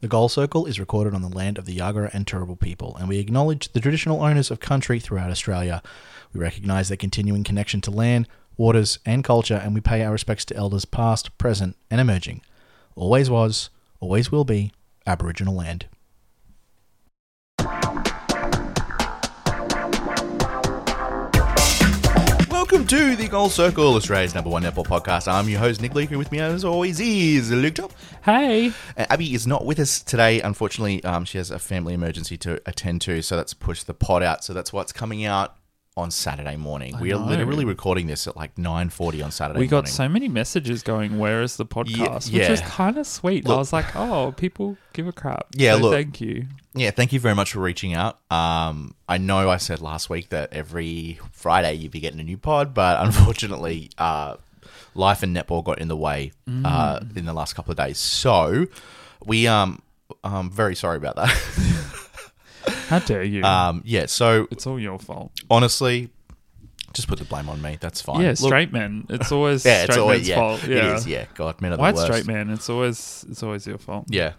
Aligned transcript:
The 0.00 0.06
Goal 0.06 0.28
Circle 0.28 0.66
is 0.66 0.78
recorded 0.78 1.12
on 1.12 1.22
the 1.22 1.28
land 1.28 1.58
of 1.58 1.64
the 1.64 1.76
Yagara 1.76 2.14
and 2.14 2.24
Turrbal 2.24 2.60
people, 2.60 2.96
and 2.96 3.08
we 3.08 3.18
acknowledge 3.18 3.72
the 3.72 3.80
traditional 3.80 4.22
owners 4.22 4.48
of 4.48 4.60
country 4.60 5.00
throughout 5.00 5.32
Australia. 5.32 5.82
We 6.32 6.38
recognise 6.38 6.86
their 6.86 6.96
continuing 6.96 7.42
connection 7.42 7.80
to 7.80 7.90
land, 7.90 8.28
waters, 8.56 9.00
and 9.04 9.24
culture, 9.24 9.56
and 9.56 9.74
we 9.74 9.80
pay 9.80 10.04
our 10.04 10.12
respects 10.12 10.44
to 10.46 10.56
elders 10.56 10.84
past, 10.84 11.36
present, 11.36 11.76
and 11.90 12.00
emerging. 12.00 12.42
Always 12.94 13.28
was, 13.28 13.70
always 13.98 14.30
will 14.30 14.44
be, 14.44 14.70
Aboriginal 15.04 15.56
land. 15.56 15.86
Welcome 22.70 22.86
to 22.88 23.16
the 23.16 23.28
Goal 23.28 23.48
Circle, 23.48 23.94
Australia's 23.94 24.34
number 24.34 24.50
one 24.50 24.62
netball 24.62 24.84
podcast. 24.84 25.26
I'm 25.26 25.48
your 25.48 25.58
host, 25.58 25.80
Nick 25.80 25.92
Leaker. 25.92 26.18
With 26.18 26.30
me, 26.30 26.38
as 26.40 26.66
always, 26.66 27.00
is 27.00 27.50
Luke 27.50 27.76
Top. 27.76 27.92
Hey. 28.22 28.68
Uh, 28.94 29.06
Abby 29.08 29.34
is 29.34 29.46
not 29.46 29.64
with 29.64 29.78
us 29.78 30.02
today. 30.02 30.42
Unfortunately, 30.42 31.02
um, 31.02 31.24
she 31.24 31.38
has 31.38 31.50
a 31.50 31.58
family 31.58 31.94
emergency 31.94 32.36
to 32.36 32.60
attend 32.66 33.00
to, 33.00 33.22
so 33.22 33.36
that's 33.36 33.54
pushed 33.54 33.86
the 33.86 33.94
pod 33.94 34.22
out. 34.22 34.44
So 34.44 34.52
that's 34.52 34.70
what's 34.70 34.92
coming 34.92 35.24
out 35.24 35.56
on 35.98 36.10
Saturday 36.12 36.56
morning. 36.56 36.98
we 37.00 37.12
are 37.12 37.18
know. 37.18 37.26
literally 37.26 37.64
recording 37.64 38.06
this 38.06 38.26
at 38.28 38.36
like 38.36 38.54
9.40 38.54 39.24
on 39.24 39.30
Saturday 39.32 39.58
We 39.58 39.66
got 39.66 39.78
morning. 39.78 39.90
so 39.92 40.08
many 40.08 40.28
messages 40.28 40.82
going, 40.82 41.18
Where 41.18 41.42
is 41.42 41.56
the 41.56 41.66
podcast? 41.66 42.30
yeah. 42.32 42.42
Which 42.42 42.50
was 42.50 42.60
kind 42.62 42.96
of 42.96 43.06
sweet. 43.06 43.46
I 43.48 43.56
was 43.56 43.72
like, 43.72 43.96
Oh, 43.96 44.32
people 44.36 44.76
give 44.92 45.08
a 45.08 45.12
crap. 45.12 45.48
Yeah, 45.54 45.74
So 45.74 45.82
look. 45.82 45.92
Thank 45.94 46.20
you. 46.20 46.46
Yeah, 46.74 46.92
thank 46.92 47.12
you 47.12 47.18
very 47.18 47.34
much 47.34 47.52
for 47.52 47.58
reaching 47.60 47.94
out. 47.94 48.18
Um, 48.30 48.94
I 49.08 49.18
know 49.18 49.50
I 49.50 49.56
said 49.56 49.80
last 49.80 50.08
week 50.08 50.28
that 50.28 50.52
every 50.52 51.18
Friday 51.32 51.74
you'd 51.74 51.90
be 51.90 51.98
getting 52.00 52.20
a 52.20 52.24
new 52.24 52.38
pod, 52.38 52.72
but 52.74 53.04
unfortunately, 53.04 53.90
uh, 53.98 54.36
life 54.94 55.24
and 55.24 55.36
netball 55.36 55.64
got 55.64 55.80
in 55.80 55.88
the 55.88 55.96
way 55.96 56.30
uh, 56.64 57.00
in 57.16 57.24
the 57.24 57.32
last 57.32 57.54
couple 57.54 57.72
of 57.72 57.76
days. 57.76 57.98
So 57.98 58.66
we 59.24 59.48
um, 59.48 59.82
um 60.22 60.50
very 60.50 60.76
sorry 60.76 60.96
about 60.96 61.16
that. 61.16 61.34
How 62.88 62.98
dare 62.98 63.22
you? 63.22 63.42
um, 63.44 63.82
yeah. 63.84 64.06
So 64.06 64.48
it's 64.50 64.66
all 64.66 64.78
your 64.80 64.98
fault. 64.98 65.32
honestly, 65.50 66.10
just 66.94 67.06
put 67.08 67.18
the 67.18 67.24
blame 67.24 67.48
on 67.48 67.60
me. 67.62 67.76
That's 67.80 68.00
fine. 68.00 68.20
Yeah, 68.22 68.28
Look, 68.28 68.38
straight 68.38 68.72
men. 68.72 69.06
It's 69.08 69.30
always 69.30 69.64
yeah, 69.66 69.84
straight 69.84 69.88
it's 69.90 69.98
always 69.98 70.18
men's 70.18 70.28
yeah, 70.28 70.34
fault. 70.36 70.64
Yeah. 70.66 70.76
it 70.76 70.96
is. 70.96 71.06
Yeah, 71.06 71.24
God, 71.34 71.60
men 71.60 71.72
are 71.72 71.76
the 71.76 71.82
White 71.82 71.94
worst. 71.94 72.06
straight 72.06 72.26
man. 72.26 72.50
It's 72.50 72.68
always 72.68 73.24
it's 73.30 73.42
always 73.42 73.66
your 73.66 73.78
fault. 73.78 74.06
Yeah. 74.08 74.32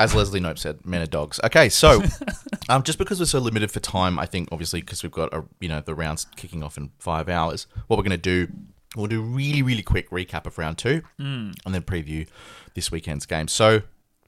As 0.00 0.14
Leslie 0.14 0.38
Knope 0.38 0.58
said, 0.58 0.86
men 0.86 1.02
are 1.02 1.06
dogs. 1.06 1.40
Okay, 1.42 1.68
so 1.68 2.00
um, 2.68 2.84
just 2.84 2.98
because 2.98 3.18
we're 3.18 3.26
so 3.26 3.40
limited 3.40 3.72
for 3.72 3.80
time, 3.80 4.16
I 4.16 4.26
think 4.26 4.48
obviously 4.52 4.80
because 4.80 5.02
we've 5.02 5.10
got 5.10 5.34
a, 5.34 5.44
you 5.60 5.68
know 5.68 5.80
the 5.80 5.94
rounds 5.94 6.24
kicking 6.36 6.62
off 6.62 6.76
in 6.76 6.92
five 7.00 7.28
hours, 7.28 7.66
what 7.88 7.96
we're 7.96 8.04
going 8.04 8.10
to 8.12 8.16
do, 8.46 8.46
we'll 8.94 9.08
do 9.08 9.20
a 9.20 9.24
really 9.24 9.60
really 9.60 9.82
quick 9.82 10.08
recap 10.10 10.46
of 10.46 10.56
round 10.56 10.78
two, 10.78 11.02
and 11.18 11.52
then 11.66 11.82
preview 11.82 12.28
this 12.74 12.92
weekend's 12.92 13.26
game. 13.26 13.48
So, 13.48 13.82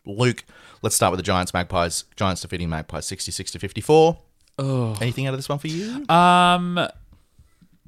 Luke, 0.06 0.44
let's 0.82 0.96
start 0.96 1.12
with 1.12 1.18
the 1.18 1.24
Giants 1.24 1.52
Magpies. 1.54 2.04
Giants 2.16 2.40
defeating 2.42 2.68
Magpies 2.68 3.06
sixty 3.06 3.32
six 3.32 3.50
to 3.52 3.58
fifty 3.58 3.80
four. 3.80 4.18
Oh. 4.58 4.96
Anything 5.00 5.26
out 5.26 5.34
of 5.34 5.38
this 5.38 5.48
one 5.48 5.58
for 5.58 5.68
you? 5.68 6.06
Um, 6.08 6.78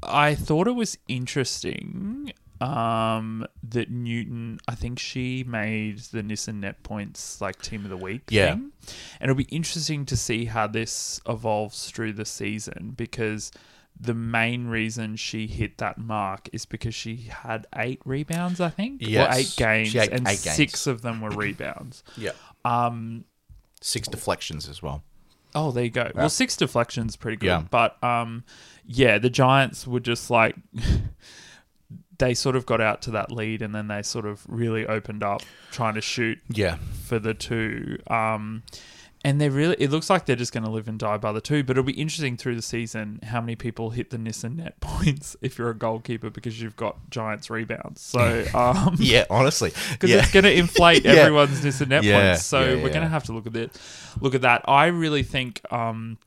I 0.02 0.34
thought 0.34 0.66
it 0.68 0.72
was 0.72 0.96
interesting. 1.08 2.32
Um, 2.60 3.44
that 3.70 3.90
Newton, 3.90 4.60
I 4.68 4.76
think 4.76 5.00
she 5.00 5.42
made 5.42 5.98
the 5.98 6.22
Nissan 6.22 6.60
Net 6.60 6.80
Points 6.84 7.40
like 7.40 7.60
Team 7.60 7.82
of 7.84 7.90
the 7.90 7.96
Week. 7.96 8.22
Yeah. 8.30 8.52
thing. 8.52 8.70
and 9.20 9.30
it'll 9.30 9.34
be 9.34 9.44
interesting 9.50 10.06
to 10.06 10.16
see 10.16 10.44
how 10.44 10.68
this 10.68 11.20
evolves 11.28 11.90
through 11.90 12.12
the 12.12 12.24
season 12.24 12.94
because 12.96 13.50
the 13.98 14.14
main 14.14 14.66
reason 14.66 15.16
she 15.16 15.46
hit 15.46 15.78
that 15.78 15.96
mark 15.98 16.48
is 16.52 16.64
because 16.66 16.94
she 16.94 17.16
had 17.30 17.66
eight 17.76 18.00
rebounds, 18.04 18.60
I 18.60 18.68
think, 18.70 19.00
Yes. 19.00 19.28
or 19.34 19.38
eight 19.38 19.54
games, 19.56 19.94
and 19.94 20.26
eight 20.26 20.42
games. 20.42 20.56
six 20.56 20.86
of 20.86 21.02
them 21.02 21.20
were 21.20 21.30
rebounds. 21.30 22.02
Yeah, 22.16 22.32
Um, 22.64 23.24
six 23.80 24.08
deflections 24.08 24.68
as 24.68 24.82
well. 24.82 25.02
Oh, 25.54 25.70
there 25.70 25.84
you 25.84 25.90
go. 25.90 26.10
Well, 26.14 26.30
six 26.30 26.56
deflections, 26.56 27.14
pretty 27.16 27.36
good. 27.36 27.46
Yeah. 27.46 27.64
But 27.70 28.02
um, 28.02 28.42
yeah, 28.86 29.18
the 29.18 29.28
Giants 29.30 29.86
were 29.86 30.00
just 30.00 30.30
like 30.30 30.56
they 32.18 32.34
sort 32.34 32.56
of 32.56 32.66
got 32.66 32.80
out 32.80 33.02
to 33.02 33.10
that 33.12 33.32
lead, 33.32 33.62
and 33.62 33.74
then 33.74 33.88
they 33.88 34.02
sort 34.02 34.26
of 34.26 34.42
really 34.48 34.86
opened 34.86 35.22
up 35.22 35.42
trying 35.70 35.94
to 35.94 36.00
shoot 36.00 36.38
Yeah, 36.48 36.76
for 37.04 37.18
the 37.18 37.34
two. 37.34 37.98
Um, 38.08 38.62
and 39.24 39.40
they're 39.40 39.50
really, 39.50 39.76
it 39.78 39.90
looks 39.90 40.10
like 40.10 40.26
they're 40.26 40.34
just 40.36 40.52
going 40.52 40.64
to 40.64 40.70
live 40.70 40.88
and 40.88 40.98
die 40.98 41.16
by 41.16 41.32
the 41.32 41.40
two. 41.40 41.62
But 41.62 41.72
it'll 41.72 41.84
be 41.84 41.92
interesting 41.92 42.36
through 42.36 42.56
the 42.56 42.62
season 42.62 43.20
how 43.22 43.40
many 43.40 43.54
people 43.54 43.90
hit 43.90 44.10
the 44.10 44.16
Nissan 44.16 44.56
net 44.56 44.80
points 44.80 45.36
if 45.40 45.58
you're 45.58 45.70
a 45.70 45.76
goalkeeper 45.76 46.28
because 46.30 46.60
you've 46.60 46.76
got 46.76 47.08
Giants 47.10 47.48
rebounds. 47.48 48.00
So, 48.00 48.44
um, 48.54 48.96
yeah. 48.98 49.24
Honestly, 49.30 49.70
because 49.92 50.10
yeah. 50.10 50.18
it's 50.18 50.32
going 50.32 50.44
to 50.44 50.52
inflate 50.52 51.04
Yeah. 51.04 51.12
everyone's 51.12 51.60
Nissan 51.60 51.88
net 51.88 52.02
Yeah, 52.02 52.30
points. 52.30 52.44
So 52.46 52.76
we're 52.78 52.88
going 52.90 53.02
to 53.02 53.08
have 53.08 53.24
to 53.24 53.32
look 53.32 53.46
at 53.46 53.56
it. 53.56 53.80
Look 54.20 54.34
at 54.34 54.42
that. 54.42 54.62
I 54.66 54.86
really 54.86 55.22
think 55.22 55.60
um, 55.70 56.18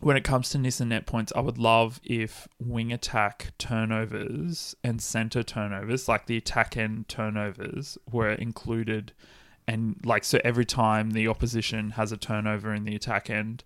when 0.00 0.16
it 0.16 0.24
comes 0.24 0.50
to 0.50 0.58
Nissan 0.58 0.88
net 0.88 1.06
points, 1.06 1.32
I 1.36 1.40
would 1.40 1.58
love 1.58 2.00
if 2.02 2.48
wing 2.58 2.92
attack 2.92 3.52
turnovers 3.58 4.74
and 4.82 5.00
center 5.00 5.42
turnovers, 5.42 6.08
like 6.08 6.26
the 6.26 6.36
attack 6.36 6.76
end 6.76 7.08
turnovers, 7.08 7.96
were 8.10 8.30
included. 8.30 9.12
And 9.72 9.96
like 10.04 10.24
so, 10.24 10.38
every 10.44 10.64
time 10.64 11.12
the 11.12 11.28
opposition 11.28 11.90
has 11.90 12.10
a 12.12 12.16
turnover 12.16 12.74
in 12.74 12.84
the 12.84 12.94
attack 12.96 13.30
end, 13.30 13.62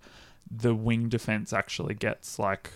the 0.51 0.75
wing 0.75 1.09
defense 1.09 1.53
actually 1.53 1.95
gets 1.95 2.39
like 2.39 2.71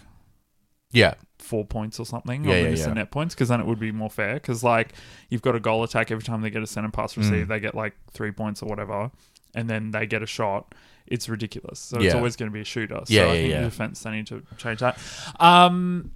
yeah, 0.90 1.14
four 1.38 1.66
points 1.66 2.00
or 2.00 2.06
something 2.06 2.44
Yeah, 2.44 2.50
on 2.56 2.62
the 2.62 2.70
yeah, 2.78 2.86
yeah. 2.86 2.92
net 2.94 3.10
points 3.10 3.34
because 3.34 3.48
then 3.50 3.60
it 3.60 3.66
would 3.66 3.78
be 3.78 3.92
more 3.92 4.08
fair. 4.08 4.34
Because 4.34 4.64
like 4.64 4.94
you've 5.28 5.42
got 5.42 5.54
a 5.54 5.60
goal 5.60 5.82
attack 5.84 6.10
every 6.10 6.24
time 6.24 6.40
they 6.40 6.48
get 6.48 6.62
a 6.62 6.66
center 6.66 6.90
pass 6.90 7.16
receive, 7.18 7.44
Mm. 7.44 7.48
they 7.48 7.60
get 7.60 7.74
like 7.74 7.94
three 8.12 8.32
points 8.32 8.62
or 8.62 8.66
whatever, 8.66 9.10
and 9.54 9.68
then 9.68 9.90
they 9.90 10.06
get 10.06 10.22
a 10.22 10.26
shot. 10.26 10.74
It's 11.06 11.28
ridiculous. 11.28 11.78
So 11.80 12.00
it's 12.00 12.14
always 12.14 12.36
going 12.36 12.50
to 12.50 12.54
be 12.54 12.60
a 12.62 12.64
shooter. 12.64 13.00
So 13.04 13.12
Yeah, 13.12 13.24
I 13.24 13.26
yeah, 13.26 13.32
think 13.32 13.50
yeah. 13.50 13.60
the 13.60 13.64
defense 13.66 14.02
they 14.02 14.10
need 14.12 14.26
to 14.28 14.42
change 14.56 14.80
that. 14.80 14.98
Um, 15.38 16.12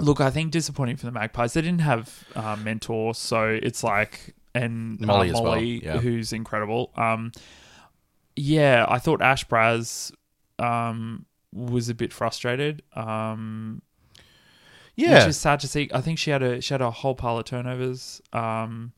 look, 0.00 0.20
I 0.20 0.30
think 0.30 0.50
disappointing 0.50 0.96
for 0.96 1.06
the 1.06 1.12
Magpies. 1.12 1.52
They 1.52 1.60
didn't 1.62 1.82
have 1.82 2.24
uh, 2.34 2.56
mentor, 2.56 3.14
so 3.14 3.46
it's 3.62 3.84
like 3.84 4.34
and 4.54 5.02
uh, 5.02 5.06
Molly 5.06 5.28
as 5.28 5.34
well, 5.34 5.44
Molly, 5.44 5.84
yeah. 5.84 5.98
who's 5.98 6.32
incredible. 6.32 6.92
Um, 6.96 7.32
yeah, 8.36 8.86
I 8.88 8.98
thought 8.98 9.22
Ash 9.22 9.46
Braz 9.46 10.12
um, 10.58 11.26
was 11.52 11.88
a 11.88 11.94
bit 11.94 12.12
frustrated. 12.12 12.82
Um, 12.94 13.82
yeah. 14.96 15.20
which 15.20 15.28
is 15.28 15.36
sad 15.36 15.60
to 15.60 15.68
see. 15.68 15.90
I 15.92 16.00
think 16.00 16.18
she 16.18 16.30
had 16.30 16.42
a 16.42 16.60
she 16.60 16.74
had 16.74 16.82
a 16.82 16.90
whole 16.90 17.14
pile 17.14 17.38
of 17.38 17.44
turnovers. 17.44 18.20
Um, 18.32 18.92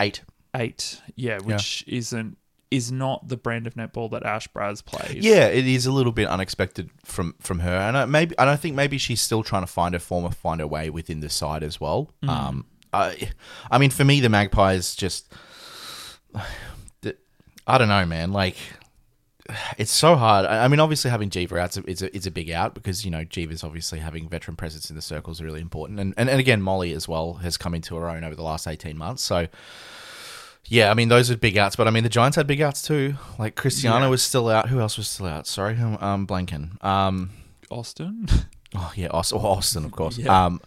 Eight. 0.00 0.22
eight, 0.54 1.00
yeah, 1.16 1.38
which 1.38 1.84
isn't 1.88 2.36
is 2.70 2.92
not 2.92 3.26
the 3.28 3.36
brand 3.36 3.66
of 3.66 3.74
netball 3.74 4.10
that 4.10 4.24
Ash 4.24 4.46
Braz 4.48 4.84
plays. 4.84 5.24
Yeah, 5.24 5.46
it 5.46 5.66
is 5.66 5.86
a 5.86 5.92
little 5.92 6.12
bit 6.12 6.28
unexpected 6.28 6.90
from 7.04 7.34
from 7.40 7.60
her, 7.60 7.76
and 7.76 7.96
I, 7.96 8.04
maybe 8.04 8.36
and 8.38 8.48
I 8.48 8.56
think 8.56 8.76
maybe 8.76 8.98
she's 8.98 9.20
still 9.20 9.42
trying 9.42 9.62
to 9.62 9.66
find 9.66 9.94
her 9.94 9.98
form, 9.98 10.24
of 10.24 10.34
find 10.36 10.60
her 10.60 10.66
way 10.66 10.90
within 10.90 11.20
the 11.20 11.30
side 11.30 11.62
as 11.62 11.80
well. 11.80 12.12
Mm. 12.22 12.28
Um, 12.28 12.66
I, 12.92 13.30
I 13.70 13.78
mean, 13.78 13.90
for 13.90 14.04
me, 14.04 14.20
the 14.20 14.28
Magpies 14.28 14.94
just, 14.94 15.32
I 17.66 17.78
don't 17.78 17.88
know, 17.88 18.06
man. 18.06 18.32
Like, 18.32 18.56
it's 19.76 19.90
so 19.90 20.16
hard. 20.16 20.46
I 20.46 20.68
mean, 20.68 20.80
obviously 20.80 21.10
having 21.10 21.28
Geva 21.30 21.58
out 21.58 21.76
is 21.88 22.02
a, 22.02 22.14
is 22.14 22.26
a 22.26 22.30
big 22.30 22.50
out 22.50 22.74
because 22.74 23.04
you 23.04 23.10
know 23.10 23.24
Geva's 23.24 23.64
obviously 23.64 23.98
having 23.98 24.28
veteran 24.28 24.56
presence 24.56 24.90
in 24.90 24.96
the 24.96 25.02
circles 25.02 25.38
is 25.38 25.42
really 25.44 25.60
important, 25.60 25.98
and, 26.00 26.12
and 26.18 26.28
and 26.28 26.38
again 26.38 26.60
Molly 26.60 26.92
as 26.92 27.08
well 27.08 27.34
has 27.34 27.56
come 27.56 27.74
into 27.74 27.96
her 27.96 28.08
own 28.10 28.24
over 28.24 28.34
the 28.34 28.42
last 28.42 28.66
eighteen 28.66 28.96
months. 28.98 29.22
So. 29.22 29.48
Yeah, 30.70 30.90
I 30.90 30.94
mean 30.94 31.08
those 31.08 31.30
are 31.30 31.36
big 31.38 31.56
outs, 31.56 31.76
but 31.76 31.88
I 31.88 31.90
mean 31.90 32.02
the 32.02 32.10
Giants 32.10 32.36
had 32.36 32.46
big 32.46 32.60
outs 32.60 32.82
too. 32.82 33.14
Like 33.38 33.54
Cristiano 33.54 34.00
Yeah. 34.04 34.08
was 34.08 34.22
still 34.22 34.50
out. 34.50 34.68
Who 34.68 34.80
else 34.80 34.98
was 34.98 35.08
still 35.08 35.24
out? 35.24 35.46
Sorry, 35.46 35.74
um, 35.78 35.96
um 35.98 36.26
blanking. 36.26 36.84
Um, 36.84 37.30
Austin. 37.70 38.28
oh 38.74 38.92
yeah, 38.94 39.06
Austin, 39.08 39.38
Austin 39.38 39.84
of 39.86 39.92
course. 39.92 40.18
Yeah. 40.18 40.44
Um, 40.44 40.60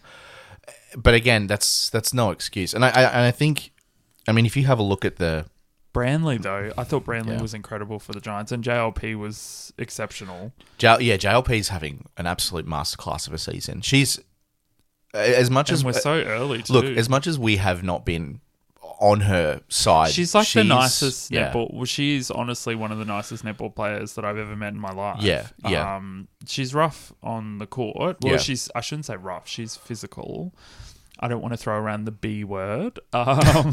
but 0.96 1.14
again, 1.14 1.46
that's 1.46 1.90
that's 1.90 2.12
no 2.14 2.30
excuse. 2.30 2.74
And 2.74 2.84
I, 2.84 2.88
I 2.88 3.02
and 3.02 3.20
I 3.26 3.30
think, 3.30 3.72
I 4.28 4.32
mean, 4.32 4.46
if 4.46 4.56
you 4.56 4.64
have 4.66 4.78
a 4.78 4.82
look 4.82 5.04
at 5.04 5.16
the 5.16 5.46
Brandley 5.94 6.38
though, 6.38 6.72
I 6.78 6.84
thought 6.84 7.04
Brandley 7.04 7.34
Yeah. 7.36 7.42
was 7.42 7.54
incredible 7.54 7.98
for 7.98 8.12
the 8.12 8.20
Giants, 8.20 8.50
and 8.52 8.64
JLP 8.64 9.14
was 9.18 9.72
exceptional. 9.78 10.52
J- 10.78 10.96
yeah, 11.00 11.16
JLP's 11.16 11.68
having 11.68 12.06
an 12.16 12.26
absolute 12.26 12.66
masterclass 12.66 13.26
of 13.26 13.34
a 13.34 13.38
season. 13.38 13.80
She's 13.82 14.18
as 15.14 15.50
much 15.50 15.68
And 15.68 15.76
as 15.76 15.84
we're 15.84 15.92
so 15.92 16.22
early 16.22 16.62
too. 16.62 16.72
look 16.72 16.84
as 16.86 17.08
much 17.08 17.26
as 17.26 17.38
we 17.38 17.56
have 17.58 17.82
not 17.82 18.06
been 18.06 18.40
on 19.00 19.20
her 19.22 19.60
side. 19.68 20.10
She's 20.12 20.34
like 20.34 20.48
the 20.52 20.62
nicest 20.64 21.30
yeah. 21.30 21.52
netball. 21.52 21.74
Well, 21.74 21.84
she's 21.84 22.30
honestly 22.30 22.74
one 22.76 22.92
of 22.92 22.98
the 22.98 23.04
nicest 23.04 23.44
netball 23.44 23.74
players 23.74 24.14
that 24.14 24.24
I've 24.24 24.38
ever 24.38 24.54
met 24.56 24.72
in 24.72 24.78
my 24.78 24.92
life. 24.92 25.20
Yeah, 25.20 25.48
yeah. 25.68 25.96
Um, 25.96 26.28
she's 26.46 26.72
rough 26.72 27.12
on 27.22 27.58
the 27.58 27.66
court. 27.66 28.18
Well, 28.22 28.32
Yeah. 28.34 28.38
she's 28.38 28.70
I 28.74 28.80
shouldn't 28.80 29.06
say 29.06 29.16
rough. 29.16 29.46
She's 29.48 29.76
physical. 29.76 30.54
I 31.22 31.28
don't 31.28 31.40
want 31.40 31.52
to 31.52 31.56
throw 31.56 31.78
around 31.78 32.04
the 32.04 32.10
B 32.12 32.44
word. 32.44 32.98
Um, 33.12 33.72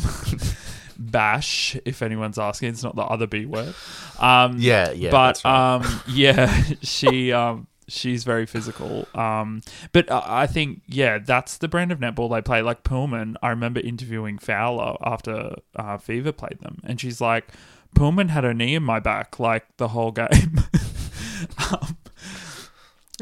bash, 1.00 1.76
if 1.86 2.02
anyone's 2.02 2.38
asking, 2.38 2.70
it's 2.70 2.84
not 2.84 2.96
the 2.96 3.02
other 3.04 3.28
B 3.28 3.46
word. 3.46 3.74
Um, 4.20 4.58
Yeah, 4.60 4.92
yeah, 4.92 5.12
But 5.12 5.42
right. 5.44 5.76
um, 5.76 6.02
yeah, 6.08 6.64
she 6.82 7.32
um, 7.34 7.68
she's 7.88 8.24
very 8.24 8.46
physical. 8.46 9.08
Um, 9.16 9.62
but 9.92 10.12
I 10.12 10.46
think 10.48 10.82
yeah, 10.88 11.18
that's 11.18 11.58
the 11.58 11.68
brand 11.68 11.92
of 11.92 12.00
netball 12.00 12.30
they 12.30 12.42
play. 12.42 12.62
Like 12.62 12.84
Poolman, 12.84 13.36
I 13.42 13.50
remember 13.50 13.80
interviewing 13.80 14.38
Fowler 14.38 14.96
after 15.04 15.56
uh, 15.76 15.98
Fever 15.98 16.32
played 16.32 16.60
them, 16.62 16.80
and 16.84 17.00
she's 17.02 17.20
like, 17.22 17.52
Poolman 17.96 18.30
had 18.30 18.44
her 18.44 18.54
knee 18.54 18.76
in 18.76 18.84
my 18.84 19.00
back 19.00 19.40
like 19.40 19.66
the 19.78 19.90
whole 19.90 20.12
game. 20.12 20.30
um, 21.72 21.98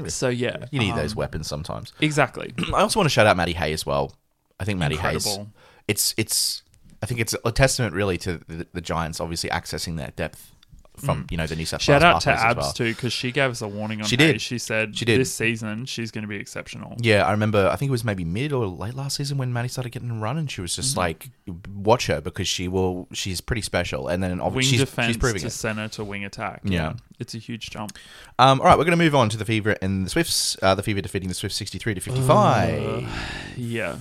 so 0.07 0.29
yeah, 0.29 0.65
You 0.71 0.79
need 0.79 0.91
um, 0.91 0.97
those 0.97 1.15
weapons 1.15 1.47
sometimes. 1.47 1.93
exactly. 2.01 2.53
I 2.73 2.81
also 2.81 2.99
want 2.99 3.05
to 3.05 3.13
shout 3.13 3.27
out 3.27 3.37
Maddie 3.37 3.53
Hay 3.53 3.73
as 3.73 3.85
well. 3.85 4.15
I 4.59 4.65
think 4.65 4.79
Maddie 4.79 4.97
Hayes. 4.97 5.39
It's 5.87 6.13
it's. 6.17 6.63
I 7.01 7.05
think 7.05 7.19
it's 7.19 7.35
a 7.45 7.51
testament 7.51 7.93
really 7.93 8.17
to 8.19 8.41
the, 8.47 8.65
the 8.73 8.81
Giants 8.81 9.19
obviously 9.19 9.51
accessing 9.51 9.97
that 9.97 10.15
depth 10.15 10.51
from 10.97 11.27
you 11.31 11.37
know 11.37 11.47
the 11.47 11.55
New 11.55 11.65
South 11.65 11.79
Mm. 11.81 11.83
Shout 11.83 12.01
Wales 12.01 12.13
out 12.15 12.21
to 12.23 12.31
Abs 12.31 12.57
well. 12.57 12.73
too 12.73 12.85
because 12.93 13.13
she 13.13 13.31
gave 13.31 13.51
us 13.51 13.61
a 13.61 13.67
warning 13.67 14.01
on 14.01 14.07
She 14.07 14.17
did. 14.17 14.41
She 14.41 14.57
said 14.57 14.97
She 14.97 15.05
did. 15.05 15.19
this 15.19 15.31
season 15.33 15.85
she's 15.85 16.11
going 16.11 16.23
to 16.23 16.27
be 16.27 16.37
exceptional. 16.37 16.95
Yeah, 16.99 17.23
I 17.25 17.31
remember. 17.31 17.69
I 17.71 17.75
think 17.75 17.89
it 17.89 17.91
was 17.91 18.03
maybe 18.03 18.25
mid 18.25 18.51
or 18.51 18.65
late 18.65 18.93
last 18.95 19.17
season 19.17 19.37
when 19.37 19.53
Maddie 19.53 19.67
started 19.69 19.91
getting 19.91 20.09
a 20.11 20.15
run, 20.15 20.37
and 20.37 20.49
she 20.49 20.61
was 20.61 20.71
Mm-hmm. 20.71 20.81
just 20.81 20.97
like, 20.97 21.29
"Watch 21.73 22.07
her 22.07 22.19
because 22.21 22.47
she 22.47 22.67
will. 22.67 23.07
She's 23.13 23.41
pretty 23.41 23.61
special." 23.61 24.07
And 24.07 24.21
then 24.23 24.31
Wing 24.31 24.41
obviously 24.41 24.77
she's, 24.77 24.79
defense 24.81 25.07
she's 25.07 25.17
proving 25.17 25.41
to 25.41 25.47
it. 25.47 25.51
center 25.51 25.87
to 25.89 26.03
wing 26.03 26.25
attack. 26.25 26.61
Yeah. 26.63 26.93
it's 27.19 27.33
a 27.35 27.37
huge 27.39 27.69
jump. 27.69 27.97
Um, 28.39 28.59
all 28.59 28.65
right, 28.67 28.77
we're 28.77 28.83
going 28.85 28.97
to 28.97 29.03
move 29.03 29.15
on 29.15 29.29
to 29.29 29.37
the 29.37 29.45
Fever 29.45 29.75
and 29.81 30.05
the 30.05 30.09
Swifts. 30.09 30.57
Uh, 30.61 30.75
the 30.75 30.83
Fever 30.83 31.01
defeating 31.01 31.29
the 31.29 31.35
Swifts 31.35 31.57
sixty-three 31.57 31.93
to 31.93 32.01
fifty-five. 32.01 33.07
Yeah, 33.55 33.97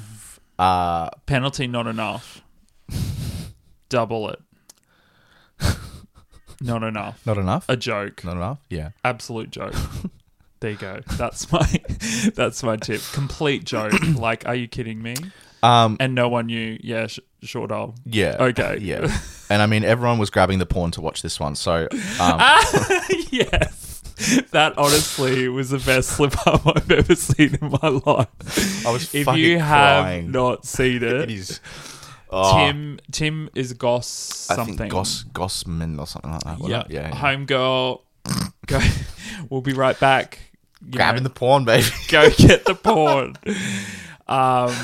Uh, 0.59 1.11
penalty 1.27 1.67
not 1.67 1.87
enough. 1.87 2.43
Double 3.89 4.29
it. 4.31 4.41
not 6.61 6.83
enough. 6.83 7.21
not 7.27 7.39
enough. 7.39 7.65
A 7.69 7.77
joke. 7.77 8.25
Not 8.25 8.37
enough. 8.37 8.59
Yeah. 8.71 8.91
Absolute 9.05 9.51
joke. 9.51 9.75
there 10.61 10.71
you 10.73 10.77
go. 10.77 11.01
That's 11.17 11.51
my 11.53 11.67
that's 12.35 12.63
my 12.63 12.77
tip. 12.77 13.01
Complete 13.13 13.65
joke. 13.65 13.93
like, 14.17 14.47
are 14.47 14.55
you 14.55 14.69
kidding 14.69 15.03
me? 15.03 15.17
Um, 15.63 15.97
And 16.01 16.15
no 16.15 16.29
one 16.29 16.47
knew. 16.47 16.79
Yeah, 16.83 17.07
sh- 17.09 17.19
short 17.43 17.73
of. 17.73 17.95
yeah. 18.05 18.37
Okay. 18.39 18.79
Yeah. 18.81 19.17
And 19.51 19.63
I 19.63 19.67
mean, 19.67 19.85
everyone 19.85 20.19
was 20.19 20.31
grabbing 20.31 20.59
the 20.59 20.67
porn 20.67 20.91
to 20.93 21.01
watch 21.01 21.23
this 21.23 21.39
one. 21.41 21.55
So, 21.57 21.89
um, 22.21 22.41
yes. 23.31 24.03
That 24.53 24.75
honestly 24.79 25.49
was 25.49 25.71
the 25.71 25.79
best 25.79 26.11
slip 26.11 26.35
up 26.47 26.67
I've 26.67 26.91
ever 26.91 27.15
seen 27.15 27.59
in 27.61 27.71
my 27.83 27.89
life. 27.89 28.87
I 28.87 28.91
was 28.91 29.15
If 29.15 29.27
fucking 29.27 29.43
you 29.43 29.59
have 29.59 30.05
crying. 30.05 30.31
not 30.31 30.65
seen 30.65 30.97
it 30.97 31.03
it, 31.03 31.31
is. 31.31 31.61
Oh, 32.37 32.57
Tim 32.59 32.99
Tim 33.11 33.51
is 33.55 33.73
Goss 33.73 34.51
I 34.51 34.57
something. 34.57 34.77
think 34.77 34.93
Goss 34.93 35.25
Gossman 35.33 35.99
or 35.99 36.07
something 36.07 36.31
like 36.33 36.45
that. 36.45 36.59
yeah. 36.61 36.81
it? 36.81 36.91
yeah. 36.91 37.09
yeah. 37.09 37.15
Home 37.15 37.47
girl. 37.47 38.05
Go. 38.67 38.81
we'll 39.51 39.61
be 39.61 39.73
right 39.73 39.99
back. 39.99 40.39
Grabbing 40.91 41.23
know, 41.23 41.29
the 41.29 41.35
porn, 41.35 41.65
baby. 41.65 41.87
go 42.09 42.29
get 42.31 42.65
the 42.65 42.75
porn. 42.75 43.37
Um, 44.29 44.75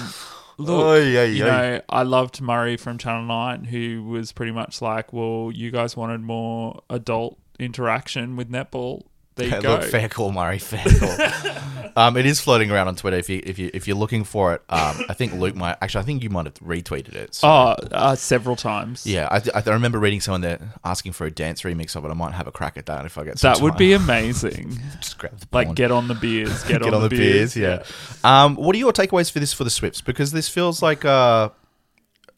look, 0.57 0.85
Oh, 0.87 0.95
yeah, 0.97 1.25
you 1.25 1.45
know, 1.45 1.81
I 1.89 2.03
loved 2.03 2.41
Murray 2.41 2.77
from 2.77 2.99
Channel 2.99 3.25
Nine, 3.25 3.65
who 3.65 4.05
was 4.05 4.33
pretty 4.33 4.53
much 4.53 4.81
like, 4.81 5.13
"Well, 5.13 5.51
you 5.53 5.71
guys 5.71 5.97
wanted 5.97 6.21
more 6.21 6.81
adult 6.89 7.39
interaction 7.59 8.37
with 8.37 8.51
netball. 8.51 9.03
There 9.37 9.49
you 9.49 9.61
go." 9.63 9.73
Look, 9.77 9.85
fair 9.85 10.09
call, 10.09 10.33
Murray. 10.33 10.59
Fair 10.59 10.85
call. 10.85 11.93
um, 11.97 12.17
it 12.17 12.27
is 12.27 12.41
floating 12.41 12.71
around 12.71 12.89
on 12.89 12.97
Twitter. 12.97 13.17
If 13.17 13.29
you 13.29 13.41
if 13.45 13.59
you 13.59 13.71
if 13.73 13.87
you're 13.89 13.97
looking 13.97 14.25
for 14.25 14.55
it, 14.55 14.63
um, 14.69 15.05
I 15.09 15.15
think 15.15 15.35
Luke 15.35 15.55
might 15.55 15.77
actually. 15.81 16.03
I 16.03 16.05
think 16.05 16.23
you 16.23 16.31
might 16.31 16.47
have 16.47 16.55
retweeted 16.57 17.15
it. 17.15 17.35
So, 17.35 17.49
Oh, 17.49 17.75
uh, 17.93 18.15
several 18.15 18.57
times. 18.57 19.07
yeah. 19.07 19.29
I, 19.31 19.43
I 19.55 19.71
remember 19.71 19.99
reading 19.99 20.21
someone 20.21 20.41
there 20.43 20.59
asking 20.85 21.13
for 21.13 21.27
a 21.27 21.31
dance 21.31 21.63
remix 21.63 21.97
of 21.97 22.05
it. 22.05 22.09
I 22.09 22.15
might 22.15 22.33
have 22.35 22.47
a 22.47 22.53
crack 22.53 22.77
at 22.77 22.87
that 22.87 23.05
if 23.07 23.17
I 23.19 23.25
get. 23.25 23.39
Some 23.39 23.55
that 23.55 23.63
would 23.63 23.71
time. 23.73 23.79
be 23.79 23.93
amazing. 23.95 24.79
just 25.01 25.19
grab 25.19 25.39
the 25.39 25.47
Like, 25.53 25.75
get 25.75 25.91
on 25.91 26.09
the 26.09 26.15
beers. 26.15 26.63
Get, 26.65 26.83
Get 26.83 26.93
on 26.95 27.03
the 27.03 27.09
beers. 27.09 27.57
Yeah. 27.57 27.85
Um, 28.25 28.57
what 28.57 28.75
are 28.75 28.79
your 28.79 28.93
takeaways 28.93 29.31
for 29.31 29.41
this 29.41 29.53
for 29.53 29.65
the 29.65 29.71
Swifts? 29.71 30.01
Because 30.01 30.33
this 30.33 30.49
feels 30.49 30.83
like 30.83 31.05
uh, 31.05 31.49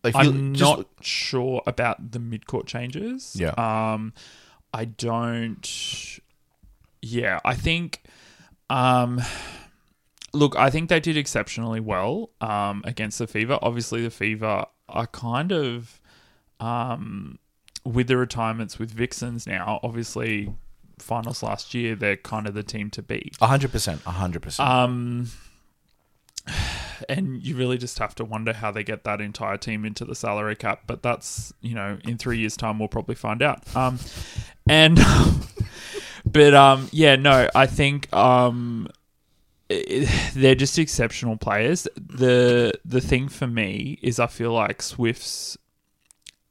I 0.02 0.11
feel 0.11 0.20
I'm 0.20 0.55
just- 0.55 0.79
not 0.79 0.87
sure 1.00 1.62
about 1.67 2.12
the 2.12 2.19
mid-court 2.19 2.67
changes. 2.67 3.35
Yeah. 3.38 3.50
Um, 3.56 4.12
I 4.73 4.85
don't. 4.85 6.19
Yeah, 7.04 7.40
I 7.44 7.54
think. 7.54 8.02
Um, 8.70 9.20
look, 10.32 10.56
I 10.56 10.70
think 10.70 10.88
they 10.88 11.00
did 11.00 11.16
exceptionally 11.16 11.80
well 11.80 12.30
um, 12.40 12.82
against 12.84 13.18
the 13.18 13.26
Fever. 13.26 13.58
Obviously, 13.60 14.02
the 14.02 14.10
Fever 14.10 14.64
are 14.88 15.06
kind 15.08 15.52
of 15.52 16.00
um, 16.60 17.38
with 17.84 18.08
the 18.08 18.16
retirements 18.16 18.78
with 18.78 18.90
Vixens 18.90 19.46
now. 19.46 19.80
Obviously, 19.82 20.54
finals 20.98 21.42
last 21.42 21.74
year, 21.74 21.94
they're 21.94 22.16
kind 22.16 22.46
of 22.46 22.54
the 22.54 22.62
team 22.62 22.90
to 22.90 23.02
beat. 23.02 23.36
A 23.40 23.46
hundred 23.46 23.70
percent, 23.70 24.00
a 24.06 24.12
hundred 24.12 24.42
percent. 24.42 24.68
Um, 24.68 25.28
and 27.08 27.44
you 27.44 27.56
really 27.56 27.78
just 27.78 27.98
have 27.98 28.14
to 28.16 28.24
wonder 28.24 28.52
how 28.52 28.70
they 28.70 28.84
get 28.84 29.04
that 29.04 29.20
entire 29.20 29.56
team 29.56 29.84
into 29.84 30.04
the 30.04 30.14
salary 30.14 30.56
cap. 30.56 30.82
But 30.86 31.02
that's 31.02 31.52
you 31.60 31.74
know, 31.74 31.98
in 32.04 32.18
three 32.18 32.38
years' 32.38 32.56
time, 32.56 32.78
we'll 32.78 32.88
probably 32.88 33.14
find 33.14 33.42
out. 33.42 33.74
Um, 33.76 33.98
and 34.68 34.98
but 36.26 36.54
um, 36.54 36.88
yeah, 36.92 37.16
no, 37.16 37.48
I 37.54 37.66
think 37.66 38.12
um, 38.14 38.88
it, 39.68 40.08
they're 40.34 40.54
just 40.54 40.78
exceptional 40.78 41.36
players. 41.36 41.86
the 41.96 42.72
The 42.84 43.00
thing 43.00 43.28
for 43.28 43.46
me 43.46 43.98
is, 44.02 44.18
I 44.18 44.26
feel 44.26 44.52
like 44.52 44.82
Swifts, 44.82 45.56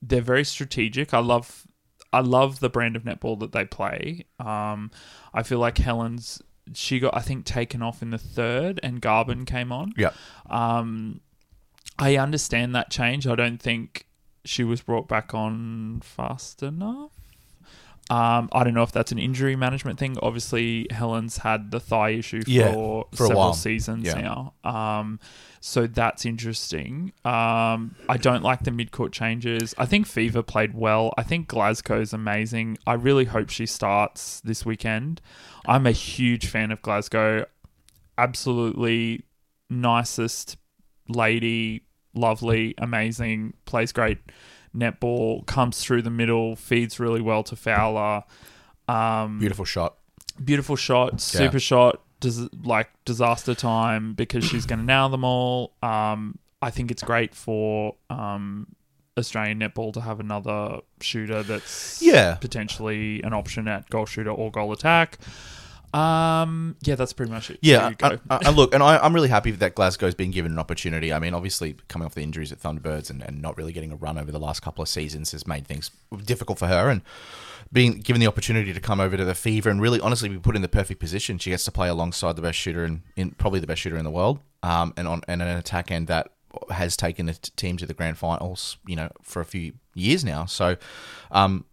they're 0.01 0.21
very 0.21 0.43
strategic. 0.43 1.13
I 1.13 1.19
love. 1.19 1.67
I 2.11 2.19
love 2.19 2.59
the 2.59 2.69
brand 2.69 2.95
of 2.95 3.05
netball 3.05 3.39
that 3.39 3.53
they 3.53 3.65
play. 3.65 4.25
Um, 4.39 4.91
I 5.33 5.41
feel 5.41 5.57
like 5.57 5.79
Helen's 5.79 6.43
she 6.73 6.99
got 6.99 7.15
I 7.15 7.19
think 7.19 7.45
taken 7.45 7.81
off 7.81 8.01
in 8.01 8.09
the 8.11 8.17
third, 8.17 8.79
and 8.83 9.01
Garbin 9.01 9.45
came 9.45 9.71
on. 9.71 9.93
yeah. 9.97 10.11
Um, 10.49 11.21
I 11.99 12.17
understand 12.17 12.75
that 12.75 12.89
change. 12.89 13.27
I 13.27 13.35
don't 13.35 13.61
think 13.61 14.07
she 14.45 14.63
was 14.63 14.81
brought 14.81 15.07
back 15.07 15.33
on 15.33 16.01
fast 16.03 16.63
enough. 16.63 17.11
Um, 18.09 18.49
I 18.51 18.63
don't 18.63 18.73
know 18.73 18.83
if 18.83 18.91
that's 18.91 19.11
an 19.11 19.17
injury 19.19 19.55
management 19.55 19.97
thing. 19.97 20.17
Obviously, 20.21 20.87
Helen's 20.91 21.37
had 21.37 21.71
the 21.71 21.79
thigh 21.79 22.09
issue 22.09 22.41
for, 22.43 22.49
Yeah, 22.49 22.73
for 22.73 23.27
several 23.27 23.53
seasons 23.53 24.05
Yeah. 24.05 24.21
now. 24.21 24.53
Um, 24.63 25.19
so 25.61 25.87
that's 25.87 26.25
interesting. 26.25 27.13
Um, 27.23 27.95
I 28.09 28.17
don't 28.17 28.43
like 28.43 28.63
the 28.63 28.71
mid-court 28.71 29.13
changes. 29.13 29.73
I 29.77 29.85
think 29.85 30.05
Fever 30.05 30.43
played 30.43 30.73
well. 30.73 31.13
I 31.17 31.23
think 31.23 31.47
Glasgow's 31.47 32.11
amazing. 32.11 32.77
I 32.85 32.93
really 32.95 33.25
hope 33.25 33.49
she 33.49 33.65
starts 33.65 34.41
this 34.41 34.65
weekend. 34.65 35.21
I'm 35.65 35.87
a 35.87 35.91
huge 35.91 36.47
fan 36.47 36.71
of 36.71 36.81
Glasgow. 36.81 37.45
Absolutely 38.17 39.23
nicest 39.69 40.57
lady, 41.07 41.83
lovely, 42.13 42.75
amazing, 42.77 43.53
plays 43.65 43.91
great 43.91 44.17
netball, 44.75 45.45
comes 45.45 45.83
through 45.83 46.01
the 46.01 46.09
middle, 46.09 46.55
feeds 46.55 46.99
really 46.99 47.21
well 47.21 47.43
to 47.43 47.55
Fowler. 47.55 48.23
Um, 48.87 49.39
Beautiful 49.39 49.65
shot. 49.65 49.95
beautiful 50.43 50.75
shot, 50.75 51.21
super 51.21 51.59
shot, 51.59 52.01
dis- 52.19 52.49
like 52.63 52.89
disaster 53.05 53.53
time 53.55 54.13
because 54.13 54.43
she's 54.43 54.65
going 54.65 54.79
to 54.79 54.85
nail 54.85 55.09
them 55.09 55.23
all. 55.23 55.73
Um, 55.81 56.37
I 56.61 56.69
think 56.69 56.91
it's 56.91 57.03
great 57.03 57.33
for 57.35 57.95
um, 58.09 58.67
Australian 59.17 59.59
netball 59.59 59.93
to 59.93 60.01
have 60.01 60.19
another 60.19 60.79
shooter 61.01 61.43
that's 61.43 62.01
Yeah. 62.01 62.35
potentially 62.35 63.21
an 63.23 63.33
option 63.33 63.67
at 63.67 63.89
goal 63.89 64.05
shooter 64.05 64.31
or 64.31 64.49
goal 64.51 64.71
attack. 64.71 65.19
Um, 65.93 66.75
yeah, 66.81 66.95
that's 66.95 67.13
pretty 67.13 67.31
much 67.31 67.49
it. 67.51 67.59
Yeah, 67.61 67.91
There 67.99 68.13
you. 68.13 68.19
I, 68.29 68.35
I, 68.35 68.39
I- 68.45 68.49
look, 68.51 68.73
and 68.73 68.81
I, 68.81 68.97
I'm 68.97 69.13
really 69.13 69.29
happy 69.29 69.51
that 69.51 69.75
Glasgow's 69.75 70.15
been 70.15 70.31
given 70.31 70.51
an 70.53 70.59
opportunity. 70.59 71.13
I 71.13 71.19
mean, 71.19 71.33
obviously, 71.33 71.75
coming 71.87 72.05
off 72.05 72.15
the 72.15 72.23
injuries 72.23 72.51
at 72.51 72.59
Thunderbirds 72.59 73.09
and, 73.09 73.21
and 73.21 73.41
not 73.41 73.57
really 73.57 73.73
getting 73.73 73.91
a 73.91 73.95
run 73.95 74.17
over 74.17 74.31
the 74.31 74.39
last 74.39 74.61
couple 74.61 74.81
of 74.81 74.89
seasons 74.89 75.31
has 75.31 75.45
made 75.45 75.67
things 75.67 75.91
difficult 76.25 76.57
for 76.59 76.67
her. 76.67 76.89
And 76.89 77.01
being 77.71 77.99
given 77.99 78.19
the 78.19 78.27
opportunity 78.27 78.73
to 78.73 78.79
come 78.79 78.99
over 78.99 79.17
to 79.17 79.25
the 79.25 79.35
Fever 79.35 79.69
and 79.69 79.81
really, 79.81 79.99
honestly, 79.99 80.29
be 80.29 80.37
put 80.37 80.55
in 80.55 80.61
the 80.61 80.67
perfect 80.67 80.99
position, 80.99 81.37
she 81.37 81.49
gets 81.51 81.63
to 81.65 81.71
play 81.71 81.89
alongside 81.89 82.35
the 82.35 82.41
best 82.41 82.57
shooter 82.57 82.85
in, 82.85 83.03
in 83.15 83.31
probably 83.31 83.59
the 83.59 83.67
best 83.67 83.81
shooter 83.81 83.97
in 83.97 84.03
the 84.03 84.11
world, 84.11 84.39
um, 84.63 84.93
and 84.97 85.07
on 85.07 85.21
and 85.27 85.41
an 85.41 85.57
attack 85.57 85.91
end 85.91 86.07
that 86.07 86.29
has 86.69 86.95
taken 86.95 87.25
the 87.25 87.33
t- 87.33 87.51
team 87.55 87.77
to 87.77 87.85
the 87.87 87.95
grand 87.95 88.17
finals, 88.17 88.77
you 88.85 88.95
know, 88.95 89.09
for 89.23 89.41
a 89.41 89.45
few 89.45 89.73
years 89.95 90.23
now. 90.23 90.45
So, 90.45 90.77
um, 91.31 91.65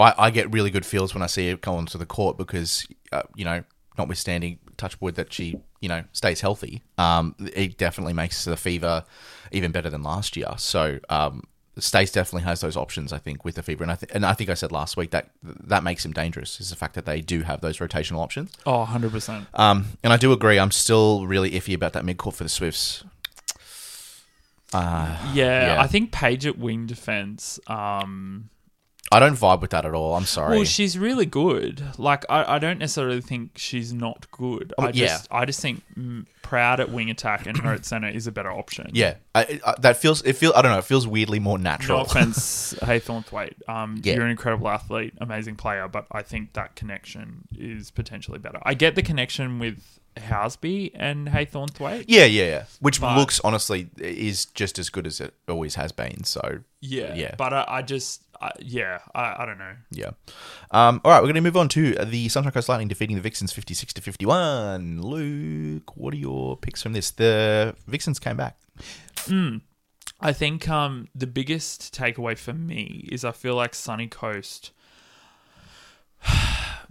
I, 0.00 0.14
I 0.26 0.30
get 0.30 0.52
really 0.52 0.70
good 0.70 0.86
feels 0.86 1.14
when 1.14 1.22
I 1.22 1.26
see 1.26 1.50
her 1.50 1.56
come 1.56 1.74
onto 1.74 1.98
the 1.98 2.06
court 2.06 2.36
because, 2.36 2.86
uh, 3.12 3.22
you 3.34 3.44
know, 3.44 3.64
notwithstanding 3.98 4.58
touch 4.76 5.00
wood 5.00 5.14
that 5.16 5.32
she, 5.32 5.60
you 5.80 5.88
know, 5.88 6.04
stays 6.12 6.40
healthy, 6.40 6.82
um, 6.98 7.34
it 7.54 7.76
definitely 7.76 8.12
makes 8.14 8.44
the 8.44 8.56
fever 8.56 9.04
even 9.52 9.72
better 9.72 9.90
than 9.90 10.02
last 10.02 10.36
year. 10.36 10.54
So, 10.58 11.00
um, 11.08 11.44
Stace 11.78 12.10
definitely 12.12 12.42
has 12.44 12.60
those 12.60 12.76
options, 12.76 13.12
I 13.12 13.18
think, 13.18 13.44
with 13.44 13.54
the 13.54 13.62
fever, 13.62 13.82
and 13.84 13.92
I 13.92 13.94
th- 13.94 14.10
and 14.14 14.26
I 14.26 14.34
think 14.34 14.50
I 14.50 14.54
said 14.54 14.70
last 14.72 14.96
week 14.96 15.12
that 15.12 15.30
that 15.42 15.82
makes 15.82 16.04
him 16.04 16.12
dangerous 16.12 16.60
is 16.60 16.68
the 16.68 16.76
fact 16.76 16.94
that 16.94 17.06
they 17.06 17.20
do 17.22 17.42
have 17.42 17.60
those 17.62 17.78
rotational 17.78 18.18
options. 18.18 18.52
oh, 18.66 18.84
100%. 18.84 19.46
Um, 19.54 19.86
and 20.02 20.12
I 20.12 20.16
do 20.18 20.32
agree. 20.32 20.58
I'm 20.58 20.72
still 20.72 21.26
really 21.26 21.52
iffy 21.52 21.72
about 21.74 21.92
that 21.94 22.04
mid 22.04 22.18
court 22.18 22.34
for 22.34 22.42
the 22.42 22.50
Swifts. 22.50 23.04
Uh, 24.72 25.16
Yeah, 25.32 25.74
Yeah. 25.74 25.80
I 25.80 25.86
think 25.86 26.12
Page 26.12 26.44
at 26.46 26.58
wing 26.58 26.86
defense. 26.86 27.58
Um, 27.66 28.50
I 29.12 29.18
don't 29.18 29.34
vibe 29.34 29.60
with 29.60 29.70
that 29.72 29.84
at 29.84 29.92
all. 29.92 30.14
I'm 30.14 30.24
sorry. 30.24 30.56
well, 30.56 30.64
she's 30.64 30.96
really 30.96 31.26
good. 31.26 31.82
Like, 31.98 32.24
I, 32.30 32.56
I 32.56 32.58
don't 32.60 32.78
necessarily 32.78 33.20
think 33.20 33.58
she's 33.58 33.92
not 33.92 34.30
good. 34.30 34.72
I 34.78 34.84
Oh, 34.84 34.90
yeah. 34.94 35.06
just, 35.08 35.28
I 35.32 35.44
just 35.46 35.60
think 35.60 35.82
mm, 35.98 36.26
Proud 36.42 36.78
at 36.80 36.90
wing 36.90 37.10
attack 37.10 37.46
and 37.46 37.56
her 37.58 37.72
at 37.72 37.84
center 37.84 38.08
is 38.08 38.26
a 38.28 38.32
better 38.32 38.50
option. 38.52 38.90
Yeah, 38.92 39.14
I, 39.34 39.60
I, 39.66 39.74
that 39.80 39.96
feels 39.96 40.22
it 40.22 40.34
feel 40.34 40.52
I 40.54 40.62
don't 40.62 40.70
know. 40.72 40.78
It 40.78 40.84
feels 40.84 41.06
weirdly 41.08 41.38
more 41.40 41.58
natural. 41.58 41.98
No 41.98 42.04
offense, 42.06 42.74
Haythornthwaite. 42.82 43.68
Um, 43.68 44.00
Yeah. 44.02 44.14
You're 44.14 44.24
an 44.24 44.30
incredible 44.30 44.68
athlete, 44.68 45.14
amazing 45.20 45.56
player, 45.56 45.86
but 45.88 46.06
I 46.12 46.22
think 46.22 46.52
that 46.54 46.74
connection 46.76 47.48
is 47.56 47.90
potentially 47.90 48.38
better. 48.38 48.58
I 48.62 48.74
get 48.74 48.94
the 48.94 49.02
connection 49.02 49.58
with 49.58 49.98
Housby 50.16 50.90
and 50.94 51.28
Haythornthwaite. 51.28 52.04
yeah, 52.08 52.24
yeah, 52.24 52.44
yeah. 52.44 52.64
Which 52.80 53.00
But- 53.00 53.16
looks 53.16 53.40
honestly 53.44 53.88
is 53.98 54.46
just 54.46 54.78
as 54.78 54.90
good 54.90 55.06
as 55.06 55.20
it 55.20 55.34
always 55.48 55.74
has 55.76 55.92
been. 55.92 56.24
So 56.24 56.60
Yeah. 56.80 57.14
Yeah. 57.14 57.34
But 57.36 57.52
I, 57.52 57.64
I 57.68 57.82
just, 57.82 58.22
I, 58.40 58.52
yeah, 58.60 59.00
I, 59.14 59.42
I 59.42 59.46
don't 59.46 59.58
know. 59.58 59.74
yeah. 59.90 60.10
Um, 60.70 61.00
all 61.04 61.10
right, 61.12 61.20
we're 61.20 61.26
going 61.26 61.34
to 61.34 61.40
move 61.42 61.56
on 61.56 61.68
to 61.70 61.92
the 61.94 62.28
Sunshine 62.30 62.52
Coast 62.52 62.68
Lightning 62.68 62.88
defeating 62.88 63.16
the 63.16 63.22
Vixens 63.22 63.52
fifty 63.52 63.74
six 63.74 63.92
to 63.94 64.00
fifty 64.00 64.24
one. 64.24 65.02
Luke, 65.02 65.96
what 65.96 66.14
are 66.14 66.18
your 66.18 66.56
picks 66.56 66.82
from 66.82 66.92
this? 66.94 67.10
The 67.10 67.74
Vixens 67.86 68.18
came 68.18 68.36
back. 68.36 68.56
I 70.20 70.32
think 70.32 70.68
um, 70.68 71.08
the 71.14 71.26
biggest 71.26 71.94
takeaway 71.94 72.36
for 72.36 72.52
me 72.52 73.08
is 73.10 73.24
I 73.24 73.32
feel 73.32 73.54
like 73.54 73.74
Sunny 73.74 74.06
Coast, 74.06 74.72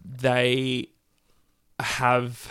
they 0.03 0.89
have. 1.79 2.47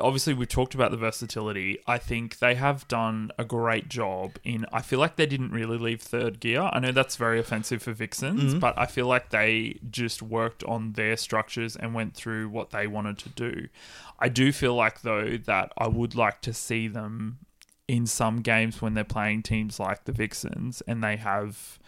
Obviously, 0.00 0.34
we've 0.34 0.48
talked 0.48 0.74
about 0.74 0.90
the 0.90 0.96
versatility. 0.96 1.78
I 1.86 1.98
think 1.98 2.38
they 2.38 2.54
have 2.54 2.86
done 2.88 3.30
a 3.38 3.44
great 3.44 3.88
job 3.88 4.36
in. 4.44 4.66
I 4.72 4.82
feel 4.82 4.98
like 4.98 5.16
they 5.16 5.26
didn't 5.26 5.50
really 5.50 5.78
leave 5.78 6.00
third 6.00 6.40
gear. 6.40 6.70
I 6.72 6.78
know 6.78 6.92
that's 6.92 7.16
very 7.16 7.38
offensive 7.38 7.82
for 7.82 7.92
Vixens, 7.92 8.54
mm. 8.54 8.60
but 8.60 8.78
I 8.78 8.86
feel 8.86 9.06
like 9.06 9.30
they 9.30 9.78
just 9.90 10.22
worked 10.22 10.64
on 10.64 10.92
their 10.92 11.16
structures 11.16 11.76
and 11.76 11.94
went 11.94 12.14
through 12.14 12.48
what 12.48 12.70
they 12.70 12.86
wanted 12.86 13.18
to 13.18 13.28
do. 13.30 13.68
I 14.18 14.28
do 14.28 14.52
feel 14.52 14.74
like, 14.74 15.02
though, 15.02 15.36
that 15.36 15.72
I 15.76 15.88
would 15.88 16.14
like 16.14 16.40
to 16.42 16.52
see 16.52 16.88
them 16.88 17.38
in 17.88 18.06
some 18.06 18.40
games 18.40 18.80
when 18.80 18.94
they're 18.94 19.04
playing 19.04 19.42
teams 19.42 19.78
like 19.78 20.04
the 20.04 20.12
Vixens 20.12 20.80
and 20.86 21.02
they 21.02 21.16
have, 21.16 21.78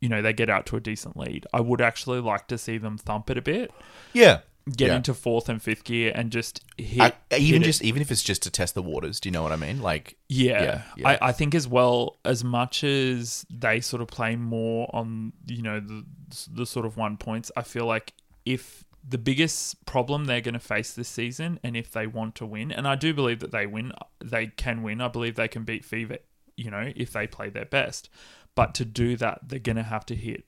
you 0.00 0.08
know, 0.08 0.22
they 0.22 0.32
get 0.32 0.50
out 0.50 0.66
to 0.66 0.76
a 0.76 0.80
decent 0.80 1.16
lead. 1.16 1.46
I 1.52 1.60
would 1.60 1.80
actually 1.80 2.20
like 2.20 2.46
to 2.48 2.58
see 2.58 2.78
them 2.78 2.98
thump 2.98 3.30
it 3.30 3.38
a 3.38 3.42
bit, 3.42 3.72
Yeah, 4.12 4.40
get 4.76 4.88
Yeah. 4.88 4.96
into 4.96 5.14
fourth 5.14 5.48
and 5.48 5.60
fifth 5.62 5.84
gear, 5.84 6.12
and 6.14 6.30
just 6.30 6.62
hit. 6.78 7.00
I, 7.30 7.36
even 7.36 7.60
hit 7.60 7.62
it. 7.62 7.64
just 7.66 7.82
even 7.84 8.02
if 8.02 8.10
it's 8.10 8.22
just 8.22 8.42
to 8.44 8.50
test 8.50 8.74
the 8.74 8.82
waters. 8.82 9.20
Do 9.20 9.28
you 9.28 9.32
know 9.32 9.42
what 9.42 9.52
I 9.52 9.56
mean? 9.56 9.80
Like, 9.82 10.16
Yeah, 10.28 10.62
Yeah, 10.62 10.82
yeah. 10.96 11.08
I, 11.08 11.28
I 11.28 11.32
think 11.32 11.54
as 11.54 11.66
well 11.68 12.18
as 12.24 12.42
much 12.44 12.84
as 12.84 13.46
they 13.50 13.80
sort 13.80 14.02
of 14.02 14.08
play 14.08 14.36
more 14.36 14.88
on 14.94 15.32
you 15.46 15.62
know 15.62 15.80
the 15.80 16.04
the 16.52 16.66
sort 16.66 16.86
of 16.86 16.96
one 16.96 17.16
points. 17.16 17.50
I 17.56 17.62
feel 17.62 17.86
like 17.86 18.12
if 18.44 18.84
the 19.08 19.18
biggest 19.18 19.84
problem 19.86 20.26
they're 20.26 20.42
going 20.42 20.52
to 20.54 20.58
face 20.60 20.92
this 20.92 21.08
season, 21.08 21.58
and 21.64 21.74
if 21.76 21.90
they 21.90 22.06
want 22.06 22.34
to 22.36 22.46
win, 22.46 22.70
and 22.70 22.86
I 22.86 22.96
do 22.96 23.14
believe 23.14 23.40
that 23.40 23.50
they 23.50 23.66
win, 23.66 23.92
they 24.22 24.48
can 24.48 24.82
win. 24.82 25.00
I 25.00 25.08
believe 25.08 25.36
they 25.36 25.48
can 25.48 25.64
beat 25.64 25.84
Fever, 25.86 26.18
you 26.56 26.70
know, 26.70 26.92
if 26.94 27.12
they 27.12 27.26
play 27.26 27.48
their 27.48 27.64
best. 27.64 28.10
But 28.54 28.74
to 28.74 28.84
do 28.84 29.16
that, 29.16 29.48
they're 29.48 29.58
going 29.58 29.76
to 29.76 29.82
have 29.84 30.04
to 30.06 30.14
hit. 30.14 30.44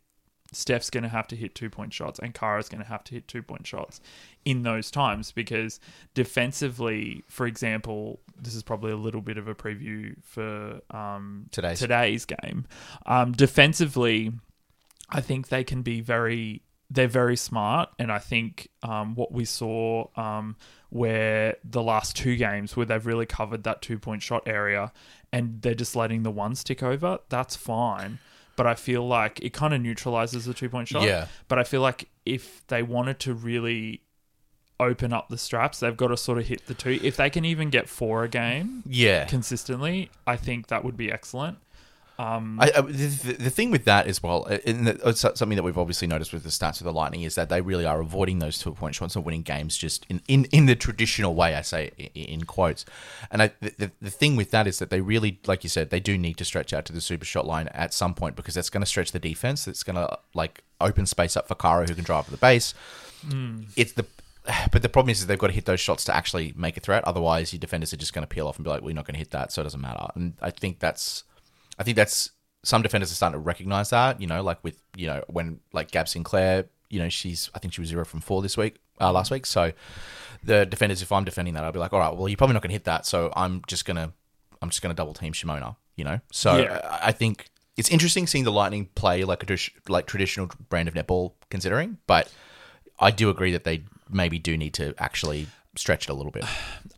Steph's 0.53 0.91
going 0.91 1.03
to 1.03 1.09
have 1.09 1.27
to 1.29 1.37
hit 1.37 1.55
two 1.55 1.71
point 1.71 1.93
shots, 1.93 2.19
and 2.19 2.35
Cara's 2.35 2.69
going 2.69 2.83
to 2.83 2.89
have 2.89 3.03
to 3.05 3.15
hit 3.15 3.27
two 3.27 3.43
point 3.43 3.67
shots 3.67 4.01
in 4.45 4.63
those 4.63 4.91
times 4.91 5.33
because 5.33 5.81
defensively, 6.15 7.25
for 7.29 7.47
example, 7.47 8.21
this 8.41 8.55
is 8.55 8.63
probably 8.63 8.93
a 8.93 8.97
little 8.97 9.21
bit 9.23 9.39
of 9.39 9.49
a 9.49 9.55
preview 9.55 10.15
for 10.23 10.81
um, 10.91 11.47
Today's. 11.51 11.79
today's 11.79 12.25
game. 12.25 12.67
Um, 13.07 13.33
defensively, 13.33 14.33
I 15.11 15.21
think 15.21 15.49
they 15.49 15.65
can 15.65 15.83
be 15.83 16.01
very. 16.01 16.63
They're 16.91 17.09
very 17.09 17.37
smart, 17.37 17.89
and 17.99 18.13
I 18.13 18.19
think 18.19 18.69
um, 18.83 19.15
what 19.15 19.33
we 19.33 19.47
saw 19.47 20.09
um, 20.15 20.57
where 20.91 21.57
the 21.65 21.83
last 21.83 22.15
two 22.17 22.37
games 22.37 22.77
where 22.77 22.85
they've 22.85 23.07
really 23.07 23.25
covered 23.25 23.65
that 23.65 23.81
two 23.81 23.99
point 23.99 24.23
shot 24.23 24.43
area, 24.45 24.93
and 25.33 25.63
they're 25.63 25.75
just 25.75 25.97
letting 25.97 26.23
the 26.23 26.31
ones 26.31 26.63
tick 26.63 26.83
over. 26.83 27.19
That's 27.31 27.57
fine, 27.57 28.19
but 28.57 28.67
I 28.67 28.75
feel 28.75 29.07
like 29.07 29.41
it 29.41 29.53
kind 29.53 29.75
of 29.75 29.81
neutralizes 29.81 30.45
the 30.45 30.55
two 30.55 30.69
point 30.69 30.89
shot. 30.89 31.03
Yeah. 31.03 31.27
But 31.49 31.59
I 31.59 31.65
feel 31.65 31.81
like 31.81 32.09
if 32.25 32.67
they 32.69 32.83
wanted 32.83 33.19
to 33.21 33.35
really 33.35 34.03
open 34.79 35.13
up 35.13 35.29
the 35.29 35.39
straps, 35.39 35.81
they've 35.81 35.97
got 35.97 36.09
to 36.09 36.17
sort 36.17 36.39
of 36.39 36.47
hit 36.47 36.67
the 36.67 36.75
two. 36.75 36.99
If 37.03 37.17
they 37.17 37.31
can 37.31 37.45
even 37.45 37.71
get 37.71 37.89
four 37.89 38.25
a 38.25 38.29
game 38.29 38.83
yeah. 38.87 39.25
consistently, 39.27 40.11
I 40.27 40.37
think 40.37 40.69
that 40.69 40.85
would 40.85 40.97
be 40.97 41.11
excellent. 41.11 41.59
Um, 42.23 42.59
I, 42.61 42.71
I, 42.77 42.81
the, 42.83 43.37
the 43.39 43.51
thing 43.51 43.71
with 43.71 43.85
that 43.87 44.07
as 44.07 44.23
well, 44.23 44.47
uh, 44.49 44.59
and 44.65 44.87
that- 44.87 45.01
it's 45.05 45.21
something 45.21 45.57
that 45.57 45.63
we've 45.63 45.77
obviously 45.79 46.07
noticed 46.07 46.33
with 46.33 46.45
the 46.45 46.51
stats 46.51 46.81
of 46.81 46.85
the 46.85 46.93
Lightning 46.93 47.23
is 47.23 47.35
that 47.35 47.49
they 47.49 47.61
really 47.61 47.85
are 47.85 48.01
avoiding 48.01 48.39
those 48.39 48.59
two 48.59 48.73
point 48.73 48.95
shots 48.95 49.17
and 49.17 49.25
winning 49.25 49.43
games 49.43 49.77
just 49.77 50.07
in, 50.09 50.21
in, 50.29 50.45
in 50.53 50.67
the 50.67 50.77
traditional 50.77 51.35
way. 51.35 51.55
I 51.55 51.63
say 51.63 51.91
i- 51.99 52.11
in 52.19 52.45
quotes, 52.45 52.85
and 53.31 53.43
I, 53.43 53.51
the, 53.61 53.91
the 54.01 54.11
thing 54.11 54.37
with 54.37 54.51
that 54.53 54.67
is 54.67 54.79
that 54.79 54.91
they 54.91 55.01
really, 55.01 55.41
like 55.47 55.65
you 55.65 55.69
said, 55.71 55.91
they 55.91 56.01
do 56.01 56.17
need 56.17 56.37
to 56.39 56.45
stretch 56.45 56.73
out 56.73 56.85
to 56.87 56.93
the 56.93 57.01
super 57.01 57.25
shot 57.25 57.47
line 57.47 57.69
at 57.69 57.93
some 57.93 58.15
point 58.15 58.37
because 58.37 58.55
that's 58.55 58.71
going 58.71 58.83
to 58.83 58.87
stretch 58.87 59.13
the 59.13 59.19
defense. 59.19 59.67
It's 59.67 59.83
going 59.83 59.97
to 59.97 60.19
like 60.35 60.63
open 60.81 61.07
space 61.07 61.37
up 61.37 61.49
for 61.49 61.55
Cara 61.57 61.87
who 61.87 61.95
can 61.95 62.05
drive 62.05 62.27
to 62.27 62.31
the 62.31 62.37
base. 62.37 62.75
It's 63.77 63.93
the 63.93 64.07
but 64.73 64.83
the 64.83 64.89
problem 64.89 65.11
is, 65.11 65.21
is 65.21 65.27
they've 65.27 65.39
got 65.39 65.47
to 65.49 65.53
hit 65.53 65.65
those 65.65 65.81
shots 65.81 66.05
to 66.05 66.15
actually 66.15 66.53
make 66.57 66.77
a 66.77 66.81
threat. 66.81 67.05
Otherwise, 67.05 67.53
your 67.53 67.61
defenders 67.61 67.93
are 67.93 67.97
just 67.97 68.13
going 68.13 68.23
to 68.27 68.29
peel 68.29 68.49
off 68.49 68.57
and 68.57 68.65
be 68.65 68.71
like, 68.71 68.83
"We're 68.83 68.95
not 68.95 69.07
going 69.07 69.15
to 69.15 69.19
hit 69.19 69.31
that, 69.31 69.53
so 69.53 69.63
it 69.63 69.65
doesn't 69.65 69.81
matter." 69.81 70.07
And 70.17 70.35
I 70.43 70.51
think 70.51 70.81
that's, 70.81 71.23
I 71.83 71.85
think 71.85 71.97
that's 71.97 72.31
some 72.63 72.81
defenders 72.81 73.11
are 73.11 73.17
starting 73.17 73.35
to 73.35 73.41
recognize 73.41 73.91
that. 73.91 74.21
You 74.21 74.29
know, 74.29 74.41
like 74.41 74.63
with 74.63 74.81
you 74.97 75.09
know 75.09 75.25
when 75.27 75.59
like 75.73 75.91
Gab 75.91 76.07
Sinclair, 76.07 76.67
you 76.91 77.01
know, 77.01 77.09
she's 77.09 77.51
I 77.57 77.59
think 77.59 77.75
she 77.75 77.81
was 77.81 77.89
zero 77.89 78.05
from 78.05 78.21
four 78.21 78.41
this 78.41 78.57
week, 78.57 78.77
uh, 79.01 79.11
last 79.11 79.33
week. 79.33 79.47
So 79.47 79.73
the 80.45 80.65
defenders, 80.65 81.03
if 81.03 81.11
I'm 81.11 81.25
defending 81.25 81.55
that, 81.55 81.65
I'll 81.65 81.73
be 81.73 81.81
like, 81.81 81.93
"All 81.93 81.99
right, 81.99 82.17
well, 82.17 82.29
you're 82.29 82.37
probably 82.37 82.55
not 82.55 82.63
going 82.63 82.69
to 82.69 82.75
hit 82.75 82.85
that, 82.85 83.05
so 83.05 83.33
I'm 83.35 83.63
just 83.67 83.85
gonna, 83.85 84.13
I'm 84.63 84.71
just 84.71 84.81
going 84.81 84.95
to 84.95 84.97
double 84.97 85.13
team 85.13 85.33
Shimona." 85.33 85.75
You 85.97 86.05
know, 86.05 86.21
so 86.31 86.57
Yeah. 86.57 86.81
I, 86.85 87.09
I 87.09 87.13
think 87.13 87.51
it's 87.77 87.91
interesting 87.91 88.29
seeing 88.29 88.45
the 88.45 88.53
Lightning 88.53 88.89
play 88.95 89.25
like 89.25 89.43
a 89.51 89.59
like 89.89 90.07
traditional 90.07 90.49
brand 90.69 90.87
of 90.89 90.95
netball, 90.95 91.33
considering, 91.51 91.99
but. 92.07 92.31
I 92.99 93.11
do 93.11 93.31
agree 93.31 93.51
that 93.53 93.65
they 93.65 93.83
maybe 94.09 94.39
do 94.39 94.57
need 94.57 94.75
to 94.75 94.95
actually 94.97 95.49
stretch 95.77 96.09
it 96.09 96.11
a 96.11 96.15
little 96.15 96.33
bit. 96.33 96.45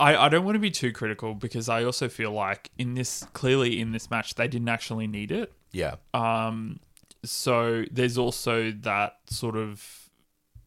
I, 0.00 0.16
I 0.16 0.28
don't 0.28 0.44
want 0.44 0.56
to 0.56 0.60
be 0.60 0.70
too 0.70 0.92
critical 0.92 1.34
because 1.34 1.68
I 1.68 1.84
also 1.84 2.08
feel 2.08 2.32
like 2.32 2.70
in 2.78 2.94
this 2.94 3.24
clearly 3.32 3.80
in 3.80 3.92
this 3.92 4.10
match 4.10 4.34
they 4.34 4.48
didn't 4.48 4.68
actually 4.68 5.06
need 5.06 5.30
it. 5.30 5.52
Yeah. 5.72 5.96
Um, 6.12 6.80
so 7.24 7.84
there's 7.90 8.18
also 8.18 8.70
that 8.82 9.16
sort 9.26 9.56
of 9.56 10.10